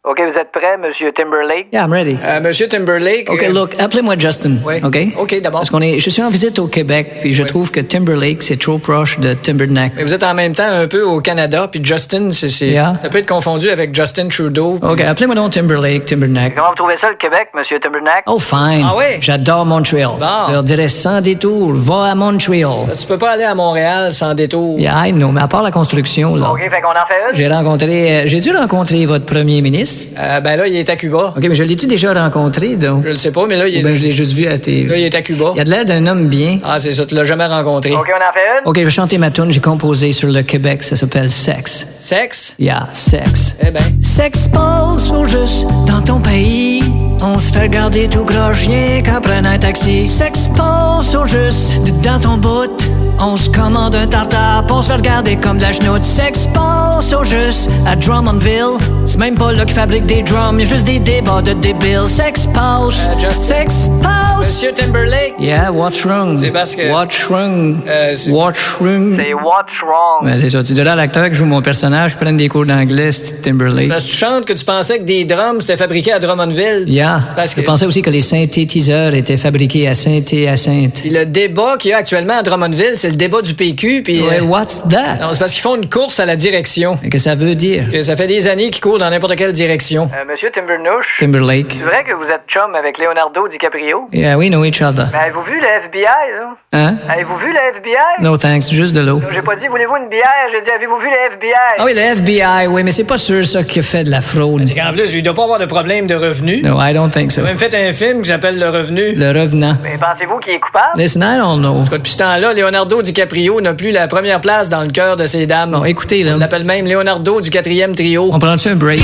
OK, 0.07 0.21
vous 0.21 0.39
êtes 0.39 0.53
prêt, 0.53 0.77
Monsieur 0.77 1.13
Timberlake? 1.13 1.69
Yeah, 1.73 1.85
I'm 1.87 1.91
ready. 1.91 2.19
Euh, 2.23 2.39
Monsieur 2.43 2.69
Timberlake. 2.69 3.27
OK, 3.31 3.43
euh, 3.43 3.49
look, 3.51 3.71
appelez-moi 3.81 4.17
Justin. 4.19 4.57
OK? 4.85 4.99
OK, 5.19 5.41
d'abord. 5.41 5.61
Parce 5.61 5.71
qu'on 5.71 5.81
est, 5.81 5.99
je 5.99 6.11
suis 6.11 6.23
en 6.23 6.29
visite 6.29 6.59
au 6.59 6.67
Québec, 6.67 7.21
puis 7.23 7.33
je 7.33 7.43
trouve 7.43 7.71
que 7.71 7.81
Timberlake, 7.81 8.43
c'est 8.43 8.59
trop 8.61 8.77
proche 8.77 9.19
de 9.19 9.33
Timberneck. 9.33 9.95
Mais 9.97 10.05
vous 10.05 10.13
êtes 10.13 10.23
en 10.23 10.35
même 10.35 10.53
temps 10.53 10.69
un 10.71 10.87
peu 10.89 11.01
au 11.05 11.23
Canada, 11.23 11.69
puis 11.73 11.81
Justin, 11.83 12.33
c'est, 12.33 12.51
c'est- 12.51 12.67
Yeah. 12.69 12.93
ça 13.01 13.09
peut 13.09 13.17
être 13.17 13.27
confondu 13.29 13.71
avec 13.71 13.95
Justin 13.95 14.29
Trudeau. 14.29 14.79
OK, 14.83 15.01
appelez-moi 15.01 15.37
donc 15.37 15.53
Timberlake, 15.53 16.05
Timberneck. 16.05 16.55
Comment 16.55 16.69
vous 16.69 16.75
trouvez 16.75 16.99
ça, 17.01 17.09
le 17.09 17.17
Québec, 17.17 17.49
Monsieur 17.55 17.81
Timberneck? 17.81 18.25
Oh, 18.27 18.39
fine. 18.39 18.85
Ah 18.85 18.93
oui? 18.99 19.05
J'adore 19.21 19.65
Montréal. 19.65 20.11
Bon. 20.21 20.27
Je 20.49 20.53
leur 20.53 20.63
dirais 20.65 20.89
sans 20.89 21.23
détour, 21.23 21.73
va 21.77 22.11
à 22.11 22.15
Montréal. 22.15 22.93
Tu 23.01 23.07
peux 23.07 23.17
pas 23.17 23.31
aller 23.31 23.45
à 23.45 23.55
Montréal 23.55 24.13
sans 24.13 24.35
détour. 24.35 24.79
Yeah, 24.79 25.07
I 25.09 25.13
know, 25.15 25.31
mais 25.33 25.41
à 25.41 25.49
part 25.49 25.63
la 25.63 25.71
construction, 25.71 26.37
là. 26.37 26.51
OK, 26.53 26.59
fait 26.61 26.83
qu'on 26.83 26.91
en 26.91 27.07
fait 27.09 27.31
une? 27.31 27.35
J'ai 27.35 27.49
rencontré, 27.49 28.17
euh, 28.19 28.23
j'ai 28.27 28.41
dû 28.41 28.55
rencontrer 28.55 29.07
votre 29.07 29.25
premier 29.25 29.63
ministre. 29.63 29.94
Euh, 30.19 30.41
ben 30.41 30.57
là, 30.57 30.67
il 30.67 30.77
est 30.77 30.89
à 30.89 30.97
Cuba. 30.97 31.35
OK, 31.37 31.43
mais 31.43 31.55
je 31.55 31.63
l'ai-tu 31.65 31.87
déjà 31.87 32.13
rencontré, 32.13 32.77
donc? 32.77 33.05
Je 33.05 33.11
le 33.11 33.17
sais 33.17 33.31
pas, 33.31 33.47
mais 33.47 33.57
là, 33.57 33.69
il 33.69 33.77
est. 33.77 33.81
Ou 33.81 33.85
ben, 33.85 33.95
je 33.95 34.03
l'ai 34.03 34.13
juste 34.13 34.33
vu 34.33 34.47
à 34.47 34.59
TV. 34.59 34.89
Là, 34.89 34.97
il 34.97 35.05
est 35.05 35.15
à 35.15 35.23
Cuba. 35.23 35.53
Il 35.55 35.61
a 35.61 35.65
de 35.65 35.71
l'air 35.71 35.85
d'un 35.85 36.07
homme 36.07 36.29
bien. 36.29 36.59
Ah, 36.65 36.79
c'est 36.81 36.93
ça, 36.93 37.05
tu 37.07 37.15
l'as 37.15 37.25
jamais 37.25 37.47
rencontré. 37.47 37.93
OK, 37.93 38.09
on 38.09 38.17
en 38.17 38.33
fait 38.33 38.41
une? 38.63 38.69
OK, 38.69 38.79
je 38.79 38.85
vais 38.85 38.91
chanter 38.91 39.19
ma 39.19 39.31
tune. 39.31 39.51
J'ai 39.51 39.61
composé 39.61 40.13
sur 40.13 40.29
le 40.29 40.43
Québec. 40.43 40.83
Ça 40.83 40.97
s'appelle 40.97 41.31
Sexe. 41.31 41.87
Sexe? 41.99 42.55
Yeah, 42.59 42.89
sexe. 42.93 43.57
Eh 43.67 43.71
ben. 43.71 43.81
Sexe 44.03 44.49
passe 44.49 45.11
au 45.11 45.27
juste 45.27 45.67
dans 45.87 46.01
ton 46.03 46.21
pays. 46.21 46.83
On 47.23 47.39
se 47.39 47.53
fait 47.53 47.63
regarder 47.63 48.09
tout 48.09 48.25
croche 48.25 48.67
rien 48.67 49.03
qu'en 49.03 49.21
prenant 49.21 49.51
un 49.51 49.59
taxi. 49.59 50.09
Sexe 50.09 50.49
passe 50.57 51.15
au 51.15 51.27
juste 51.27 51.73
dans 52.03 52.21
ton 52.21 52.37
bout. 52.37 52.94
On 53.21 53.37
se 53.37 53.49
commande 53.49 53.95
un 53.97 54.07
tartare, 54.07 54.65
on 54.71 54.83
se 54.83 54.89
fait 54.89 54.97
regarder 54.97 55.37
comme 55.37 55.57
de 55.57 55.63
la 55.63 55.73
chenoute. 55.73 56.03
Sexe 56.05 56.47
passe 56.53 57.13
au 57.15 57.25
juste 57.25 57.71
à 57.87 57.97
Drummondville. 57.97 58.77
C'est 59.07 59.19
même 59.19 59.37
pas 59.37 59.53
là 59.53 59.65
qu'ils 59.65 59.75
fabriquent 59.75 60.07
des 60.07 60.23
drums, 60.23 60.59
y'a 60.59 60.65
juste 60.67 60.85
des 60.85 60.99
débats 60.99 61.41
de 61.41 61.53
débiles. 61.55 62.09
Sexe 62.09 62.47
passe, 62.53 63.09
sexe 63.41 63.89
passe. 64.03 64.25
Monsieur 64.41 64.73
Timberlake? 64.73 65.35
Yeah, 65.39 65.73
what's 65.73 66.05
wrong? 66.05 66.37
C'est 66.39 66.51
parce 66.51 66.77
que- 66.77 66.91
What's 66.93 67.25
wrong? 67.31 67.79
Euh, 67.89 68.13
c'est- 68.15 68.31
what's 68.31 68.59
wrong? 68.81 69.15
C'est 69.17 69.33
What's 69.35 69.73
Wrong. 69.83 70.25
Ben, 70.25 70.39
c'est 70.39 70.49
ça. 70.51 70.63
Tu 70.63 70.73
dirais 70.75 70.91
à 70.91 70.97
l'acteur 70.97 71.29
qui 71.29 71.35
joue 71.35 71.45
mon 71.47 71.63
personnage, 71.63 72.17
prenne 72.17 72.37
des 72.37 72.49
cours 72.49 72.67
d'anglais, 72.67 73.11
c'est 73.13 73.41
Timberlake. 73.43 73.81
C'est 73.81 73.87
parce 73.89 74.05
que 74.05 74.11
tu 74.11 74.17
chantes 74.17 74.45
que 74.45 74.53
tu 74.53 74.65
pensais 74.65 74.99
que 74.99 75.05
des 75.05 75.25
drums 75.25 75.61
c'était 75.61 75.77
fabriqué 75.77 76.13
à 76.13 76.19
Drummondville. 76.19 76.85
Yeah. 76.87 77.23
C'est 77.29 77.37
parce 77.37 77.51
Je 77.53 77.57
que. 77.57 77.61
pensais 77.63 77.87
aussi 77.87 78.03
que 78.03 78.11
les 78.11 78.21
synthétiseurs 78.21 79.15
étaient 79.15 79.37
fabriqués 79.37 79.89
à 79.89 79.95
Saint-Hyacinthe. 79.95 81.01
Puis 81.01 81.11
le 81.11 81.25
débat 81.27 81.77
qu'il 81.79 81.91
y 81.93 81.95
a 81.95 81.99
actuellement 81.99 82.39
à 82.39 82.43
Drummondville, 82.43 82.97
c'est 83.05 83.11
le 83.11 83.17
débat 83.17 83.43
du 83.43 83.53
PQ. 83.53 84.03
Puis. 84.03 84.23
Ouais, 84.23 84.41
euh, 84.41 84.45
what's 84.45 84.83
that? 84.89 85.19
Non, 85.21 85.29
c'est 85.33 85.39
parce 85.39 85.53
qu'ils 85.53 85.61
font 85.61 85.77
une 85.77 85.91
course 85.91 86.21
à 86.21 86.25
la 86.25 86.37
direction. 86.37 86.97
Que 87.11 87.19
ça 87.19 87.35
veut 87.35 87.55
dire? 87.55 87.91
Que 87.93 88.03
ça 88.03 88.17
fait 88.17 88.27
des 88.27 88.49
années 88.49 88.71
qu'ils 88.71 88.83
courent 88.83 88.99
dans 88.99 89.11
n'importe 89.11 89.37
quelle 89.37 89.53
direction. 89.53 90.09
Euh, 90.15 90.25
Monsieur 90.27 90.51
Timbernouche. 90.51 91.07
Timberlake. 91.19 91.73
C'est 91.77 91.85
vrai 91.85 92.03
que 92.03 92.15
vous 92.15 92.25
êtes 92.25 92.45
chum 92.49 92.75
avec 92.75 92.97
Leonardo 92.97 93.47
DiCaprio? 93.49 94.09
Yeah, 94.11 94.39
we 94.39 94.49
know 94.49 94.65
each 94.65 94.81
other. 94.81 95.09
Mais 95.13 95.19
avez-vous 95.19 95.43
vu 95.43 95.61
le 95.61 95.67
FBI, 95.67 96.05
là? 96.05 96.57
Hein? 96.73 96.95
Avez-vous 97.11 97.37
vu 97.37 97.53
le 97.53 97.79
FBI? 97.79 98.23
No 98.23 98.39
thanks, 98.39 98.71
juste 98.71 98.95
de 98.95 99.01
l'eau. 99.01 99.21
J'ai 99.35 99.43
pas 99.43 99.57
dit 99.57 99.67
voulez-vous 99.67 99.97
une 99.97 100.09
bière, 100.09 100.25
j'ai 100.51 100.63
dit 100.63 100.71
avez-vous 100.71 100.99
vu 100.99 101.09
le 101.11 101.35
FBI? 101.35 101.53
Ah 101.79 101.85
oui, 101.85 101.93
le 101.95 102.01
FBI, 102.01 102.67
oui, 102.69 102.83
mais 102.85 102.93
c'est 102.93 103.07
pas 103.07 103.19
sûr 103.19 103.45
ça 103.45 103.63
qui 103.65 103.81
a 103.81 103.83
fait 103.83 104.05
de 104.05 104.11
la 104.11 104.23
fraude. 104.23 104.67
C'est 104.67 104.75
qu'en 104.75 104.93
plus, 104.93 105.13
il 105.13 105.23
doit 105.23 105.35
pas 105.35 105.43
avoir 105.45 105.59
de 105.59 105.67
problème 105.67 106.07
de 106.07 106.15
revenus. 106.15 106.65
No, 106.65 106.81
I 106.81 106.95
don't 106.95 107.11
think 107.11 107.33
so. 107.33 107.43
A 107.43 107.45
même 107.45 107.59
fait 107.59 107.75
un 107.75 107.93
film 107.93 108.23
qui 108.23 108.31
s'appelle 108.31 108.59
Le 108.59 108.71
Revenu. 108.71 109.13
Le 109.13 109.29
revenant. 109.39 109.77
Mais 109.83 109.99
pensez-vous 109.99 110.39
qu'il 110.39 110.55
est 110.55 110.61
coupable? 110.61 110.97
Listen, 110.97 111.23
I 111.23 111.37
don't 111.37 111.59
know. 111.61 111.81
En 111.81 111.85
tout 111.85 111.91
cas, 111.91 111.99
depuis 111.99 112.13
ce 112.13 112.19
temps-là, 112.19 112.55
Leonardo 112.55 112.94
DiCaprio 113.03 113.61
n'a 113.61 113.75
plus 113.75 113.91
la 113.91 114.09
première 114.09 114.41
place 114.41 114.69
dans 114.69 114.83
le 114.83 114.91
cœur 114.91 115.17
de 115.17 115.27
ces 115.27 115.47
dames. 115.47 115.71
Bon, 115.73 115.85
écoutez, 115.85 116.23
là. 116.23 116.35
On 116.35 116.39
l'appelle 116.39 116.65
même 116.65 116.87
Leonardo 116.87 117.41
du 117.41 117.51
quatrième 117.51 117.95
trio. 117.95 118.31
On 118.33 118.39
prend-tu 118.39 118.69
un 118.69 118.75
break? 118.75 119.03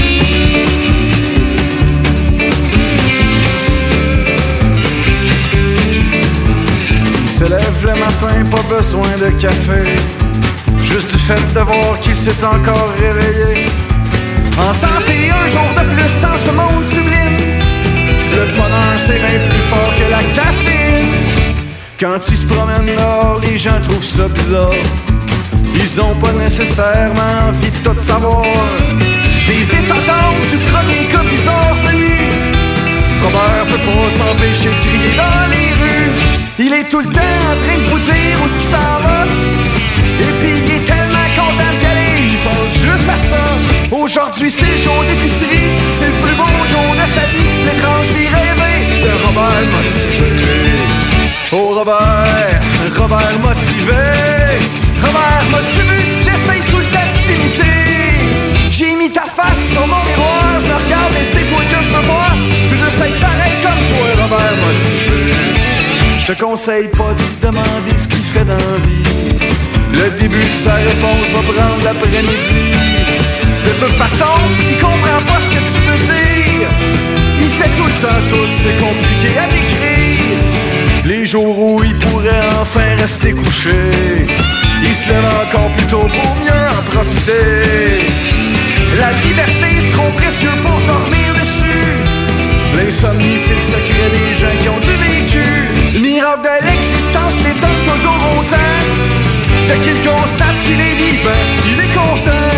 Il 7.23 7.29
se 7.29 7.45
lève 7.45 7.85
le 7.85 7.95
matin, 7.99 8.45
pas 8.51 8.75
besoin 8.77 9.09
de 9.21 9.31
café. 9.41 9.97
Juste 10.83 11.13
du 11.13 11.19
fait 11.19 11.55
de 11.55 11.61
voir 11.61 11.99
qu'il 12.01 12.17
s'est 12.17 12.45
encore 12.45 12.93
réveillé. 12.99 13.67
En 14.59 14.73
santé, 14.73 15.31
un 15.31 15.49
jour 15.49 15.69
de 15.77 15.83
plus 15.95 16.21
dans 16.21 16.37
ce 16.37 16.51
monde 16.51 16.85
sublime. 16.85 17.39
Le 18.33 18.47
bonheur, 18.57 18.97
c'est 18.99 19.19
bien 19.19 19.49
plus 19.49 19.63
fort 19.69 19.93
que 19.97 20.11
la 20.11 20.23
caféine. 20.35 20.80
Quand 22.01 22.17
il 22.31 22.37
se 22.39 22.47
promène 22.47 22.87
dehors, 22.87 23.39
les 23.43 23.59
gens 23.59 23.79
trouvent 23.83 24.03
ça 24.03 24.27
bizarre. 24.29 24.73
Ils 25.75 26.01
ont 26.01 26.15
pas 26.15 26.33
nécessairement 26.33 27.49
envie 27.49 27.71
de 27.71 27.77
tout 27.85 28.03
savoir. 28.03 28.47
Des 29.47 29.63
états 29.63 29.95
du 30.51 30.57
premier 30.73 31.05
cas 31.13 31.23
bizarre 31.29 31.77
venu. 31.85 32.17
Robert 33.23 33.67
peut 33.69 33.85
pas 33.85 34.09
s'empêcher 34.17 34.71
de 34.71 34.81
crier 34.81 35.15
dans 35.15 35.47
les 35.53 35.73
rues. 35.83 36.11
Il 36.59 36.73
est 36.73 36.89
tout 36.89 37.01
le 37.01 37.13
temps 37.13 37.21
en 37.21 37.57
train 37.63 37.77
de 37.77 37.87
vous 37.91 37.99
dire 37.99 38.37
où 38.43 38.49
ce 38.49 38.59
qui 38.59 38.67
s'en 38.67 38.97
va. 39.05 39.27
Et 40.21 40.33
puis 40.41 40.55
il 40.57 40.71
est 40.77 40.85
tellement 40.87 41.29
content 41.37 41.73
d'y 41.79 41.85
aller, 41.85 42.17
il 42.33 42.39
pense 42.39 42.79
juste 42.81 43.11
à 43.11 43.19
ça. 43.19 43.45
Aujourd'hui 43.91 44.51
c'est 44.51 44.71
le 44.71 44.77
jour 44.79 45.05
d'épicerie, 45.07 45.69
c'est 45.93 46.07
le 46.07 46.19
plus 46.23 46.35
beau 46.35 46.49
jour 46.65 46.95
de 46.95 47.07
sa 47.15 47.27
vie. 47.29 47.51
L'étrange 47.67 48.07
vie 48.17 48.29
rêvée 48.29 49.05
de 49.05 49.27
Robert 49.27 49.67
motivé. 49.71 50.80
Oh 51.53 51.75
Robert, 51.75 52.61
Robert 52.97 53.39
motivé. 53.41 54.07
Robert 55.03 55.47
motivé, 55.51 55.99
j'essaye 56.21 56.63
tout 56.71 56.79
le 56.79 56.85
temps 56.85 57.11
de 57.13 57.19
t'imiter. 57.27 58.71
J'ai 58.71 58.95
mis 58.95 59.11
ta 59.11 59.23
face 59.23 59.73
sur 59.73 59.81
mon 59.81 60.01
miroir, 60.05 60.61
je 60.61 60.67
me 60.67 60.75
regarde 60.75 61.13
et 61.21 61.25
c'est 61.25 61.49
toi 61.49 61.59
que 61.59 61.83
je 61.83 61.91
veux 61.91 62.07
voir. 62.07 62.37
Je 62.65 62.77
veux 62.77 62.85
juste 62.85 63.01
être 63.01 63.19
pareil 63.19 63.57
comme 63.65 63.83
toi, 63.91 64.07
Robert 64.23 64.57
motivé. 64.63 65.35
Je 66.19 66.27
te 66.27 66.41
conseille 66.41 66.87
pas 66.87 67.15
de 67.15 67.47
demander 67.47 67.99
ce 67.99 68.07
qu'il 68.07 68.23
fait 68.23 68.45
dans 68.45 68.55
la 68.55 68.79
vie. 68.87 69.11
Le 69.93 70.09
début 70.21 70.39
de 70.39 70.55
sa 70.55 70.75
réponse 70.75 71.27
va 71.35 71.43
prendre 71.43 71.83
l'après-midi. 71.83 72.63
De 73.67 73.73
toute 73.73 73.95
façon, 73.95 74.39
il 74.71 74.77
comprend 74.77 75.23
pas 75.27 75.41
ce 75.41 75.51
que 75.51 75.63
tu 75.73 75.81
veux 75.83 75.99
dire. 76.15 76.69
Il 77.41 77.49
fait 77.49 77.71
tout 77.77 77.87
le 77.87 77.99
temps 78.01 78.23
tout, 78.29 78.49
c'est 78.63 78.79
compliqué 78.79 79.37
à 79.37 79.47
décrire. 79.47 80.20
Les 81.05 81.25
jours 81.25 81.59
où 81.59 81.83
il 81.83 81.97
pourrait 81.99 82.49
enfin 82.61 82.95
rester 82.99 83.33
couché. 83.33 83.91
Il 84.83 84.95
se 84.95 85.09
lève 85.09 85.25
encore 85.47 85.71
plus 85.73 85.87
tôt 85.87 86.07
pour 86.07 86.37
mieux 86.37 86.67
en 86.79 86.83
profiter. 86.91 88.07
La 88.99 89.13
liberté, 89.25 89.67
c'est 89.81 89.91
trop 89.91 90.11
précieux 90.11 90.55
pour 90.63 90.79
dormir 90.87 91.35
dessus. 91.35 91.87
L'insomnie, 92.77 93.39
c'est 93.39 93.55
le 93.55 93.61
secret 93.61 94.11
des 94.13 94.35
gens 94.35 94.57
qui 94.61 94.69
ont 94.69 94.81
du 94.81 94.95
vécu. 95.09 95.45
Le 95.95 96.01
miracle 96.01 96.43
de 96.43 96.67
l'existence 96.67 97.35
l'étonne 97.45 97.83
toujours 97.91 98.21
autant. 98.39 98.79
Dès 99.69 99.79
qu'il 99.79 100.01
constate 100.07 100.61
qu'il 100.63 100.81
est 100.81 100.97
vivant, 100.97 101.43
il 101.67 101.81
est 101.81 101.95
content. 101.95 102.51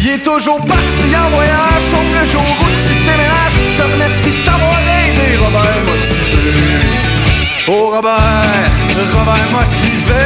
Il 0.00 0.08
est 0.08 0.24
toujours 0.24 0.60
parti 0.66 1.08
en 1.14 1.30
voyage, 1.30 1.82
sauf 1.90 2.06
le 2.18 2.26
jour 2.26 2.42
où 2.42 2.66
tu 2.84 2.94
déménages. 3.06 3.58
Te 3.76 3.82
remercie 3.92 4.30
de 4.30 4.44
t'avoir 4.44 4.80
aidé, 5.06 5.36
Robert 5.36 5.80
motivé. 5.86 7.21
Oh 7.68 7.90
Robert, 7.94 8.70
Robert 9.14 9.50
motivé. 9.52 10.24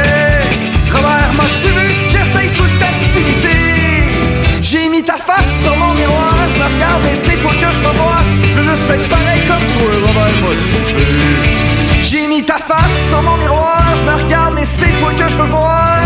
Robert 0.89 1.33
motivé, 1.35 2.09
j'essaye 2.09 2.49
tout 2.53 2.63
le 2.63 2.79
temps 2.79 2.97
de 2.99 3.13
t'imiter. 3.13 4.59
J'ai 4.59 4.89
mis 4.89 5.03
ta 5.03 5.17
face 5.17 5.61
sur 5.61 5.75
mon 5.77 5.93
miroir, 5.93 6.33
je 6.51 6.57
me 6.57 6.63
regarde 6.63 7.05
et 7.05 7.15
c'est 7.15 7.39
toi 7.39 7.51
que 7.51 7.71
je 7.71 7.77
veux 7.77 7.95
voir. 7.95 8.23
Je 8.41 8.57
veux 8.57 8.63
juste 8.63 8.89
être 8.89 9.07
pareil 9.07 9.41
comme 9.47 9.65
toi, 9.73 9.91
Robert 10.07 10.35
motivé. 10.41 11.05
J'ai 12.01 12.25
mis 12.25 12.43
ta 12.43 12.57
face 12.57 13.07
sur 13.09 13.21
mon 13.21 13.37
miroir, 13.37 13.83
je 13.97 14.03
me 14.03 14.15
regarde 14.15 14.55
mais 14.55 14.65
c'est 14.65 14.97
toi 14.97 15.11
que 15.13 15.27
je 15.29 15.37
veux 15.37 15.47
voir. 15.47 16.01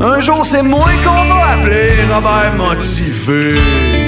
Un 0.00 0.20
jour 0.20 0.46
c'est 0.46 0.62
moi 0.62 0.88
qu'on 1.04 1.24
va 1.34 1.50
appeler 1.52 1.90
Robert 2.10 2.54
motivé. 2.56 4.07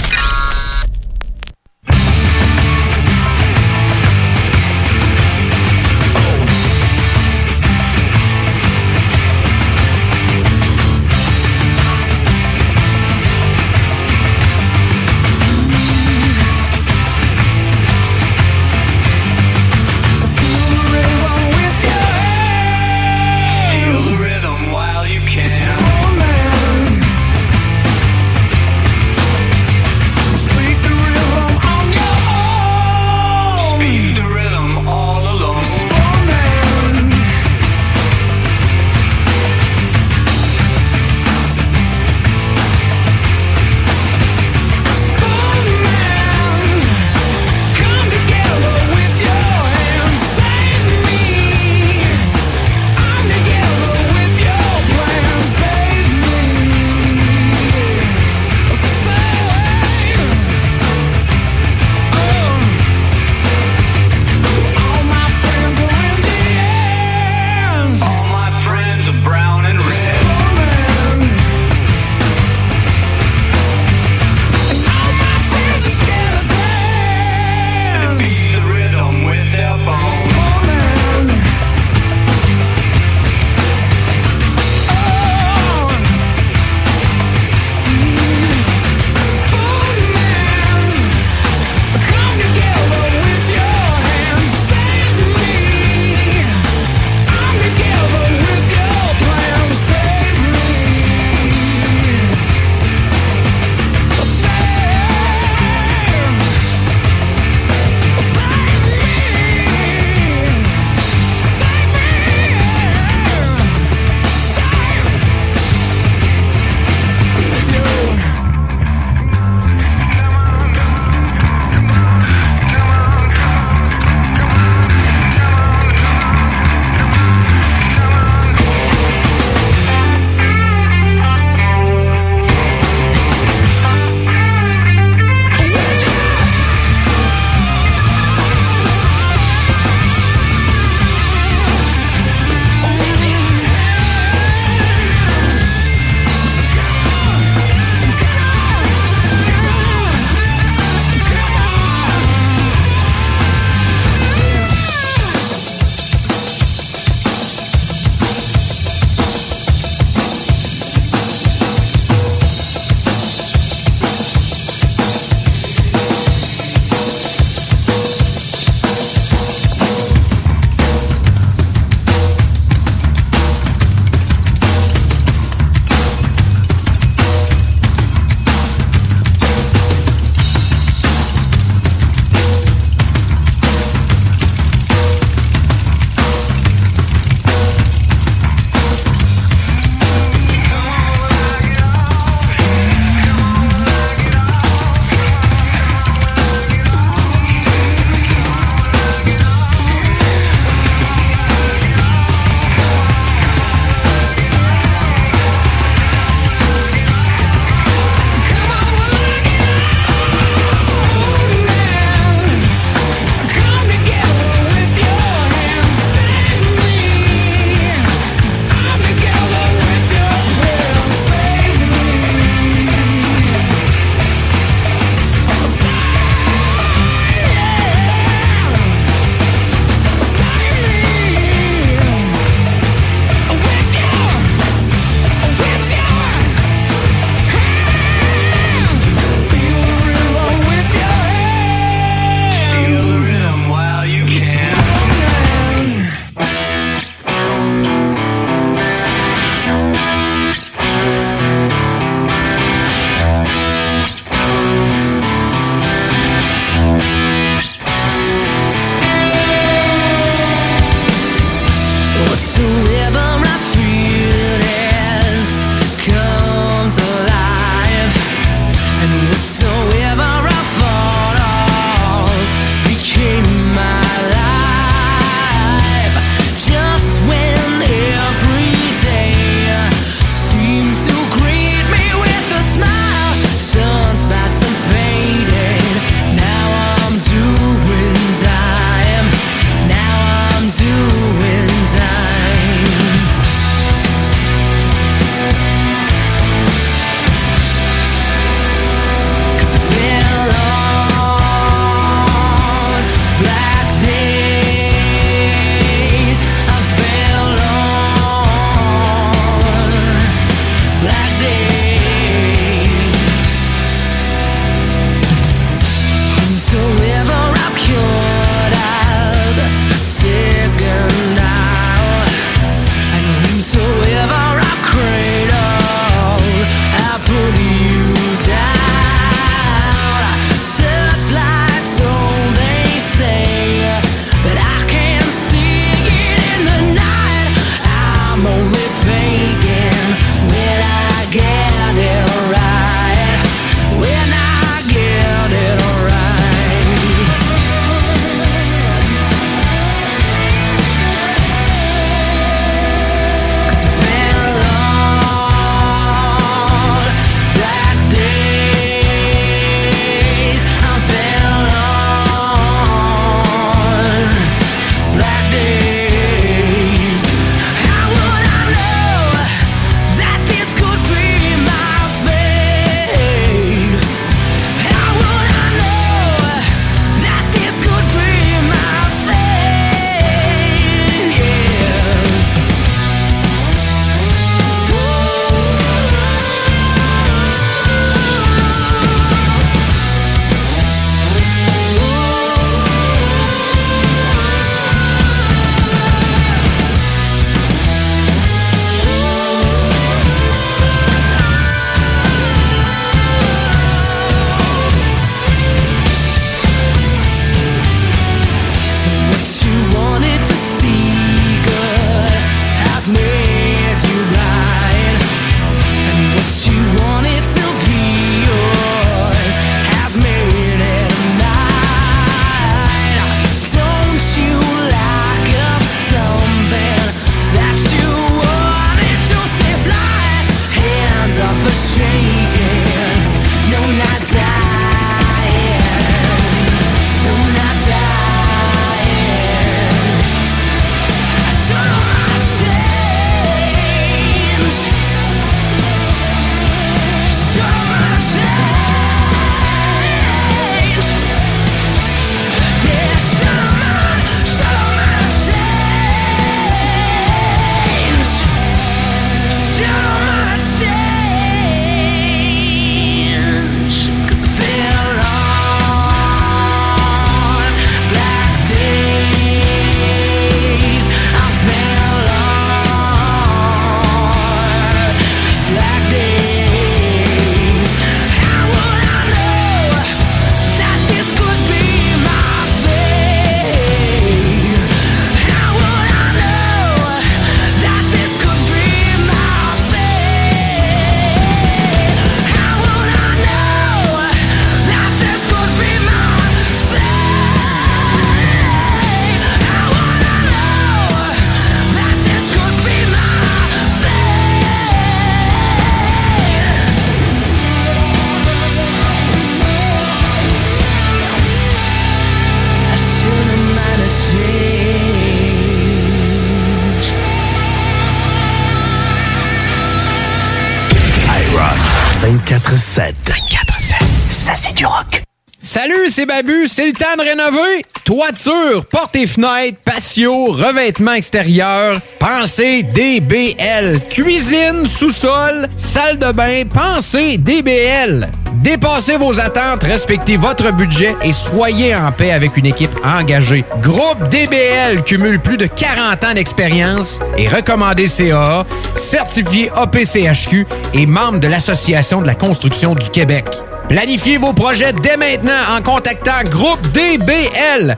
24-7. 522.63 523.13
24-7. 523.25 523.95
Ça, 524.29 524.55
c'est 524.55 524.73
du 524.73 524.85
rock. 524.85 525.21
Salut, 525.61 526.09
c'est 526.09 526.25
Babu, 526.25 526.67
c'est 526.67 526.85
le 526.87 526.93
temps 526.93 527.15
de 527.17 527.21
rénover. 527.21 527.85
Toiture, 528.11 528.83
portes 528.87 529.15
et 529.15 529.25
fenêtres, 529.25 529.77
patio, 529.85 530.47
revêtement 530.47 531.13
extérieur, 531.13 531.97
pensez 532.19 532.83
DBL. 532.83 534.01
Cuisine, 534.09 534.85
sous-sol, 534.85 535.69
salle 535.77 536.19
de 536.19 536.33
bain, 536.33 536.63
pensez 536.65 537.37
DBL. 537.37 538.29
Dépassez 538.55 539.15
vos 539.15 539.39
attentes, 539.39 539.83
respectez 539.83 540.35
votre 540.35 540.73
budget 540.73 541.15
et 541.23 541.31
soyez 541.31 541.95
en 541.95 542.11
paix 542.11 542.33
avec 542.33 542.57
une 542.57 542.65
équipe 542.65 542.91
engagée. 543.05 543.63
Groupe 543.81 544.27
DBL 544.29 545.03
cumule 545.05 545.39
plus 545.39 545.55
de 545.55 545.67
40 545.67 546.25
ans 546.25 546.33
d'expérience 546.33 547.21
et 547.37 547.47
recommandé 547.47 548.07
CAA, 548.09 548.65
certifié 548.97 549.71
APCHQ 549.73 550.67
et 550.95 551.05
membre 551.05 551.39
de 551.39 551.47
l'Association 551.47 552.21
de 552.21 552.27
la 552.27 552.35
construction 552.35 552.93
du 552.93 553.09
Québec. 553.09 553.45
Planifiez 553.91 554.37
vos 554.37 554.53
projets 554.53 554.93
dès 554.93 555.17
maintenant 555.17 555.75
en 555.75 555.81
contactant 555.81 556.43
Groupe 556.49 556.79
DBL 556.93 557.97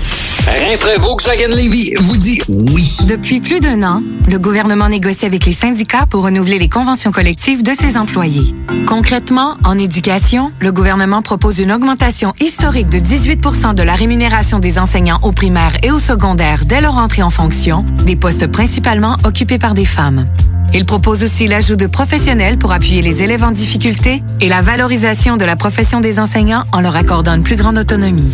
Rinfraie 0.47 0.97
Volkswagen 0.97 1.49
Lévy 1.49 1.93
vous 1.99 2.17
dit 2.17 2.41
oui. 2.47 2.97
Depuis 3.07 3.39
plus 3.39 3.59
d'un 3.59 3.83
an, 3.83 4.01
le 4.27 4.39
gouvernement 4.39 4.89
négocie 4.89 5.25
avec 5.25 5.45
les 5.45 5.51
syndicats 5.51 6.05
pour 6.09 6.23
renouveler 6.23 6.57
les 6.57 6.67
conventions 6.67 7.11
collectives 7.11 7.63
de 7.63 7.71
ses 7.73 7.97
employés. 7.97 8.55
Concrètement, 8.87 9.57
en 9.63 9.77
éducation, 9.77 10.51
le 10.59 10.71
gouvernement 10.71 11.21
propose 11.21 11.59
une 11.59 11.71
augmentation 11.71 12.33
historique 12.39 12.89
de 12.89 12.97
18% 12.97 13.75
de 13.75 13.83
la 13.83 13.93
rémunération 13.93 14.59
des 14.59 14.79
enseignants 14.79 15.19
au 15.21 15.31
primaire 15.31 15.77
et 15.83 15.91
au 15.91 15.99
secondaire 15.99 16.65
dès 16.65 16.81
leur 16.81 16.97
entrée 16.97 17.23
en 17.23 17.29
fonction, 17.29 17.85
des 18.05 18.15
postes 18.15 18.47
principalement 18.47 19.17
occupés 19.23 19.59
par 19.59 19.73
des 19.73 19.85
femmes. 19.85 20.25
Il 20.73 20.85
propose 20.85 21.23
aussi 21.23 21.47
l'ajout 21.47 21.75
de 21.75 21.87
professionnels 21.87 22.57
pour 22.57 22.71
appuyer 22.71 23.01
les 23.01 23.23
élèves 23.23 23.43
en 23.43 23.51
difficulté 23.51 24.23
et 24.39 24.47
la 24.47 24.61
valorisation 24.61 25.37
de 25.37 25.45
la 25.45 25.55
profession 25.55 25.99
des 25.99 26.19
enseignants 26.19 26.63
en 26.71 26.79
leur 26.81 26.95
accordant 26.95 27.35
une 27.35 27.43
plus 27.43 27.57
grande 27.57 27.77
autonomie. 27.77 28.33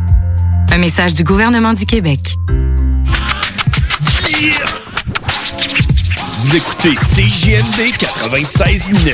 Un 0.73 0.77
message 0.77 1.13
du 1.15 1.25
gouvernement 1.25 1.73
du 1.73 1.85
Québec. 1.85 2.37
Vous 6.39 6.55
écoutez 6.55 6.95
CJMD 6.95 7.91
96.9. 7.99 9.13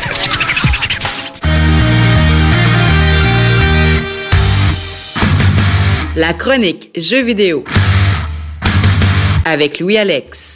La 6.15 6.33
chronique 6.33 6.91
Jeux 6.95 7.23
vidéo 7.23 7.65
avec 9.43 9.79
Louis 9.79 9.97
Alex. 9.97 10.46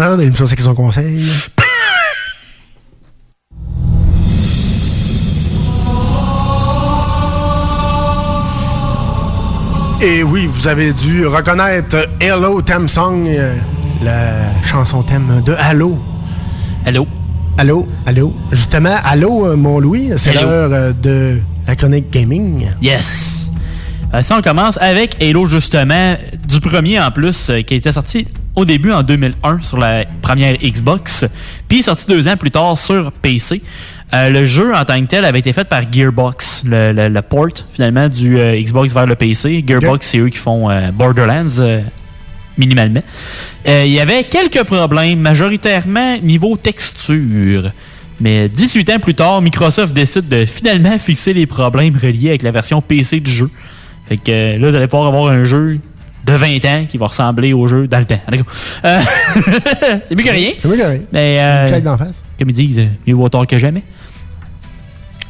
L'heure 0.00 0.16
de 0.16 0.22
l'émission 0.22 0.46
son 0.46 0.74
conseil. 0.74 1.24
Et 10.00 10.22
oui, 10.22 10.48
vous 10.52 10.68
avez 10.68 10.92
dû 10.92 11.26
reconnaître 11.26 12.08
Hello 12.20 12.62
Theme 12.62 12.88
Song, 12.88 13.26
euh, 13.26 13.56
la 14.02 14.64
chanson 14.64 15.02
thème 15.02 15.42
de 15.44 15.54
Halo. 15.54 15.98
Hello. 16.86 17.06
Allô, 17.58 17.88
allô? 18.06 18.32
Justement, 18.52 18.94
allô, 19.02 19.46
euh, 19.46 19.56
mon 19.56 19.80
Louis, 19.80 20.12
c'est 20.16 20.32
l'heure 20.32 20.70
euh, 20.72 20.92
de 20.92 21.40
la 21.66 21.74
chronique 21.74 22.08
gaming. 22.12 22.68
Yes. 22.80 23.50
Euh, 24.14 24.22
ça, 24.22 24.36
on 24.38 24.42
commence 24.42 24.78
avec 24.80 25.20
Halo, 25.20 25.46
justement, 25.46 26.16
du 26.48 26.60
premier 26.60 27.00
en 27.00 27.10
plus, 27.10 27.50
euh, 27.50 27.62
qui 27.62 27.74
était 27.74 27.90
sorti 27.90 28.28
au 28.58 28.64
début 28.64 28.92
en 28.92 29.02
2001 29.02 29.60
sur 29.62 29.78
la 29.78 30.04
première 30.22 30.56
Xbox, 30.58 31.24
puis 31.68 31.82
sorti 31.82 32.06
deux 32.08 32.26
ans 32.28 32.36
plus 32.36 32.50
tard 32.50 32.76
sur 32.76 33.12
PC. 33.12 33.62
Euh, 34.14 34.30
le 34.30 34.44
jeu 34.44 34.74
en 34.74 34.84
tant 34.84 35.00
que 35.00 35.06
tel 35.06 35.24
avait 35.24 35.38
été 35.38 35.52
fait 35.52 35.64
par 35.68 35.82
Gearbox, 35.92 36.62
le, 36.64 36.92
le- 36.92 37.08
le 37.08 37.22
port 37.22 37.48
finalement 37.74 38.08
du 38.08 38.38
euh, 38.38 38.60
Xbox 38.60 38.92
vers 38.94 39.06
le 39.06 39.14
PC. 39.16 39.62
Gearbox, 39.66 40.06
c'est 40.06 40.18
eux 40.18 40.28
qui 40.30 40.38
font 40.38 40.70
euh, 40.70 40.90
Borderlands 40.92 41.82
minimalement. 42.56 43.02
Il 43.66 43.88
y 43.88 44.00
avait 44.00 44.24
quelques 44.24 44.64
problèmes, 44.64 45.20
majoritairement 45.20 46.16
niveau 46.22 46.56
texture. 46.56 47.70
Mais 48.20 48.48
18 48.48 48.90
ans 48.90 48.98
plus 48.98 49.14
tard, 49.14 49.40
Microsoft 49.42 49.92
décide 49.94 50.26
de 50.28 50.44
finalement 50.44 50.98
fixer 50.98 51.34
les 51.34 51.46
problèmes 51.46 51.94
reliés 51.96 52.30
avec 52.30 52.42
la 52.42 52.50
version 52.50 52.80
PC 52.80 53.20
du 53.20 53.30
jeu. 53.30 53.48
Fait 54.08 54.16
que 54.16 54.58
là, 54.58 54.70
vous 54.70 54.74
allez 54.74 54.88
pouvoir 54.88 55.08
avoir 55.08 55.30
un 55.30 55.44
jeu 55.44 55.78
de 56.28 56.36
20 56.36 56.64
ans 56.66 56.86
qui 56.86 56.98
va 56.98 57.06
ressembler 57.06 57.52
au 57.54 57.66
jeu 57.66 57.88
dans 57.88 57.98
le 57.98 58.04
temps. 58.04 58.20
Euh, 58.84 59.00
c'est 60.04 60.14
mieux 60.14 60.24
que 60.24 60.30
rien. 60.30 60.52
C'est 60.60 60.68
mieux 60.68 60.76
que 60.76 60.82
rien. 60.82 61.00
Mais, 61.10 61.38
euh, 61.40 61.78
Une 61.78 61.98
face. 61.98 62.22
Comme 62.38 62.50
ils 62.50 62.54
disent, 62.54 62.86
mieux 63.06 63.14
vaut 63.14 63.28
tard 63.28 63.46
que 63.46 63.56
jamais. 63.56 63.82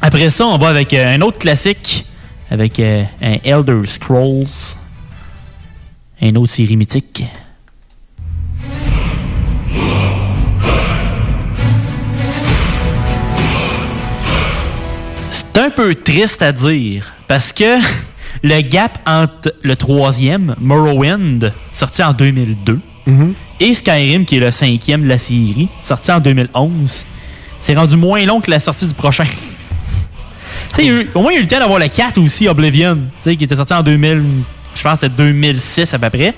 Après 0.01 0.29
ça, 0.29 0.45
on 0.45 0.57
va 0.57 0.67
avec 0.67 0.93
euh, 0.93 1.15
un 1.15 1.21
autre 1.21 1.39
classique, 1.39 2.05
avec 2.49 2.79
euh, 2.79 3.03
un 3.21 3.37
Elder 3.43 3.81
Scrolls, 3.85 4.45
un 6.21 6.35
autre 6.35 6.51
série 6.51 6.75
mythique. 6.75 7.23
C'est 15.31 15.57
un 15.57 15.69
peu 15.69 15.95
triste 15.95 16.41
à 16.41 16.51
dire, 16.51 17.13
parce 17.27 17.53
que 17.53 17.79
le 18.43 18.61
gap 18.61 18.97
entre 19.05 19.53
le 19.61 19.75
troisième, 19.75 20.55
Morrowind, 20.59 21.53
sorti 21.71 22.03
en 22.03 22.13
2002, 22.13 22.79
et 23.59 23.73
Skyrim, 23.73 24.25
qui 24.25 24.37
est 24.37 24.39
le 24.39 24.51
cinquième 24.51 25.03
de 25.03 25.09
la 25.09 25.17
série, 25.17 25.67
sorti 25.81 26.11
en 26.11 26.19
2011, 26.19 27.03
c'est 27.59 27.75
rendu 27.75 27.97
moins 27.97 28.25
long 28.25 28.39
que 28.39 28.51
la 28.51 28.59
sortie 28.59 28.87
du 28.87 28.93
prochain. 28.93 29.25
tu 30.73 30.83
sais, 30.83 31.07
au 31.13 31.21
moins, 31.21 31.31
il 31.31 31.35
y 31.35 31.37
a 31.37 31.39
eu 31.39 31.43
le 31.43 31.47
temps 31.49 31.59
d'avoir 31.59 31.79
le 31.79 31.87
4 31.87 32.19
aussi, 32.19 32.47
Oblivion, 32.47 32.95
tu 32.95 33.29
sais, 33.29 33.35
qui 33.35 33.43
était 33.43 33.55
sorti 33.55 33.73
en 33.73 33.83
2000, 33.83 34.23
je 34.75 34.83
pense 34.83 34.99
que 35.01 35.07
c'était 35.07 35.23
2006 35.23 35.93
à 35.93 35.99
peu 35.99 36.09
près. 36.09 36.33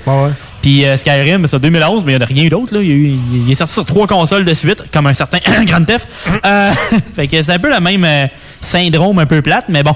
Puis 0.61 0.85
euh, 0.85 0.97
Skyrim, 0.97 1.45
c'est 1.47 1.55
en 1.55 1.59
2011, 1.59 2.03
mais 2.05 2.13
il 2.13 2.17
n'y 2.17 2.23
en 2.23 2.25
a 2.25 2.27
rien 2.27 2.43
eu 2.43 2.49
d'autre. 2.49 2.81
il 2.81 3.49
est 3.49 3.55
sorti 3.55 3.73
sur 3.73 3.85
trois 3.85 4.07
consoles 4.07 4.45
de 4.45 4.53
suite, 4.53 4.83
comme 4.91 5.07
un 5.07 5.13
certain 5.13 5.39
Grand 5.65 5.83
Theft. 5.83 6.07
Euh, 6.45 6.71
fait 7.15 7.27
que 7.27 7.41
c'est 7.41 7.53
un 7.53 7.59
peu 7.59 7.69
le 7.69 7.79
même 7.79 8.03
euh, 8.03 8.25
syndrome 8.59 9.19
un 9.19 9.25
peu 9.25 9.41
plate, 9.41 9.65
mais 9.69 9.83
bon. 9.83 9.95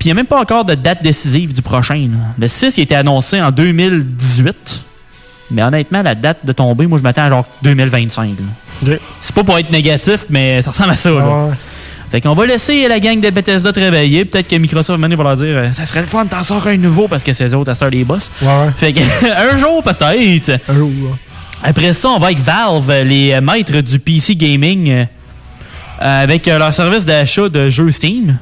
Puis 0.00 0.08
il 0.08 0.12
n'y 0.12 0.12
a 0.12 0.14
même 0.14 0.26
pas 0.26 0.40
encore 0.40 0.64
de 0.64 0.74
date 0.74 1.02
décisive 1.02 1.52
du 1.52 1.60
prochain. 1.60 1.94
là. 2.10 2.16
Le 2.38 2.48
6, 2.48 2.78
il 2.78 2.80
était 2.80 2.94
annoncé 2.94 3.38
en 3.40 3.50
2018. 3.50 4.80
Mais 5.50 5.62
honnêtement, 5.62 6.00
la 6.00 6.14
date 6.14 6.38
de 6.42 6.52
tomber, 6.52 6.86
moi, 6.86 6.96
je 6.98 7.02
m'attends 7.02 7.24
à 7.24 7.28
genre 7.28 7.44
2025. 7.62 8.30
là. 8.82 8.92
C'est 9.20 9.34
pas 9.34 9.44
pour 9.44 9.58
être 9.58 9.70
négatif, 9.70 10.24
mais 10.30 10.62
ça 10.62 10.70
ressemble 10.70 10.90
à 10.92 10.96
ça. 10.96 11.10
là. 11.10 11.48
Fait 12.10 12.22
qu'on 12.22 12.32
va 12.32 12.46
laisser 12.46 12.88
la 12.88 12.98
gang 12.98 13.20
de 13.20 13.28
Bethesda 13.28 13.74
travailler. 13.74 14.24
Peut-être 14.24 14.48
que 14.48 14.56
Microsoft 14.56 14.98
va 14.98 15.06
leur 15.08 15.36
dire 15.36 15.46
euh, 15.48 15.70
ça 15.70 15.84
serait 15.84 16.00
le 16.00 16.06
fun 16.06 16.24
de 16.24 16.30
t'en 16.30 16.42
sortir 16.42 16.72
un 16.72 16.76
nouveau 16.78 17.06
parce 17.06 17.22
que 17.22 17.34
c'est 17.34 17.46
eux 17.46 17.54
autres 17.54 17.70
à 17.84 17.90
des 17.90 18.02
boss. 18.02 18.30
Fait 18.78 18.92
que 18.94 19.00
un 19.54 19.58
jour 19.58 19.82
peut-être. 19.82 20.58
Un 20.66 20.74
jour. 20.74 20.90
Après 21.62 21.92
ça, 21.92 22.08
on 22.08 22.18
va 22.18 22.28
avec 22.28 22.38
Valve, 22.40 22.90
les 23.04 23.38
maîtres 23.42 23.80
du 23.82 23.98
PC 23.98 24.34
gaming, 24.34 24.88
euh, 24.90 25.04
avec 26.00 26.48
euh, 26.48 26.58
leur 26.58 26.72
service 26.72 27.04
d'achat 27.04 27.50
de 27.50 27.68
jeux 27.68 27.90
Steam. 27.92 28.38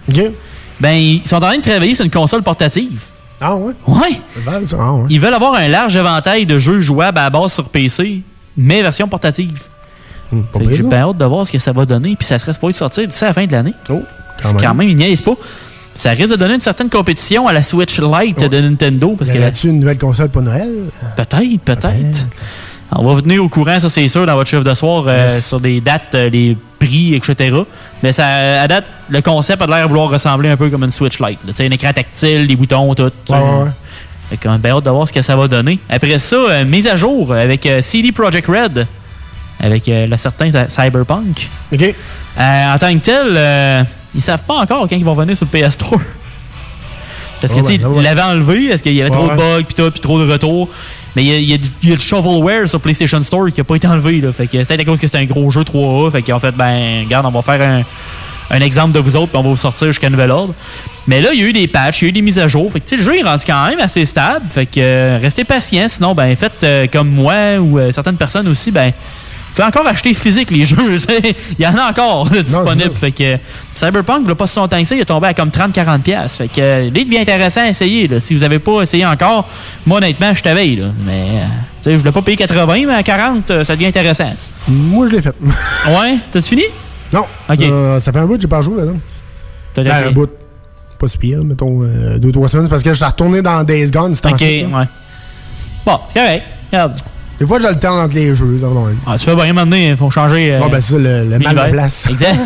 Ben, 0.81 0.93
ils 0.93 1.27
sont 1.27 1.37
en 1.37 1.41
train 1.41 1.57
de 1.57 1.63
travailler 1.63 1.95
sur 1.95 2.05
une 2.05 2.11
console 2.11 2.43
portative. 2.43 3.03
Ah 3.41 3.55
ouais? 3.57 3.73
Ouais. 3.87 4.21
Ah 4.47 4.59
ouais. 4.95 5.07
Ils 5.11 5.21
veulent 5.21 5.35
avoir 5.35 5.55
un 5.55 5.69
large 5.69 5.97
éventail 5.97 6.47
de 6.47 6.59
jeux 6.59 6.81
jouables 6.81 7.19
à 7.19 7.25
la 7.25 7.31
base 7.31 7.53
sur 7.53 7.69
PC, 7.69 8.23
mais 8.57 8.83
version 8.83 9.09
portative. 9.09 9.63
Pire, 10.31 10.43
J'ai 10.71 10.83
bien 10.83 11.09
hâte 11.09 11.17
de 11.17 11.25
voir 11.25 11.47
ce 11.47 11.53
que 11.53 11.59
ça 11.59 11.73
va 11.73 11.87
donner, 11.87 12.15
puis 12.17 12.27
ça 12.27 12.39
serait 12.39 12.53
supposé 12.53 12.77
sortir 12.79 13.07
d'ici 13.07 13.25
la 13.25 13.33
fin 13.33 13.47
de 13.47 13.53
l'année. 13.53 13.75
quand 13.87 14.01
C'est 14.43 14.53
même. 14.55 14.63
quand 14.63 14.75
même, 14.75 14.89
ils 14.89 14.97
niaisent 14.97 15.21
pas. 15.23 15.35
Ça 15.95 16.11
risque 16.11 16.31
de 16.31 16.37
donner 16.37 16.55
une 16.55 16.61
certaine 16.61 16.91
compétition 16.91 17.49
à 17.49 17.53
la 17.53 17.63
Switch 17.63 17.99
Lite 17.99 18.45
de 18.45 18.61
Nintendo. 18.61 19.17
Parce 19.19 19.31
Y 19.31 19.35
que 19.35 19.39
la- 19.39 19.47
a-tu 19.47 19.69
une 19.69 19.81
nouvelle 19.81 19.99
console 19.99 20.29
pour 20.29 20.43
Noël? 20.43 20.69
Peut-être, 21.17 21.61
peut-être. 21.65 22.27
On 22.93 23.05
va 23.07 23.15
vous 23.15 23.23
tenir 23.23 23.43
au 23.43 23.49
courant, 23.49 23.81
ça 23.81 23.91
c'est 23.91 24.07
sûr, 24.09 24.25
dans 24.27 24.35
votre 24.35 24.49
chiffre 24.49 24.63
de 24.65 24.75
soir, 24.75 25.05
euh, 25.09 25.29
Yes. 25.29 25.47
sur 25.47 25.59
des 25.61 25.81
dates, 25.81 26.15
euh, 26.15 26.29
les 26.31 26.57
prix, 26.79 27.15
etc. 27.15 27.57
Mais 28.03 28.13
ça, 28.13 28.63
à 28.63 28.69
date, 28.69 28.85
le 29.09 29.21
concept 29.23 29.61
a 29.63 29.67
l'air 29.67 29.85
de 29.85 29.89
vouloir 29.89 30.11
ressembler 30.11 30.49
un 30.51 30.57
peu 30.57 30.71
comme 30.71 30.85
une 30.85 30.91
Switch 30.91 31.19
Lite. 31.21 31.39
Tu 31.47 31.53
sais, 31.55 31.67
un 31.67 31.71
écran 31.71 31.93
tactile, 31.93 32.47
des 32.47 32.57
boutons, 32.57 32.95
tout. 32.95 33.11
Ouais, 33.29 33.37
ouais. 33.39 33.71
Fait 34.31 34.37
qu'on 34.37 34.53
a 34.53 34.59
bien 34.59 34.77
hâte 34.77 34.85
de 34.85 34.91
voir 34.91 35.09
ce 35.09 35.13
que 35.13 35.23
ça 35.23 35.35
va 35.37 35.49
donner. 35.49 35.79
Après 35.89 36.19
ça, 36.19 36.37
euh, 36.37 36.65
mise 36.65 36.87
à 36.87 36.97
jour 36.97 37.33
avec 37.33 37.65
euh, 37.67 37.81
CD 37.83 38.13
Projekt 38.13 38.47
Red, 38.47 38.87
avec 39.61 39.89
euh, 39.89 40.07
le 40.07 40.17
certain 40.17 40.51
Cy- 40.51 40.69
Cyberpunk. 40.71 41.49
OK. 41.73 41.95
En 42.39 42.77
tant 42.79 42.93
que 42.95 42.99
tel, 42.99 43.87
ils 44.15 44.23
savent 44.23 44.43
pas 44.45 44.55
encore 44.55 44.87
quand 44.89 44.97
ils 44.97 45.05
vont 45.05 45.15
venir 45.15 45.37
sur 45.37 45.47
le 45.53 45.59
PS 45.61 45.73
Store. 45.75 45.99
Parce 47.41 47.53
que, 47.53 47.61
Ah 47.61 47.63
tu 47.63 47.77
sais, 47.77 47.85
ouais, 47.85 47.85
ouais. 47.87 47.95
ils 47.99 48.03
l'avaient 48.03 48.23
enlevé, 48.23 48.65
est-ce 48.67 48.83
qu'il 48.83 48.95
y 48.95 49.01
avait 49.01 49.11
Ouais, 49.11 49.17
trop 49.17 49.29
de 49.31 49.37
bugs, 49.37 49.63
puis 49.65 49.75
tout, 49.75 49.91
puis 49.91 50.01
trop 50.01 50.19
de 50.25 50.31
retours. 50.31 50.69
Mais 51.17 51.25
il 51.25 51.51
y 51.51 51.55
a, 51.55 51.59
du- 51.59 52.01
shovelware 52.01 52.69
sur 52.69 52.81
PlayStation 52.81 53.23
Store 53.23 53.51
qui 53.53 53.61
a 53.61 53.65
pas 53.65 53.77
été 53.77 53.87
enlevé. 53.87 54.21
Là. 54.21 54.33
Fait 54.33 54.47
que 54.47 54.59
peut-être 54.59 54.81
à 54.81 54.85
cause 54.85 55.01
que 55.01 55.07
c'était 55.07 55.19
un 55.19 55.25
gros 55.25 55.51
jeu 55.51 55.63
3A. 55.63 56.13
Fait 56.13 56.23
qu'en 56.23 56.39
fait, 56.39 56.53
ben, 56.53 57.05
regarde, 57.05 57.27
on 57.27 57.31
va 57.31 57.43
faire 57.43 57.85
un, 58.51 58.61
exemple 58.61 58.93
de 58.93 58.99
vous 58.99 59.17
autres, 59.17 59.29
puis 59.29 59.39
on 59.39 59.43
va 59.43 59.49
vous 59.49 59.57
sortir 59.57 59.89
jusqu'à 59.89 60.11
nouvel 60.11 60.31
ordre. 60.31 60.55
Mais 61.07 61.21
là, 61.21 61.31
il 61.33 61.41
y 61.41 61.45
a 61.45 61.47
eu 61.47 61.53
des 61.53 61.67
patchs, 61.67 62.03
il 62.03 62.05
y 62.05 62.07
a 62.07 62.11
eu 62.11 62.13
des 62.13 62.23
mises 62.23 62.39
à 62.39 62.49
jour. 62.49 62.71
Fait 62.71 62.81
que, 62.81 62.95
le 62.95 63.03
jeu 63.03 63.17
est 63.17 63.23
rendu 63.23 63.45
quand 63.47 63.67
même 63.69 63.81
assez 63.81 64.05
stable. 64.05 64.47
Fait 64.51 64.67
que, 64.67 64.79
euh, 64.79 65.19
restez 65.21 65.45
patient. 65.45 65.87
Sinon, 65.89 66.15
ben, 66.15 66.35
faites 66.37 66.63
euh, 66.63 66.87
comme 66.93 67.09
moi 67.09 67.59
ou 67.59 67.79
euh, 67.79 67.93
certaines 67.93 68.17
personnes 68.17 68.49
aussi, 68.49 68.71
ben, 68.71 68.93
vous 69.49 69.55
pouvez 69.55 69.67
encore 69.67 69.87
acheter 69.87 70.15
physique 70.15 70.51
les 70.51 70.65
jeux. 70.67 70.77
il 71.59 71.63
y 71.63 71.67
en 71.67 71.75
a 71.77 71.91
encore 71.91 72.33
là, 72.33 72.43
disponibles. 72.43 72.95
Fait 72.97 73.11
que, 73.13 73.35
euh, 73.35 73.37
Cyberpunk, 73.75 74.25
il 74.29 74.35
pas 74.35 74.47
si 74.47 74.59
longtemps 74.59 74.79
que 74.81 74.85
ça, 74.87 74.95
il 74.95 75.01
est 75.01 75.05
tombé 75.05 75.29
à 75.29 75.35
comme 75.35 75.49
30-40$. 75.51 76.01
piastres. 76.01 76.39
Fait 76.39 76.49
que, 76.49 76.61
euh, 76.61 76.85
là, 76.85 76.91
il 76.95 77.05
devient 77.05 77.19
intéressant 77.19 77.63
à 77.63 77.69
essayer. 77.69 78.07
là. 78.09 78.21
Si 78.21 78.35
vous 78.35 78.41
n'avez 78.41 78.59
pas 78.59 78.83
essayé 78.83 79.05
encore, 79.07 79.49
moi, 79.87 79.99
honnêtement, 79.99 80.33
je 80.35 80.43
t'avais. 80.43 80.67
Mais, 81.07 81.13
euh, 81.13 81.45
tu 81.45 81.83
sais, 81.83 81.93
je 81.93 81.97
voulais 81.99 82.13
pas 82.13 82.23
payer 82.23 82.37
80, 82.37 82.85
mais 82.87 82.95
à 82.95 83.03
40, 83.03 83.51
euh, 83.51 83.65
ça 83.65 83.75
devient 83.75 83.87
intéressant. 83.87 84.33
Moi, 84.69 85.09
je 85.11 85.17
l'ai 85.17 85.23
fait. 85.23 85.35
ouais? 85.89 86.19
T'as-tu 86.31 86.49
fini? 86.49 86.65
Non. 87.13 87.25
OK. 87.49 87.61
Euh, 87.63 88.01
ça 88.01 88.13
fait 88.13 88.19
un 88.19 88.27
bout 88.27 88.37
que 88.37 88.43
j'ai 88.43 88.49
pas 88.49 88.61
joué, 88.63 88.85
là. 88.85 88.93
T'as 89.75 89.83
Ben, 89.83 90.09
un 90.09 90.11
bout. 90.13 90.31
Pas 90.99 91.07
si 91.09 91.17
pire, 91.17 91.45
mettons 91.45 91.83
euh, 91.85 92.19
deux, 92.19 92.33
trois 92.33 92.49
semaines, 92.49 92.69
parce 92.69 92.83
que 92.83 92.91
je 92.91 92.97
suis 92.97 93.05
retourné 93.05 93.41
dans 93.41 93.63
Days 93.63 93.91
Gone, 93.91 94.15
c'était 94.17 94.29
Ok, 94.29 94.35
ensuite, 94.35 94.67
ouais. 94.67 94.85
Bon, 95.87 96.01
c'est 96.13 96.21
correct. 96.21 96.43
Regarde. 96.73 96.99
Des 97.41 97.47
fois, 97.47 97.59
j'ai 97.61 97.69
le 97.69 97.79
temps 97.79 98.01
entre 98.03 98.15
les 98.17 98.35
jeux. 98.35 98.61
Ah, 99.07 99.17
tu 99.17 99.25
fais 99.27 99.35
bien 99.37 99.53
maintenant, 99.53 99.77
il 99.77 99.97
faut 99.97 100.11
changer. 100.11 100.53
euh, 100.55 100.61
Ah, 100.65 100.69
ben, 100.69 100.81
c'est 100.81 100.93
ça, 100.93 100.99
le, 100.99 101.25
le 101.31 101.39
mal 101.39 101.55
de 101.67 101.71
place. 101.73 102.07
Exact. 102.11 102.37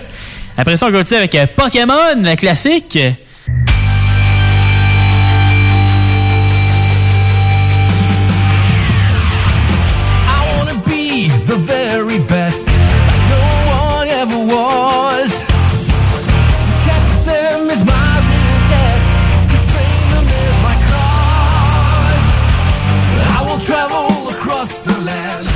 Après 0.56 0.76
ça, 0.76 0.88
on 0.88 0.92
continue 0.92 1.18
avec 1.18 1.34
euh, 1.36 1.46
Pokémon, 1.56 1.94
la 2.20 2.36
classique. 2.36 2.98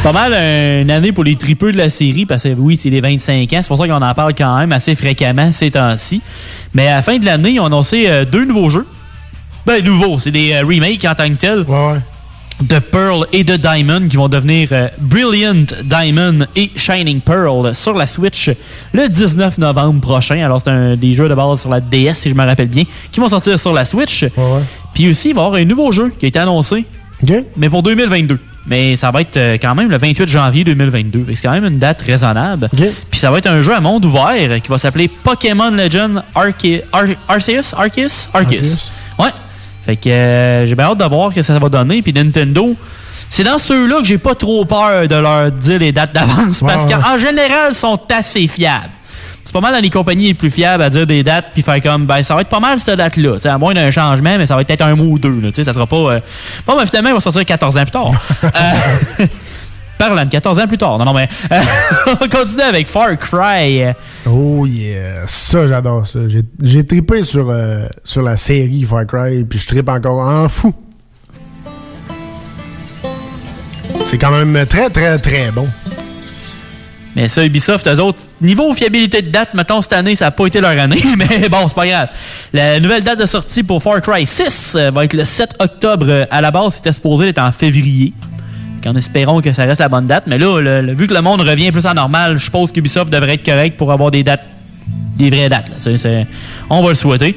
Pas 0.06 0.12
mal 0.12 0.34
une 0.82 0.90
année 0.92 1.10
pour 1.10 1.24
les 1.24 1.34
tripeux 1.34 1.72
de 1.72 1.76
la 1.76 1.88
série, 1.88 2.26
parce 2.26 2.44
que 2.44 2.54
oui, 2.56 2.76
c'est 2.76 2.90
les 2.90 3.00
25 3.00 3.52
ans. 3.52 3.58
C'est 3.60 3.66
pour 3.66 3.76
ça 3.76 3.88
qu'on 3.88 4.00
en 4.00 4.14
parle 4.14 4.34
quand 4.36 4.56
même 4.56 4.70
assez 4.70 4.94
fréquemment 4.94 5.50
ces 5.50 5.72
temps-ci. 5.72 6.22
Mais 6.74 6.86
à 6.86 6.94
la 6.94 7.02
fin 7.02 7.18
de 7.18 7.24
l'année, 7.24 7.50
ils 7.50 7.60
ont 7.60 7.66
annoncé 7.66 8.04
euh, 8.06 8.24
deux 8.24 8.44
nouveaux 8.44 8.68
jeux. 8.68 8.86
Ben, 9.66 9.84
nouveaux, 9.84 10.20
c'est 10.20 10.30
des 10.30 10.52
euh, 10.52 10.60
remakes 10.64 11.04
en 11.06 11.16
tant 11.16 11.28
que 11.28 11.34
tels. 11.34 11.64
De 12.62 12.78
Pearl 12.78 13.26
et 13.32 13.42
de 13.42 13.56
Diamond 13.56 14.06
qui 14.08 14.14
vont 14.14 14.28
devenir 14.28 14.68
euh, 14.70 14.86
Brilliant 15.00 15.66
Diamond 15.82 16.46
et 16.54 16.70
Shining 16.76 17.20
Pearl 17.20 17.74
sur 17.74 17.94
la 17.94 18.06
Switch 18.06 18.48
le 18.92 19.08
19 19.08 19.58
novembre 19.58 20.00
prochain. 20.00 20.38
Alors, 20.38 20.60
c'est 20.62 20.70
un 20.70 20.94
des 20.94 21.14
jeux 21.14 21.28
de 21.28 21.34
base 21.34 21.62
sur 21.62 21.70
la 21.70 21.80
DS, 21.80 22.14
si 22.14 22.30
je 22.30 22.36
me 22.36 22.44
rappelle 22.44 22.68
bien, 22.68 22.84
qui 23.10 23.18
vont 23.18 23.28
sortir 23.28 23.58
sur 23.58 23.72
la 23.72 23.84
Switch. 23.84 24.24
Puis 24.94 25.10
aussi, 25.10 25.30
il 25.30 25.34
va 25.34 25.42
y 25.42 25.44
avoir 25.46 25.60
un 25.60 25.64
nouveau 25.64 25.90
jeu 25.90 26.12
qui 26.16 26.26
a 26.26 26.28
été 26.28 26.38
annoncé, 26.38 26.84
mais 27.56 27.68
pour 27.68 27.82
2022. 27.82 28.38
Mais 28.68 28.97
ça 28.97 29.10
va 29.10 29.20
être 29.20 29.36
euh, 29.36 29.59
quand 29.60 29.74
même 29.74 29.88
le 29.90 29.97
28 29.97 30.28
janvier 30.28 30.64
2022. 30.64 31.24
Fait 31.24 31.32
que 31.32 31.38
C'est 31.38 31.47
quand 31.47 31.52
même 31.55 31.66
une 31.66 31.78
date 31.78 32.02
raisonnable. 32.02 32.68
Puis 33.10 33.20
ça 33.20 33.30
va 33.30 33.38
être 33.38 33.47
un 33.47 33.60
jeu 33.60 33.74
à 33.74 33.80
monde 33.80 34.05
ouvert 34.05 34.60
qui 34.62 34.68
va 34.68 34.76
s'appeler 34.78 35.09
Pokémon 35.09 35.70
Legend 35.70 36.22
Arce- 36.34 36.82
Ar- 36.93 37.05
Arceus? 37.28 37.74
Arceus? 37.76 38.28
Arceus. 38.34 38.90
Ouais. 39.18 39.30
Fait 39.82 39.94
que 39.97 40.09
euh, 40.10 40.66
j'ai 40.66 40.74
bien 40.74 40.86
hâte 40.86 40.98
de 40.98 41.05
voir 41.05 41.30
ce 41.30 41.36
que 41.36 41.43
ça 41.43 41.59
va 41.59 41.68
donner. 41.68 42.02
Puis 42.02 42.12
Nintendo, 42.12 42.74
c'est 43.30 43.44
dans 43.44 43.59
ceux-là 43.59 44.01
que 44.01 44.05
j'ai 44.06 44.18
pas 44.18 44.34
trop 44.34 44.64
peur 44.64 45.06
de 45.06 45.14
leur 45.14 45.52
dire 45.52 45.78
les 45.78 45.93
dates 45.93 46.12
d'avance. 46.12 46.60
Parce 46.60 46.86
qu'en 46.93 47.18
général, 47.18 47.68
ils 47.70 47.74
sont 47.74 48.01
assez 48.12 48.47
fiables. 48.48 48.90
C'est 49.47 49.52
pas 49.52 49.60
mal 49.60 49.73
dans 49.73 49.81
les 49.81 49.90
compagnies 49.90 50.27
les 50.27 50.35
plus 50.35 50.51
fiables 50.51 50.82
à 50.82 50.90
dire 50.90 51.06
des 51.06 51.23
dates 51.23 51.47
puis 51.55 51.62
faire 51.62 51.81
comme 51.81 52.05
ben 52.05 52.23
ça 52.24 52.35
va 52.35 52.40
être 52.43 52.48
pas 52.48 52.59
mal 52.60 52.81
cette 52.81 52.98
date 52.98 53.16
là, 53.16 53.36
à 53.44 53.59
moins 53.59 53.73
d'un 53.74 53.90
changement 53.93 54.36
mais 54.36 54.44
ça 54.44 54.56
va 54.56 54.60
être 54.62 54.66
peut-être 54.66 54.82
un 54.82 54.94
mois 54.97 55.06
ou 55.06 55.18
deux 55.20 55.40
là, 55.40 55.48
tu 55.48 55.55
sais, 55.55 55.64
ça 55.64 55.73
sera 55.73 55.86
pas 55.86 55.97
euh, 55.97 56.20
bon 56.66 56.77
ben 56.77 56.85
finalement 56.85 57.10
il 57.10 57.14
va 57.14 57.20
sortir 57.20 57.44
14 57.44 57.77
ans 57.78 57.82
plus 57.85 57.90
tard. 57.93 58.10
Euh, 58.44 59.27
Parlant 59.98 60.24
de 60.27 60.31
14 60.31 60.59
ans 60.59 60.66
plus 60.66 60.77
tard. 60.77 60.98
Non, 60.98 61.06
non, 61.06 61.14
mais 61.14 61.27
euh, 61.51 61.59
on 62.20 62.28
continue 62.28 62.60
avec 62.62 62.86
Far 62.86 63.16
Cry. 63.18 63.85
Oh 64.28 64.66
yeah, 64.66 65.27
ça 65.27 65.66
j'adore 65.66 66.06
ça. 66.06 66.28
J'ai- 66.28 66.43
J'ai 66.62 66.85
trippé 66.86 67.23
sur, 67.23 67.48
euh, 67.48 67.86
sur 68.05 68.20
la 68.20 68.36
série 68.36 68.85
Far 68.85 69.06
Cry, 69.06 69.44
puis 69.44 69.59
je 69.59 69.66
trippe 69.66 69.89
encore 69.89 70.18
en 70.18 70.51
fou. 70.51 70.74
C'est 74.05 74.18
quand 74.18 74.31
même 74.32 74.66
très 74.66 74.90
très 74.90 75.18
très 75.18 75.51
bon. 75.52 75.66
Mais 77.16 77.28
ça, 77.30 77.44
Ubisoft, 77.44 77.86
eux 77.88 77.98
autres, 78.01 78.18
niveau 78.43 78.72
fiabilité 78.74 79.22
de 79.22 79.30
date, 79.30 79.55
mettons, 79.55 79.80
cette 79.80 79.94
année, 79.94 80.14
ça 80.14 80.26
n'a 80.26 80.30
pas 80.30 80.47
été 80.47 80.60
leur 80.60 80.78
année, 80.78 81.02
mais 81.16 81.48
bon, 81.48 81.66
c'est 81.66 81.74
pas 81.74 81.86
grave. 81.86 82.09
La 82.52 82.78
nouvelle 82.78 83.02
date 83.02 83.18
de 83.18 83.26
sortie 83.26 83.62
pour 83.62 83.82
Far 83.82 84.01
Cry 84.02 84.26
6 84.26 84.74
euh, 84.76 84.90
va 84.90 85.05
être 85.05 85.14
le 85.14 85.24
7 85.24 85.55
octobre. 85.59 86.06
Euh, 86.09 86.26
À 86.30 86.40
la 86.43 86.51
base, 86.51 86.74
c'était 86.74 86.93
supposé 86.93 87.28
être 87.28 87.38
en 87.40 87.51
février. 87.52 88.12
En 88.86 88.94
espérant 88.94 89.40
que 89.40 89.52
ça 89.52 89.64
reste 89.64 89.80
la 89.80 89.88
bonne 89.88 90.06
date. 90.06 90.24
Mais 90.28 90.38
là, 90.38 90.60
le- 90.60 90.80
le- 90.80 90.94
vu 90.94 91.09
que 91.09 91.14
le 91.14 91.20
monde 91.20 91.40
revient 91.40 91.72
plus 91.72 91.86
en 91.86 91.94
normal, 91.94 92.36
je 92.38 92.44
suppose 92.44 92.70
qu'Ubisoft 92.70 93.10
devrait 93.12 93.34
être 93.34 93.44
correct 93.44 93.76
pour 93.76 93.90
avoir 93.90 94.12
des 94.12 94.22
dates, 94.22 94.44
des 95.18 95.28
vraies 95.28 95.48
dates. 95.48 95.68
là. 95.70 96.24
On 96.70 96.82
va 96.84 96.90
le 96.90 96.94
souhaiter. 96.94 97.36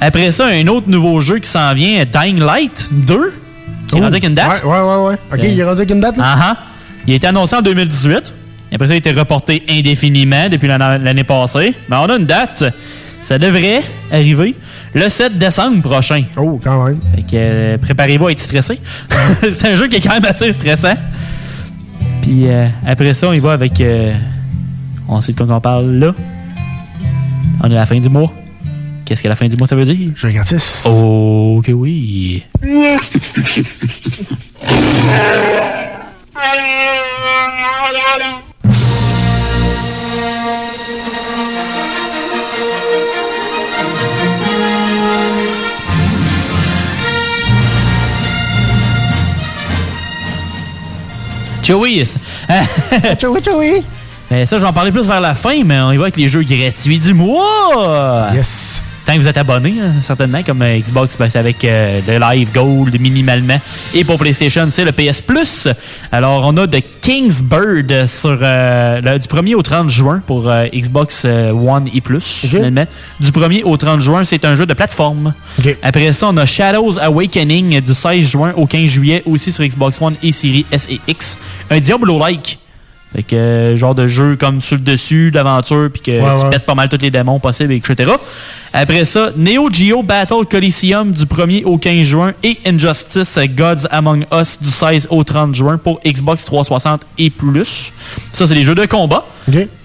Après 0.00 0.32
ça, 0.32 0.46
un 0.46 0.66
autre 0.66 0.88
nouveau 0.88 1.20
jeu 1.20 1.38
qui 1.38 1.48
s'en 1.48 1.72
vient, 1.74 2.04
Dying 2.04 2.40
Light 2.40 2.88
2, 2.90 3.32
qui 3.86 3.94
est 3.94 3.98
Oh. 4.00 4.02
rendu 4.02 4.06
avec 4.06 4.24
une 4.24 4.34
date. 4.34 4.64
Ouais, 4.64 4.70
ouais, 4.70 4.80
ouais. 4.80 5.06
ouais. 5.10 5.14
Ok, 5.32 5.38
Euh, 5.44 5.46
il 5.46 5.60
est 5.60 5.64
rendu 5.64 5.76
avec 5.78 5.90
une 5.90 6.00
date 6.00 6.16
là? 6.16 6.56
Il 7.06 7.12
a 7.12 7.16
été 7.16 7.26
annoncé 7.28 7.54
en 7.54 7.62
2018. 7.62 8.32
Après 8.78 8.86
ça, 8.86 8.92
il 8.94 8.96
a 8.96 8.98
été 8.98 9.10
reporté 9.12 9.62
indéfiniment 9.68 10.48
depuis 10.48 10.68
l'an- 10.68 10.78
l'année 10.78 11.24
passée. 11.24 11.74
Mais 11.88 11.96
on 11.96 12.04
a 12.04 12.16
une 12.16 12.26
date. 12.26 12.64
Ça 13.22 13.36
devrait 13.36 13.80
arriver 14.12 14.54
le 14.94 15.08
7 15.08 15.36
décembre 15.36 15.82
prochain. 15.82 16.22
Oh, 16.36 16.60
quand 16.62 16.84
même. 16.84 17.00
Fait 17.16 17.22
que 17.22 17.26
euh, 17.34 17.78
préparez-vous 17.78 18.28
à 18.28 18.32
être 18.32 18.38
stressé. 18.38 18.78
C'est 19.50 19.72
un 19.72 19.74
jeu 19.74 19.88
qui 19.88 19.96
est 19.96 20.00
quand 20.00 20.12
même 20.14 20.24
assez 20.24 20.52
stressant. 20.52 20.94
Puis 22.22 22.46
euh, 22.46 22.68
après 22.86 23.12
ça, 23.14 23.28
on 23.28 23.32
y 23.32 23.40
va 23.40 23.52
avec. 23.54 23.80
euh, 23.80 24.14
on 25.08 25.20
sait 25.20 25.32
de 25.32 25.36
quoi 25.42 25.52
on 25.56 25.60
parle 25.60 25.90
là. 25.98 26.14
On 27.60 27.68
est 27.70 27.74
à 27.74 27.78
la 27.80 27.86
fin 27.86 27.98
du 27.98 28.08
mois. 28.08 28.32
Qu'est-ce 29.04 29.24
que 29.24 29.28
la 29.28 29.34
fin 29.36 29.48
du 29.48 29.56
mois 29.56 29.66
ça 29.66 29.74
veut 29.74 29.84
dire? 29.84 30.12
Jeu 30.14 30.30
gratis. 30.30 30.84
Oh, 30.86 31.60
que 31.64 31.72
oui. 31.72 32.44
Chewie. 51.68 52.06
Chewie, 53.20 53.42
Chewie. 53.44 53.84
Mais 54.30 54.46
ça, 54.46 54.58
j'en 54.58 54.72
parlais 54.72 54.90
plus 54.90 55.06
vers 55.06 55.20
la 55.20 55.34
fin, 55.34 55.62
mais 55.64 55.78
on 55.80 55.92
y 55.92 55.98
va 55.98 56.04
avec 56.04 56.16
les 56.16 56.26
jeux 56.26 56.42
gratuits 56.42 56.98
du 56.98 57.12
mois. 57.12 58.30
Yes. 58.32 58.80
Tant 59.08 59.14
que 59.14 59.20
vous 59.20 59.28
êtes 59.28 59.38
abonné, 59.38 59.72
hein, 59.82 60.02
certainement, 60.02 60.42
comme 60.42 60.60
euh, 60.60 60.76
Xbox, 60.78 61.16
ben, 61.16 61.30
c'est 61.30 61.38
avec 61.38 61.64
euh, 61.64 62.02
le 62.06 62.18
Live 62.18 62.52
Gold 62.52 63.00
minimalement. 63.00 63.58
Et 63.94 64.04
pour 64.04 64.18
PlayStation, 64.18 64.68
c'est 64.70 64.84
le 64.84 64.92
PS 64.92 65.22
Plus. 65.22 65.66
Alors, 66.12 66.42
on 66.44 66.54
a 66.58 66.66
The 66.68 66.82
King's 67.00 67.40
Bird 67.40 68.06
sur, 68.06 68.38
euh, 68.42 69.00
le- 69.00 69.18
du 69.18 69.26
1er 69.26 69.54
au 69.54 69.62
30 69.62 69.88
juin 69.88 70.20
pour 70.26 70.46
euh, 70.50 70.66
Xbox 70.74 71.24
One 71.24 71.88
et 71.94 72.02
Plus, 72.02 72.44
finalement. 72.58 72.84
Du 73.18 73.30
1er 73.30 73.62
au 73.64 73.78
30 73.78 74.02
juin, 74.02 74.24
c'est 74.24 74.44
un 74.44 74.54
jeu 74.54 74.66
de 74.66 74.74
plateforme. 74.74 75.32
Après 75.82 76.12
ça, 76.12 76.26
on 76.28 76.36
a 76.36 76.44
Shadows 76.44 76.98
Awakening 77.00 77.80
du 77.80 77.94
16 77.94 78.28
juin 78.28 78.52
au 78.58 78.66
15 78.66 78.90
juillet, 78.90 79.22
aussi 79.24 79.50
sur 79.52 79.64
Xbox 79.64 80.02
One 80.02 80.16
et 80.22 80.32
Series 80.32 80.66
S 80.70 80.86
et 80.90 81.00
X. 81.08 81.38
Un 81.70 81.80
Diablo-like. 81.80 82.58
Fait 83.14 83.22
que, 83.22 83.34
euh, 83.36 83.76
genre 83.76 83.94
de 83.94 84.06
jeu 84.06 84.36
comme 84.38 84.60
sur 84.60 84.76
le 84.76 84.82
dessus, 84.82 85.30
d'aventure, 85.30 85.88
puis 85.90 86.02
que 86.02 86.10
Ouais, 86.10 86.36
tu 86.38 86.44
ouais. 86.44 86.50
pètes 86.50 86.66
pas 86.66 86.74
mal 86.74 86.90
tous 86.90 86.98
les 87.00 87.10
démons 87.10 87.38
possibles, 87.40 87.72
etc. 87.72 88.10
Après 88.74 89.04
ça, 89.06 89.30
Neo 89.34 89.70
Geo 89.72 90.02
Battle 90.02 90.44
Coliseum 90.48 91.12
du 91.12 91.24
1er 91.24 91.64
au 91.64 91.78
15 91.78 92.02
juin 92.06 92.32
et 92.42 92.58
Injustice 92.66 93.38
Gods 93.56 93.86
Among 93.90 94.26
Us 94.30 94.58
du 94.60 94.68
16 94.70 95.08
au 95.10 95.24
30 95.24 95.54
juin 95.54 95.78
pour 95.78 96.00
Xbox 96.06 96.44
360 96.44 97.00
et 97.16 97.30
plus. 97.30 97.94
Ça, 98.30 98.46
c'est 98.46 98.54
les 98.54 98.64
jeux 98.64 98.74
de 98.74 98.84
combat. 98.84 99.24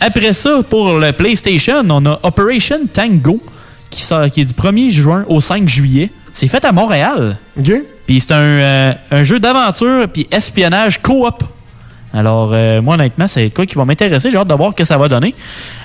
Après 0.02 0.34
ça, 0.34 0.60
pour 0.70 0.94
le 0.96 1.14
PlayStation, 1.14 1.82
on 1.90 2.06
a 2.06 2.20
Operation 2.24 2.80
Tango 2.92 3.42
qui, 3.90 4.02
sort, 4.02 4.30
qui 4.32 4.42
est 4.42 4.46
du 4.46 4.54
1er 4.54 4.92
juin 4.92 5.24
au 5.30 5.40
5 5.40 5.70
juillet. 5.70 6.10
C'est 6.34 6.50
fait 6.50 6.66
à 6.66 6.74
Montréal. 6.74 7.38
Puis 8.06 8.20
c'est 8.20 8.34
un, 8.34 8.38
euh, 8.42 8.94
un 9.12 9.24
jeu 9.24 9.40
d'aventure 9.40 10.08
puis 10.12 10.28
espionnage 10.30 11.02
coop. 11.02 11.42
Alors, 12.14 12.52
euh, 12.54 12.82
moi, 12.82 12.96
honnêtement, 12.96 13.28
c'est 13.28 13.50
quoi 13.50 13.66
qui 13.66 13.76
va 13.76 13.86
m'intéresser? 13.86 14.30
J'ai 14.30 14.38
hâte 14.38 14.48
de 14.48 14.54
voir 14.54 14.72
ce 14.72 14.76
que 14.76 14.86
ça 14.86 14.98
va 14.98 15.08
donner. 15.08 15.34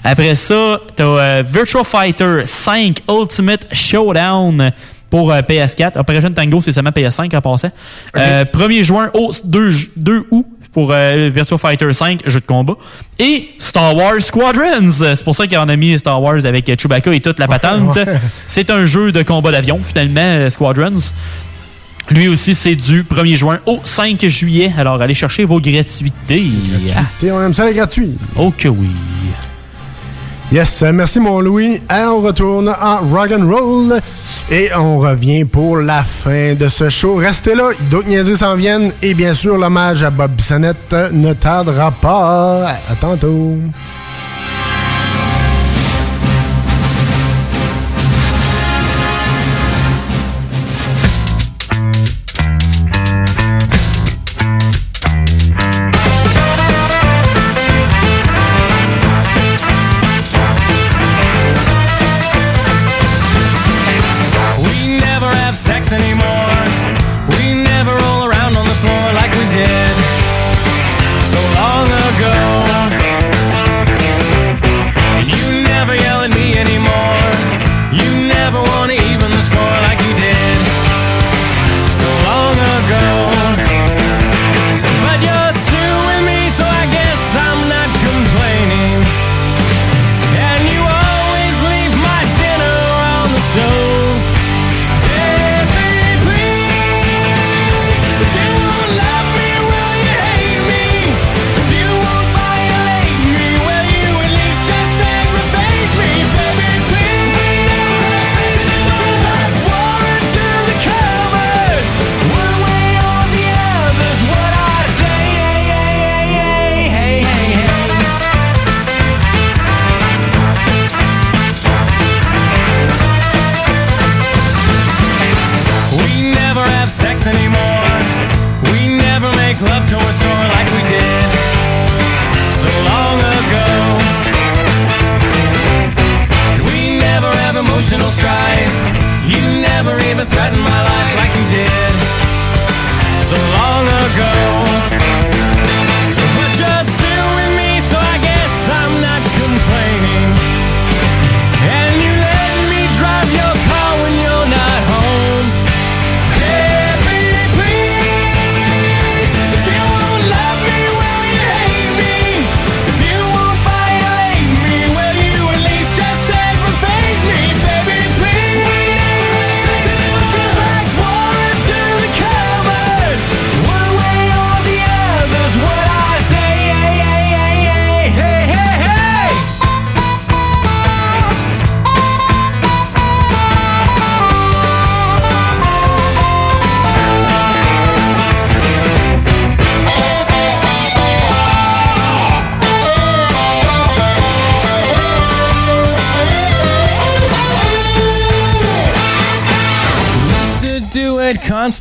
Après 0.04 0.34
ça, 0.34 0.78
t'as 0.94 1.04
euh, 1.04 1.42
Virtua 1.46 1.84
Fighter 1.84 2.42
5 2.44 3.00
Ultimate 3.08 3.66
Showdown 3.72 4.72
pour 5.10 5.32
euh, 5.32 5.40
PS4. 5.40 5.98
Operation 5.98 6.30
Tango, 6.30 6.60
c'est 6.60 6.72
seulement 6.72 6.90
PS5 6.90 7.34
en 7.34 7.40
passant. 7.40 7.70
Euh, 8.16 8.44
1er 8.44 8.82
juin 8.82 9.10
au 9.14 9.30
2, 9.44 9.70
ju- 9.70 9.90
2 9.96 10.26
août 10.30 10.46
pour 10.70 10.90
euh, 10.92 11.30
Virtua 11.34 11.56
Fighter 11.56 11.90
5, 11.92 12.20
jeu 12.26 12.40
de 12.40 12.44
combat. 12.46 12.74
Et 13.18 13.48
Star 13.58 13.96
Wars 13.96 14.20
Squadrons. 14.20 14.90
C'est 14.90 15.24
pour 15.24 15.34
ça 15.34 15.46
qu'on 15.46 15.66
a 15.68 15.76
mis 15.76 15.98
Star 15.98 16.20
Wars 16.22 16.44
avec 16.44 16.68
euh, 16.68 16.76
Chewbacca 16.78 17.10
et 17.12 17.20
toute 17.20 17.38
la 17.38 17.48
patente. 17.48 17.96
ouais. 17.96 18.04
C'est 18.46 18.68
un 18.68 18.84
jeu 18.84 19.12
de 19.12 19.22
combat 19.22 19.50
d'avion, 19.50 19.80
finalement, 19.82 20.20
euh, 20.20 20.50
Squadrons. 20.50 20.98
Lui 22.10 22.28
aussi, 22.28 22.54
c'est 22.54 22.74
du 22.74 23.02
1er 23.02 23.36
juin 23.36 23.58
au 23.66 23.80
5 23.84 24.24
juillet. 24.26 24.72
Alors, 24.78 25.00
allez 25.00 25.14
chercher 25.14 25.44
vos 25.44 25.60
gratuités. 25.60 26.46
T'sais, 27.18 27.30
on 27.30 27.42
aime 27.42 27.54
ça 27.54 27.66
les 27.66 27.74
gratuits. 27.74 28.16
Oh 28.36 28.52
que 28.56 28.68
oui. 28.68 28.88
Yes, 30.50 30.82
euh, 30.82 30.92
merci 30.94 31.20
mon 31.20 31.40
Louis. 31.40 31.74
Et 31.74 32.04
on 32.06 32.22
retourne 32.22 32.68
en 32.70 32.98
rock 33.08 33.30
and 33.38 33.46
roll 33.46 34.00
et 34.50 34.70
on 34.74 34.98
revient 34.98 35.44
pour 35.44 35.76
la 35.76 36.02
fin 36.02 36.54
de 36.54 36.68
ce 36.68 36.88
show. 36.88 37.16
Restez 37.16 37.54
là, 37.54 37.68
d'autres 37.90 38.08
niaiseux 38.08 38.36
s'en 38.36 38.54
viennent 38.56 38.90
et 39.02 39.12
bien 39.12 39.34
sûr 39.34 39.58
l'hommage 39.58 40.02
à 40.02 40.08
Bob 40.08 40.30
Bissonnette 40.32 40.94
ne 41.12 41.34
tardera 41.34 41.90
pas. 41.90 42.68
À 42.90 42.94
tantôt. 42.98 43.58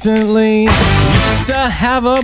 Constantly. 0.07 0.63
Used 0.63 1.47
to 1.47 1.69
have 1.69 2.05
a 2.05 2.21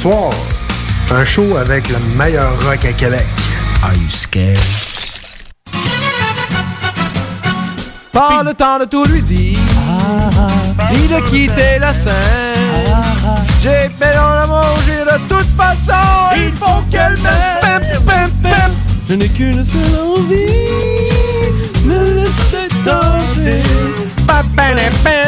soir. 0.00 0.32
Un 1.12 1.26
show 1.26 1.58
avec 1.58 1.90
le 1.90 1.98
meilleur 2.16 2.52
rock 2.64 2.82
à 2.86 2.92
Québec. 2.94 3.26
Are 3.82 3.92
you 3.94 4.08
scared? 4.08 4.58
Pas 8.10 8.42
le 8.42 8.54
temps 8.54 8.78
de 8.78 8.86
tout 8.86 9.04
lui 9.04 9.20
dire, 9.20 9.58
ni 10.90 11.06
de 11.06 11.20
quitter 11.28 11.78
la 11.78 11.92
scène. 11.92 12.14
J'ai 13.62 13.90
fait 13.98 14.14
dans 14.14 14.34
la 14.40 14.46
manger 14.46 15.00
de 15.12 15.18
toute 15.28 15.50
façon, 15.54 16.06
il 16.34 16.52
faut 16.56 16.80
qu'elle 16.90 17.16
m'aime. 17.22 17.82
Pim, 17.82 18.00
pim, 18.06 18.30
pim. 18.42 18.70
Je 19.06 19.14
n'ai 19.16 19.28
qu'une 19.28 19.64
seule 19.64 20.00
envie, 20.16 20.46
me 21.84 22.20
laisser 22.20 22.68
tenter. 22.84 23.60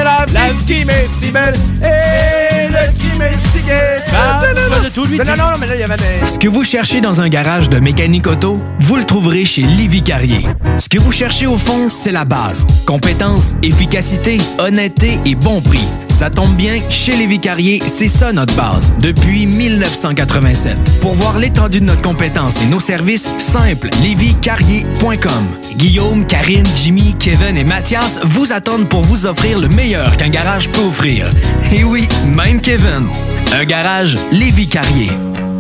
La, 0.05 0.51
vie 0.53 0.65
qui 0.67 0.85
m'est 0.85 1.07
si 1.07 1.31
belle 1.31 1.55
et 1.81 2.67
le 2.69 2.93
qui 2.99 3.17
m'est 3.19 3.39
si 3.39 3.61
gai. 3.63 4.03
pas 4.11 4.41
de 4.85 4.89
tout 4.89 5.05
lui 5.05 5.17
Non, 5.19 5.25
dire. 5.25 5.37
non, 5.37 5.45
non, 5.53 5.59
mais 5.61 5.67
là, 5.69 5.75
il 5.77 5.81
y 5.81 5.85
avait 5.85 5.97
des... 5.97 6.27
Ce 6.27 6.39
que 6.41 6.49
vous 6.49 6.65
cherchez 6.65 7.01
dans 7.01 7.21
un 7.21 7.29
garage 7.29 7.69
de 7.69 7.79
mécanique 7.79 8.27
auto, 8.27 8.61
vous 8.81 8.97
le 8.97 9.05
trouverez 9.05 9.45
chez 9.45 9.63
Livy 9.63 10.03
Carrier. 10.03 10.47
Ce 10.79 10.89
que 10.89 10.99
vous 10.99 11.13
cherchez 11.13 11.47
au 11.47 11.57
fond, 11.57 11.89
c'est 11.89 12.11
la 12.13 12.25
base. 12.25 12.67
Compétence, 12.87 13.55
efficacité, 13.63 14.39
honnêteté 14.59 15.21
et 15.25 15.35
bon 15.37 15.61
prix. 15.61 15.87
Ça 16.09 16.31
tombe 16.31 16.55
bien, 16.55 16.79
chez 16.89 17.17
Lévi 17.17 17.41
Carrier, 17.41 17.83
c'est 17.87 18.07
ça 18.07 18.33
notre 18.33 18.55
base, 18.55 18.93
depuis 19.01 19.47
1987. 19.47 20.77
Pour 21.01 21.15
voir 21.15 21.39
l'étendue 21.39 21.81
de 21.81 21.87
notre 21.87 22.03
compétence 22.03 22.61
et 22.61 22.67
nos 22.67 22.81
services, 22.81 23.29
simple, 23.39 23.89
lévicarrier.com. 24.03 25.47
Guillaume, 25.77 26.27
Karine, 26.27 26.67
Jimmy, 26.77 27.17
Kevin 27.19 27.57
et 27.57 27.65
Mathias 27.65 28.21
vous 28.25 28.53
attendent 28.53 28.89
pour 28.89 29.03
vous 29.03 29.27
offrir 29.27 29.59
le 29.59 29.69
meilleur 29.69 29.92
qu'un 29.93 30.29
garage 30.31 30.71
peut 30.71 30.81
offrir. 30.81 31.31
Et 31.71 31.85
oui, 31.85 32.09
même 32.27 32.61
Kevin. 32.61 33.09
Un 33.53 33.65
garage 33.65 34.17
Lévi 34.31 34.67
Carrier. 34.67 35.11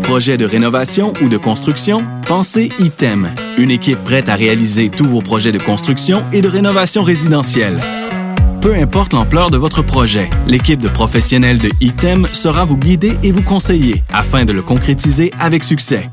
Projet 0.03 0.39
de 0.39 0.47
rénovation 0.47 1.13
ou 1.23 1.29
de 1.29 1.37
construction? 1.37 2.05
Pensez 2.27 2.71
ITEM, 2.79 3.35
une 3.59 3.71
équipe 3.71 4.03
prête 4.05 4.29
à 4.29 4.35
réaliser 4.35 4.89
tous 4.89 5.07
vos 5.07 5.21
projets 5.21 5.53
de 5.53 5.59
construction 5.59 6.25
et 6.33 6.41
de 6.41 6.49
rénovation 6.49 7.03
résidentielle. 7.03 7.81
Peu 8.61 8.75
importe 8.75 9.13
l'ampleur 9.13 9.51
de 9.51 9.59
votre 9.59 9.83
projet, 9.83 10.31
l'équipe 10.47 10.81
de 10.81 10.89
professionnels 10.89 11.59
de 11.59 11.71
ITEM 11.81 12.27
sera 12.33 12.65
vous 12.65 12.77
guider 12.77 13.19
et 13.23 13.33
vous 13.33 13.43
conseiller 13.43 14.03
afin 14.13 14.45
de 14.45 14.53
le 14.53 14.63
concrétiser 14.63 15.31
avec 15.39 15.63
succès. 15.63 16.11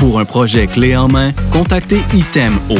Pour 0.00 0.18
un 0.18 0.24
projet 0.24 0.66
clé 0.66 0.96
en 0.96 1.08
main, 1.08 1.32
contactez 1.50 2.00
ITEM 2.14 2.58
au 2.70 2.78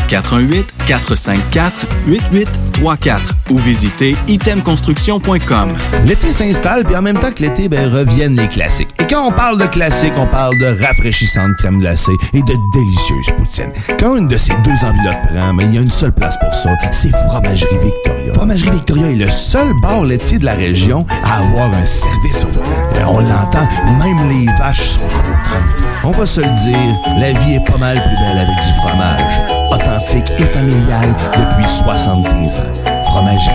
418-454-8834 0.89 3.21
ou 3.51 3.59
visitez 3.59 4.17
itemconstruction.com. 4.27 5.77
L'été 6.07 6.33
s'installe, 6.33 6.87
puis 6.87 6.97
en 6.97 7.03
même 7.03 7.19
temps 7.19 7.31
que 7.31 7.43
l'été, 7.43 7.69
ben, 7.69 7.93
reviennent 7.93 8.37
les 8.37 8.49
classiques. 8.49 9.00
Quand 9.11 9.27
on 9.27 9.33
parle 9.33 9.59
de 9.59 9.67
classiques, 9.67 10.15
on 10.17 10.27
parle 10.29 10.57
de 10.57 10.85
rafraîchissante 10.85 11.57
crème 11.57 11.81
glacée 11.81 12.13
et 12.33 12.43
de 12.43 12.55
délicieuse 12.73 13.27
poutine. 13.37 13.73
Quand 13.99 14.15
une 14.15 14.29
de 14.29 14.37
ces 14.37 14.53
deux 14.63 14.85
enveloppes 14.85 15.27
prend, 15.35 15.53
mais 15.53 15.65
il 15.65 15.75
y 15.75 15.79
a 15.79 15.81
une 15.81 15.91
seule 15.91 16.13
place 16.13 16.39
pour 16.39 16.55
ça, 16.55 16.71
c'est 16.93 17.11
Fromagerie 17.11 17.79
Victoria. 17.83 18.33
Fromagerie 18.35 18.71
Victoria 18.71 19.11
est 19.11 19.17
le 19.17 19.29
seul 19.29 19.73
bar 19.83 20.05
laitier 20.05 20.39
de 20.39 20.45
la 20.45 20.55
région 20.55 21.05
à 21.25 21.39
avoir 21.39 21.75
un 21.75 21.87
service 21.87 22.45
au 22.45 22.53
volant. 22.53 23.01
Et 23.01 23.05
on 23.05 23.19
l'entend, 23.19 23.67
même 23.99 24.29
les 24.29 24.47
vaches 24.57 24.91
sont 24.91 25.01
contentes. 25.01 25.83
On 26.05 26.13
va 26.13 26.25
se 26.25 26.41
le 26.41 26.63
dire, 26.63 27.19
la 27.19 27.33
vie 27.33 27.55
est 27.55 27.67
pas 27.69 27.79
mal 27.79 27.97
plus 27.97 28.25
belle 28.25 28.39
avec 28.39 28.57
du 28.65 28.73
fromage. 28.81 29.41
Authentique 29.73 30.31
et 30.39 30.45
familial 30.45 31.09
depuis 31.35 31.69
73 31.69 32.61
ans. 32.61 33.05
Fromagerie 33.07 33.55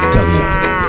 Victoria. 0.00 0.73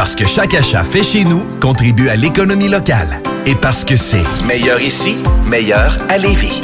Parce 0.00 0.16
que 0.16 0.26
chaque 0.26 0.54
achat 0.54 0.82
fait 0.82 1.02
chez 1.02 1.24
nous 1.24 1.42
contribue 1.60 2.08
à 2.08 2.16
l'économie 2.16 2.68
locale. 2.68 3.20
Et 3.44 3.54
parce 3.54 3.84
que 3.84 3.98
c'est 3.98 4.24
meilleur 4.46 4.80
ici, 4.80 5.22
meilleur 5.44 5.98
à 6.08 6.16
Lévis. 6.16 6.62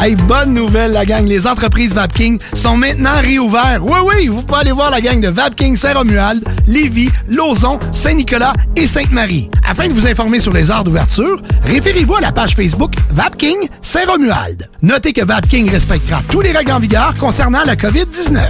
Hey, 0.00 0.16
bonne 0.16 0.54
nouvelle, 0.54 0.90
la 0.90 1.06
gang. 1.06 1.24
Les 1.24 1.46
entreprises 1.46 1.94
Vapking 1.94 2.40
sont 2.52 2.76
maintenant 2.76 3.20
réouvertes. 3.20 3.78
Oui, 3.80 3.98
oui, 4.06 4.26
vous 4.26 4.42
pouvez 4.42 4.62
aller 4.62 4.72
voir 4.72 4.90
la 4.90 5.00
gang 5.00 5.20
de 5.20 5.28
Vapking 5.28 5.76
Saint-Romuald, 5.76 6.44
Lévis, 6.66 7.10
Lauson, 7.28 7.78
Saint-Nicolas 7.92 8.54
et 8.74 8.88
Sainte-Marie. 8.88 9.48
Afin 9.64 9.86
de 9.86 9.92
vous 9.92 10.08
informer 10.08 10.40
sur 10.40 10.52
les 10.52 10.72
heures 10.72 10.82
d'ouverture, 10.82 11.40
référez-vous 11.62 12.16
à 12.16 12.22
la 12.22 12.32
page 12.32 12.56
Facebook 12.56 12.92
Vapking 13.10 13.68
Saint-Romuald. 13.82 14.68
Notez 14.82 15.12
que 15.12 15.24
Vapking 15.24 15.70
respectera 15.70 16.22
tous 16.28 16.40
les 16.40 16.50
règles 16.50 16.72
en 16.72 16.80
vigueur 16.80 17.14
concernant 17.20 17.62
la 17.64 17.76
COVID-19. 17.76 18.40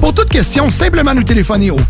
Pour 0.00 0.14
toute 0.14 0.28
question, 0.28 0.70
simplement 0.70 1.14
nous 1.14 1.24
téléphoner 1.24 1.70
au 1.70 1.80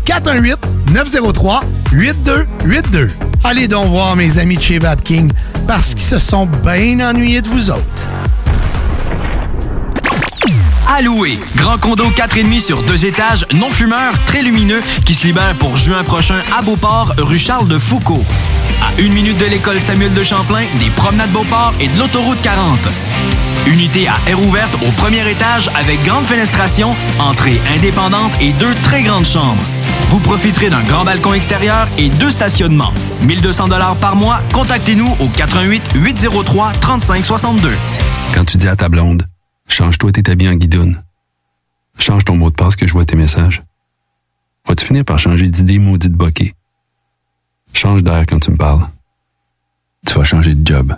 418-903-8282. 0.91 3.09
Allez 3.43 3.67
donc 3.67 3.87
voir 3.87 4.15
mes 4.15 4.37
amis 4.39 4.57
de 4.57 4.61
chez 4.61 4.79
Vapking 4.79 5.31
parce 5.67 5.93
qu'ils 5.93 6.01
se 6.01 6.19
sont 6.19 6.45
bien 6.45 7.09
ennuyés 7.09 7.41
de 7.41 7.49
vous 7.49 7.71
autres. 7.71 7.83
Louer. 11.01 11.39
Grand 11.55 11.77
condo 11.77 12.09
4,5 12.09 12.59
sur 12.59 12.83
deux 12.83 13.05
étages, 13.05 13.45
non 13.53 13.69
fumeur, 13.69 14.13
très 14.25 14.41
lumineux, 14.41 14.81
qui 15.05 15.13
se 15.13 15.27
libère 15.27 15.55
pour 15.55 15.77
juin 15.77 16.03
prochain 16.03 16.41
à 16.57 16.61
Beauport, 16.61 17.13
rue 17.17 17.39
Charles 17.39 17.69
de 17.69 17.77
Foucault. 17.77 18.23
À 18.81 19.01
une 19.01 19.13
minute 19.13 19.37
de 19.37 19.45
l'école 19.45 19.79
Samuel 19.79 20.13
de 20.13 20.23
Champlain, 20.23 20.65
des 20.79 20.89
promenades 20.97 21.31
Beauport 21.31 21.73
et 21.79 21.87
de 21.87 21.97
l'autoroute 21.97 22.41
40. 22.41 22.79
Unité 23.69 24.07
à 24.07 24.17
air 24.27 24.41
ouverte 24.41 24.73
au 24.81 24.91
premier 24.93 25.29
étage 25.29 25.69
avec 25.75 26.03
grande 26.03 26.25
fenestration, 26.25 26.95
entrée 27.19 27.61
indépendante 27.75 28.33
et 28.41 28.51
deux 28.53 28.73
très 28.73 29.03
grandes 29.03 29.25
chambres. 29.25 29.61
Vous 30.07 30.19
profiterez 30.19 30.71
d'un 30.71 30.81
grand 30.83 31.05
balcon 31.05 31.35
extérieur 31.35 31.87
et 31.99 32.09
deux 32.09 32.31
stationnements. 32.31 32.91
1200 33.21 33.67
dollars 33.67 33.95
par 33.97 34.15
mois. 34.15 34.41
Contactez-nous 34.53 35.15
au 35.19 35.27
88 35.27 35.91
803 35.93 36.73
35 36.73 37.23
62. 37.23 37.71
Quand 38.33 38.43
tu 38.43 38.57
dis 38.57 38.67
à 38.67 38.75
ta 38.75 38.89
blonde, 38.89 39.27
change-toi 39.67 40.11
tes 40.13 40.31
habits 40.31 40.49
en 40.49 40.55
guidoune. 40.55 41.03
Change 41.99 42.25
ton 42.25 42.37
mot 42.37 42.49
de 42.49 42.55
passe 42.55 42.75
que 42.75 42.87
je 42.87 42.93
vois 42.93 43.05
tes 43.05 43.15
messages. 43.15 43.61
Vas-tu 44.67 44.83
finir 44.85 45.05
par 45.05 45.19
changer 45.19 45.47
d'idée 45.47 45.77
maudite 45.77 46.13
bokeh? 46.13 46.55
Change 47.73 48.03
d'air 48.03 48.25
quand 48.27 48.39
tu 48.39 48.49
me 48.49 48.57
parles. 48.57 48.87
Tu 50.07 50.13
vas 50.15 50.23
changer 50.23 50.55
de 50.55 50.65
job. 50.65 50.97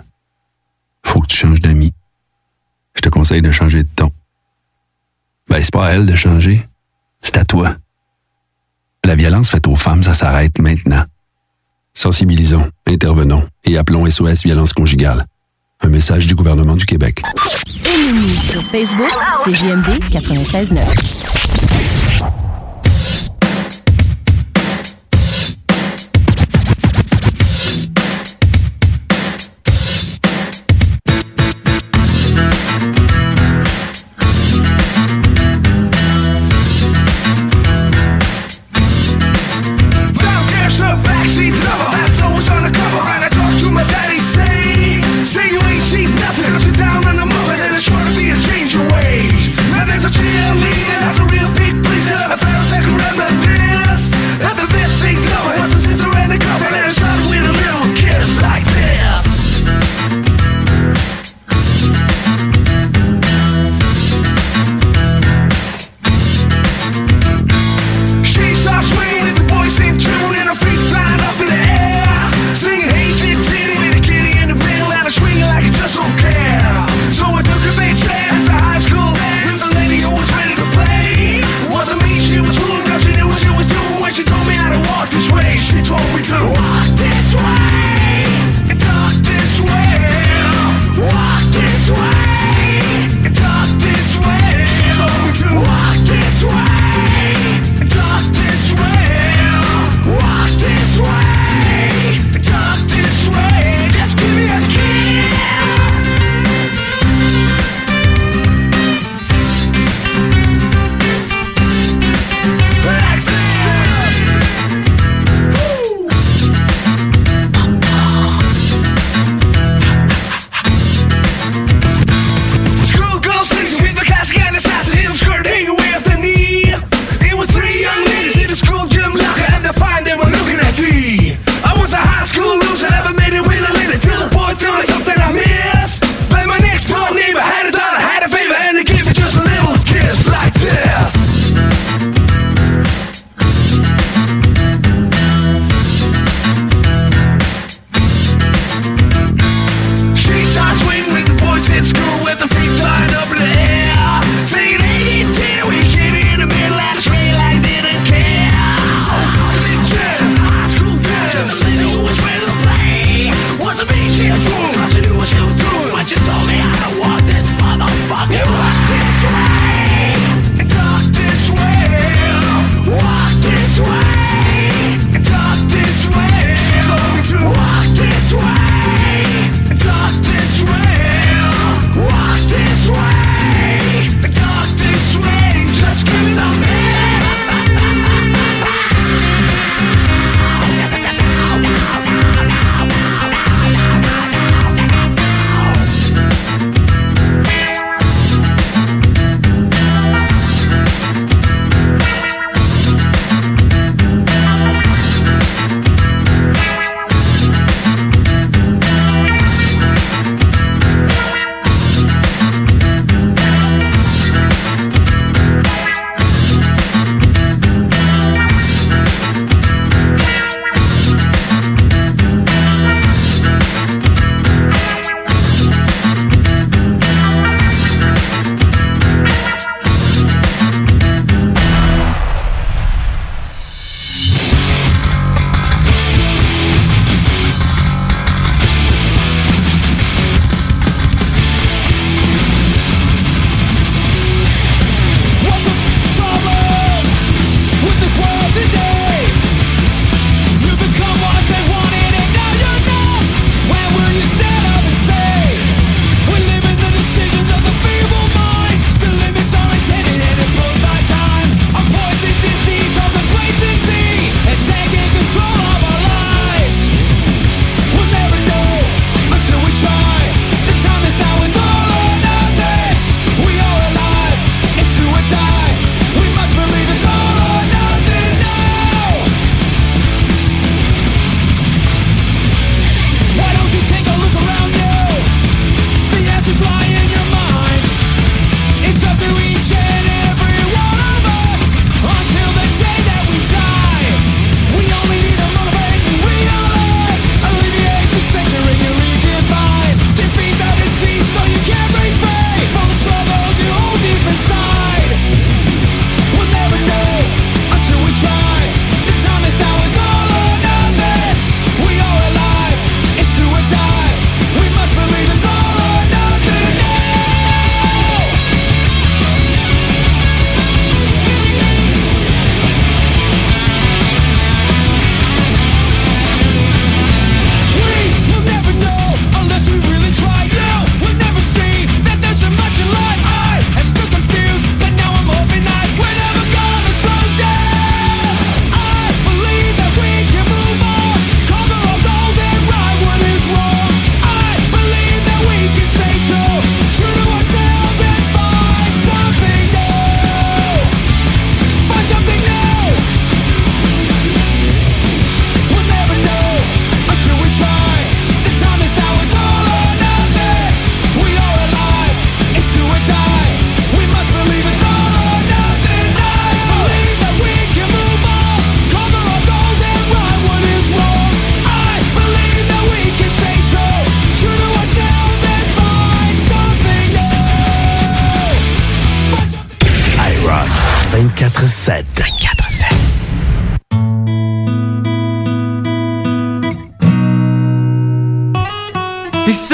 Faut 1.04 1.20
que 1.20 1.26
tu 1.26 1.36
changes 1.36 1.60
d'amis. 1.60 1.92
Je 2.94 3.00
te 3.00 3.08
conseille 3.08 3.42
de 3.42 3.50
changer 3.50 3.82
de 3.82 3.88
ton. 3.94 4.10
Ben, 5.48 5.62
c'est 5.62 5.72
pas 5.72 5.86
à 5.86 5.90
elle 5.92 6.06
de 6.06 6.14
changer. 6.14 6.66
C'est 7.20 7.36
à 7.36 7.44
toi. 7.44 7.76
La 9.04 9.16
violence 9.16 9.50
faite 9.50 9.66
aux 9.66 9.76
femmes, 9.76 10.02
ça 10.02 10.14
s'arrête 10.14 10.58
maintenant. 10.58 11.04
Sensibilisons, 11.94 12.70
intervenons 12.86 13.46
et 13.64 13.76
appelons 13.76 14.08
SOS 14.08 14.44
Violence 14.44 14.72
Conjugale. 14.72 15.26
Un 15.82 15.88
message 15.88 16.26
du 16.26 16.34
gouvernement 16.34 16.76
du 16.76 16.86
Québec. 16.86 17.22
Aimez-nous 17.84 18.34
sur 18.50 18.64
Facebook, 18.70 19.10
c'est 19.44 19.54
JMD 19.54 19.98
96.9. 20.10 21.31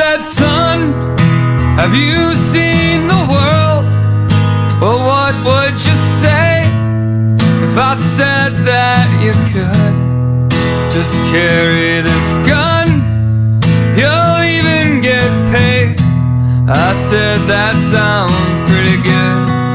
said, 0.09 0.23
Son, 0.23 0.93
have 1.77 1.95
you 1.95 2.35
seen 2.35 3.07
the 3.07 3.23
world? 3.35 3.85
Well, 4.81 5.01
what 5.11 5.35
would 5.45 5.75
you 5.75 5.97
say 6.23 6.63
if 7.67 7.77
I 7.77 7.93
said 7.95 8.53
that 8.65 9.07
you 9.25 9.35
could 9.53 9.97
just 10.91 11.15
carry 11.31 12.01
this 12.01 12.29
gun? 12.49 12.89
You'll 13.99 14.41
even 14.57 15.03
get 15.03 15.31
paid. 15.53 16.01
I 16.71 16.95
said, 16.95 17.39
That 17.47 17.75
sounds 17.75 18.63
pretty 18.71 18.97
good. 19.03 19.68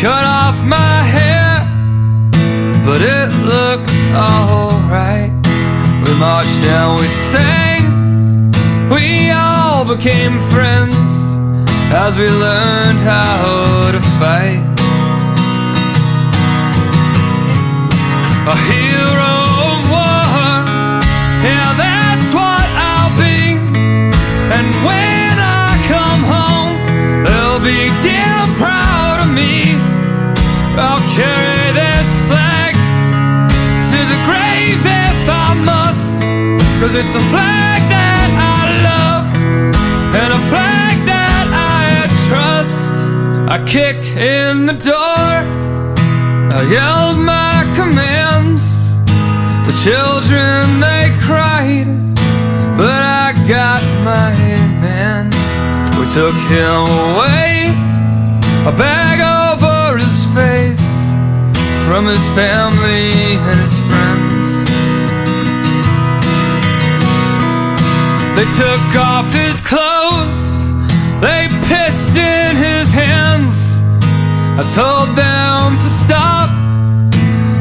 Cut 0.00 0.24
off 0.24 0.64
my 0.64 1.02
hair, 1.02 1.66
but 2.84 3.02
it 3.02 3.30
looks 3.44 4.06
alright. 4.14 5.32
We 6.04 6.12
marched 6.20 6.62
and 6.70 7.00
we 7.00 7.06
sang, 7.08 7.84
we 8.88 9.30
all 9.32 9.84
became 9.84 10.38
friends 10.54 10.94
as 11.90 12.16
we 12.16 12.28
learned 12.28 13.00
how 13.00 13.90
to 13.90 14.00
fight. 14.20 14.67
Cause 36.88 36.96
it's 36.96 37.14
a 37.14 37.24
flag 37.28 37.82
that 37.92 38.30
I 38.32 38.80
love 38.80 39.28
and 40.16 40.32
a 40.32 40.42
flag 40.48 40.96
that 41.04 41.46
I 41.52 42.08
trust. 42.32 42.96
I 43.44 43.60
kicked 43.68 44.16
in 44.16 44.64
the 44.64 44.72
door, 44.72 45.28
I 46.48 46.64
yelled 46.72 47.20
my 47.20 47.68
commands. 47.76 48.96
The 49.68 49.76
children 49.84 50.80
they 50.80 51.12
cried, 51.20 51.92
but 52.80 53.02
I 53.04 53.36
got 53.44 53.84
my 54.00 54.32
man. 54.80 55.28
We 56.00 56.08
took 56.16 56.32
him 56.48 56.88
away, 57.12 57.76
a 58.64 58.72
bag 58.72 59.20
over 59.20 59.98
his 60.00 60.24
face 60.32 60.88
from 61.84 62.06
his 62.06 62.24
family 62.32 63.36
and 63.44 63.60
his 63.60 63.77
took 68.56 68.96
off 68.96 69.32
his 69.32 69.60
clothes, 69.60 70.72
they 71.20 71.48
pissed 71.68 72.16
in 72.16 72.56
his 72.56 72.92
hands. 72.92 73.82
I 74.60 74.64
told 74.74 75.08
them 75.16 75.76
to 75.84 75.90
stop, 76.04 76.50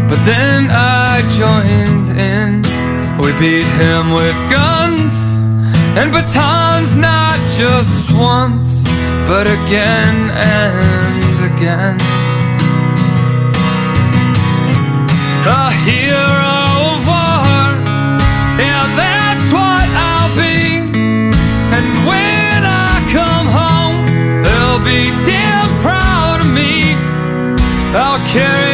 but 0.10 0.20
then 0.26 0.70
I 0.70 1.22
joined 1.42 2.10
in. 2.18 2.62
We 3.22 3.32
beat 3.40 3.70
him 3.82 4.12
with 4.12 4.38
guns 4.50 5.38
and 5.98 6.12
batons, 6.12 6.96
not 6.96 7.40
just 7.58 8.16
once, 8.16 8.84
but 9.28 9.48
again 9.48 10.16
and 10.32 11.52
again. 11.52 11.98
A 15.48 15.72
carry 28.38 28.67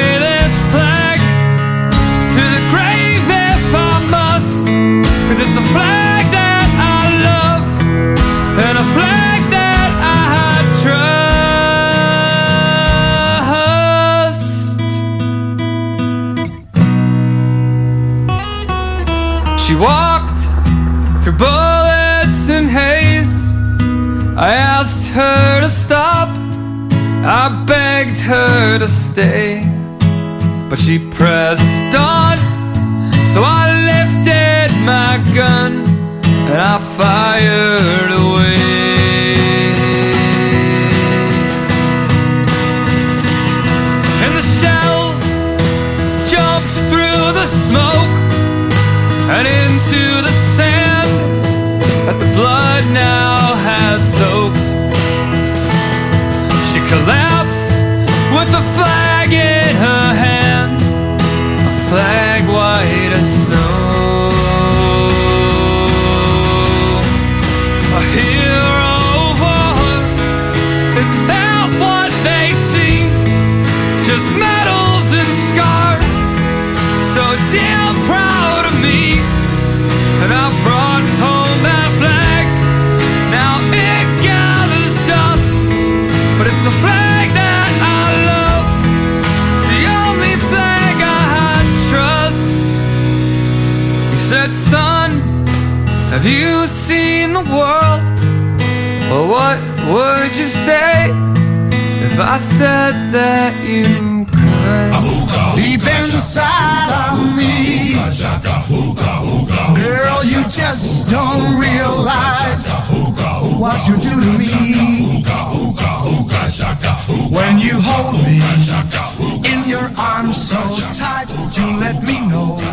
her 28.23 28.79
to 28.79 28.87
stay. 28.87 29.61
But 30.69 30.79
she 30.79 30.97
pressed 31.11 31.95
on. 31.95 32.37
So 33.33 33.41
I 33.43 33.63
lifted 33.91 34.69
my 34.85 35.17
gun 35.35 35.85
and 36.49 36.61
I 36.61 36.79
fired 36.79 38.12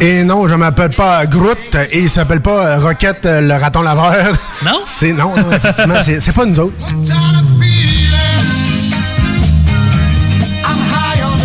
Et 0.03 0.25
non, 0.25 0.49
je 0.49 0.55
m'appelle 0.55 0.91
pas 0.91 1.27
Groot 1.27 1.77
et 1.93 2.01
il 2.01 2.09
s'appelle 2.09 2.41
pas 2.41 2.79
Rocket 2.79 3.27
euh, 3.27 3.43
le 3.43 3.55
raton 3.55 3.83
laveur. 3.83 4.35
Non? 4.65 4.81
C'est 4.87 5.13
non, 5.13 5.35
non, 5.37 5.53
effectivement, 5.53 5.97
c'est 6.03 6.33
pas 6.35 6.47
nous 6.47 6.59
autres. 6.59 6.75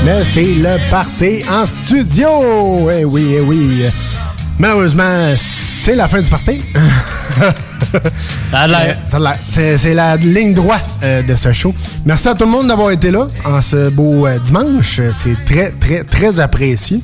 Mais 0.06 0.24
c'est 0.24 0.44
le 0.44 0.90
party 0.90 1.44
en 1.50 1.66
studio. 1.66 2.90
Eh 2.92 3.04
oui, 3.04 3.36
eh 3.38 3.42
oui. 3.42 3.86
Malheureusement, 4.60 5.34
c'est 5.36 5.96
la 5.96 6.08
fin 6.08 6.22
du 6.22 6.30
party. 6.30 6.62
Ça 8.52 8.62
a 8.62 8.68
l'air. 8.68 8.80
Euh, 8.88 8.94
ça 9.10 9.18
a 9.18 9.20
l'air. 9.20 9.38
C'est 9.50 9.78
c'est 9.78 9.94
la 9.94 10.16
ligne 10.16 10.54
droite 10.54 10.98
euh, 11.04 11.22
de 11.22 11.36
ce 11.36 11.52
show. 11.52 11.74
Merci 12.06 12.28
à 12.30 12.36
tout 12.36 12.46
le 12.46 12.50
monde 12.50 12.68
d'avoir 12.68 12.92
été 12.92 13.12
là 13.12 13.28
en 13.46 13.62
ce 13.62 13.90
beau 13.90 14.26
euh, 14.26 14.38
dimanche. 14.40 15.02
C'est 15.14 15.44
très, 15.46 15.72
très, 15.72 16.04
très 16.04 16.40
apprécié. 16.40 17.02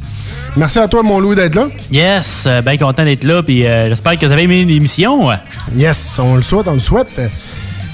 Merci 0.58 0.80
à 0.80 0.88
toi, 0.88 1.02
mon 1.02 1.20
loup, 1.20 1.34
d'être 1.34 1.56
là. 1.56 1.68
Yes, 1.92 2.44
euh, 2.46 2.62
bien 2.62 2.76
content 2.78 3.04
d'être 3.04 3.24
là, 3.24 3.42
puis 3.42 3.66
euh, 3.66 3.88
j'espère 3.90 4.20
que 4.20 4.26
vous 4.26 4.32
avez 4.34 4.44
aimé 4.44 4.66
l'émission. 4.66 5.30
Yes, 5.74 6.20
on 6.20 6.36
le 6.36 6.42
souhaite, 6.42 6.68
on 6.68 6.74
le 6.74 6.80
souhaite. 6.80 7.22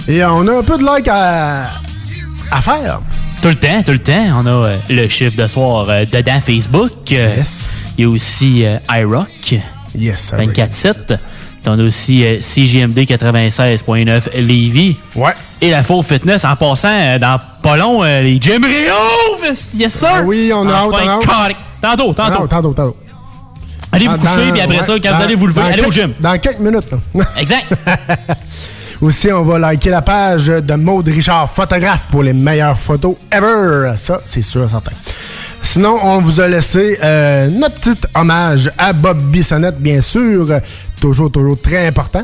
Et 0.08 0.24
euh, 0.24 0.32
on 0.32 0.48
a 0.48 0.58
un 0.58 0.64
peu 0.64 0.78
de 0.78 0.84
like 0.84 1.08
à, 1.08 1.70
à 2.52 2.62
faire. 2.62 3.02
Tout 3.44 3.50
le 3.50 3.56
temps, 3.56 3.84
tout 3.86 3.92
le 3.92 4.00
temps. 4.00 4.28
On 4.38 4.46
a 4.48 4.50
euh, 4.50 4.78
le 4.90 5.08
chiffre 5.08 5.38
de 5.38 5.46
soir 5.48 5.86
dedans 6.12 6.40
Facebook. 6.44 6.92
Yes. 7.12 7.68
Il 7.98 8.04
y 8.06 8.08
a 8.08 8.10
aussi 8.10 8.64
iRock. 8.90 9.56
Yes, 9.96 10.34
24-7. 10.34 10.94
Puis 11.08 11.18
On 11.68 11.80
a 11.80 11.84
aussi 11.84 12.24
euh, 12.24 12.38
CGMD 12.40 13.00
96.9 13.00 14.36
Lévis. 14.42 14.96
Ouais. 15.16 15.34
Et 15.62 15.70
la 15.70 15.84
Faux 15.84 16.02
Fitness, 16.02 16.46
en 16.46 16.56
passant 16.56 16.88
euh, 16.92 17.20
dans 17.20 17.40
pas 17.62 17.78
long, 17.78 18.04
euh, 18.04 18.22
les 18.22 18.40
Gym 18.40 18.64
Rio! 18.64 18.94
Yes, 19.76 19.94
sir! 19.94 20.08
Ah 20.12 20.22
oui, 20.24 20.52
on 20.54 20.68
a 20.70 20.84
Enfin, 20.84 21.08
hâte. 21.08 21.56
Tantôt, 21.82 22.14
tantôt. 22.14 22.40
Non, 22.42 22.48
tantôt, 22.48 22.74
tantôt. 22.74 22.98
Allez 23.92 24.08
vous 24.08 24.18
coucher, 24.18 24.52
puis 24.52 24.62
après 24.62 24.78
ouais, 24.80 24.84
ça, 24.84 24.94
quand 25.02 25.10
dans- 25.12 25.18
vous 25.18 25.24
allez 25.24 25.36
vous 25.36 25.48
lever, 25.48 25.62
allez 25.62 25.84
au 25.86 25.92
gym. 25.92 26.14
Dans 26.20 26.38
quelques 26.40 26.60
minutes. 26.60 26.92
là. 26.92 27.24
Exact. 27.38 27.66
Aussi, 29.02 29.32
on 29.32 29.44
va 29.44 29.60
liker 29.60 29.92
la 29.92 30.02
page 30.02 30.48
de 30.48 30.74
Maude 30.74 31.08
Richard, 31.08 31.50
photographe, 31.54 32.08
pour 32.10 32.24
les 32.24 32.34
meilleures 32.34 32.78
photos 32.78 33.16
ever. 33.32 33.92
Ça, 33.98 34.20
c'est 34.26 34.42
sûr, 34.42 34.68
certain. 34.70 34.92
Sinon, 35.62 36.00
on 36.04 36.20
vous 36.22 36.40
a 36.42 36.48
laissé 36.48 36.98
euh, 37.04 37.50
notre 37.50 37.76
petit 37.76 38.08
hommage 38.16 38.72
à 38.78 38.94
Bob 38.94 39.20
Bissonnette, 39.32 39.80
bien 39.80 40.02
sûr. 40.02 40.48
Toujours, 41.00 41.32
toujours 41.32 41.60
très 41.62 41.86
important. 41.88 42.24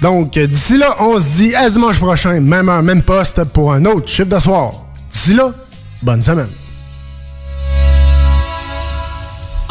Donc, 0.00 0.36
d'ici 0.36 0.76
là, 0.78 0.96
on 0.98 1.18
se 1.18 1.36
dit 1.36 1.54
à 1.54 1.70
dimanche 1.70 1.98
prochain, 2.00 2.40
même 2.40 2.68
heure, 2.68 2.82
même 2.82 3.02
poste, 3.02 3.44
pour 3.44 3.72
un 3.72 3.84
autre 3.84 4.08
chiffre 4.08 4.28
de 4.28 4.40
soir. 4.40 4.72
D'ici 5.10 5.34
là, 5.34 5.50
bonne 6.02 6.22
semaine. 6.24 6.48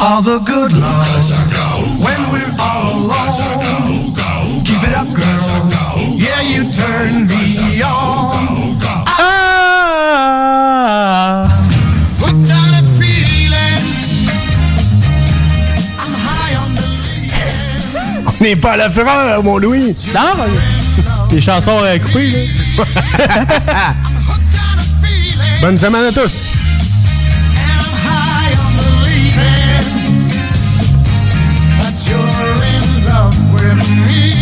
All 0.04 0.20
the 0.20 0.40
good 0.40 0.72
love 0.72 1.30
when 2.02 2.20
we're 2.32 2.54
all 2.58 3.06
alone. 3.06 4.12
Keep 4.64 4.82
it 4.82 4.94
up, 4.96 5.06
girl. 5.14 6.18
Yeah, 6.18 6.42
you 6.42 6.72
turn 6.72 7.28
me 7.28 7.80
on. 7.82 8.82
Ah, 9.06 9.46
on 12.20 12.34
a 12.34 12.82
feeling? 12.98 13.84
I'm 16.00 16.14
high 16.18 16.56
on 16.58 16.74
the 16.74 16.82
On 18.26 18.42
n'est 18.42 18.56
pas 18.56 18.72
à 18.72 18.76
la 18.78 18.90
fureur, 18.90 19.44
mon 19.44 19.58
Louis. 19.58 19.94
Non, 20.12 20.34
les 21.30 21.40
chansons 21.40 21.78
euh, 21.80 21.96
coupées, 22.00 22.48
là. 22.76 23.94
Bonne 25.60 25.78
semaine 25.78 26.06
à 26.06 26.10
tous. 26.10 26.61
Me. 34.06 34.41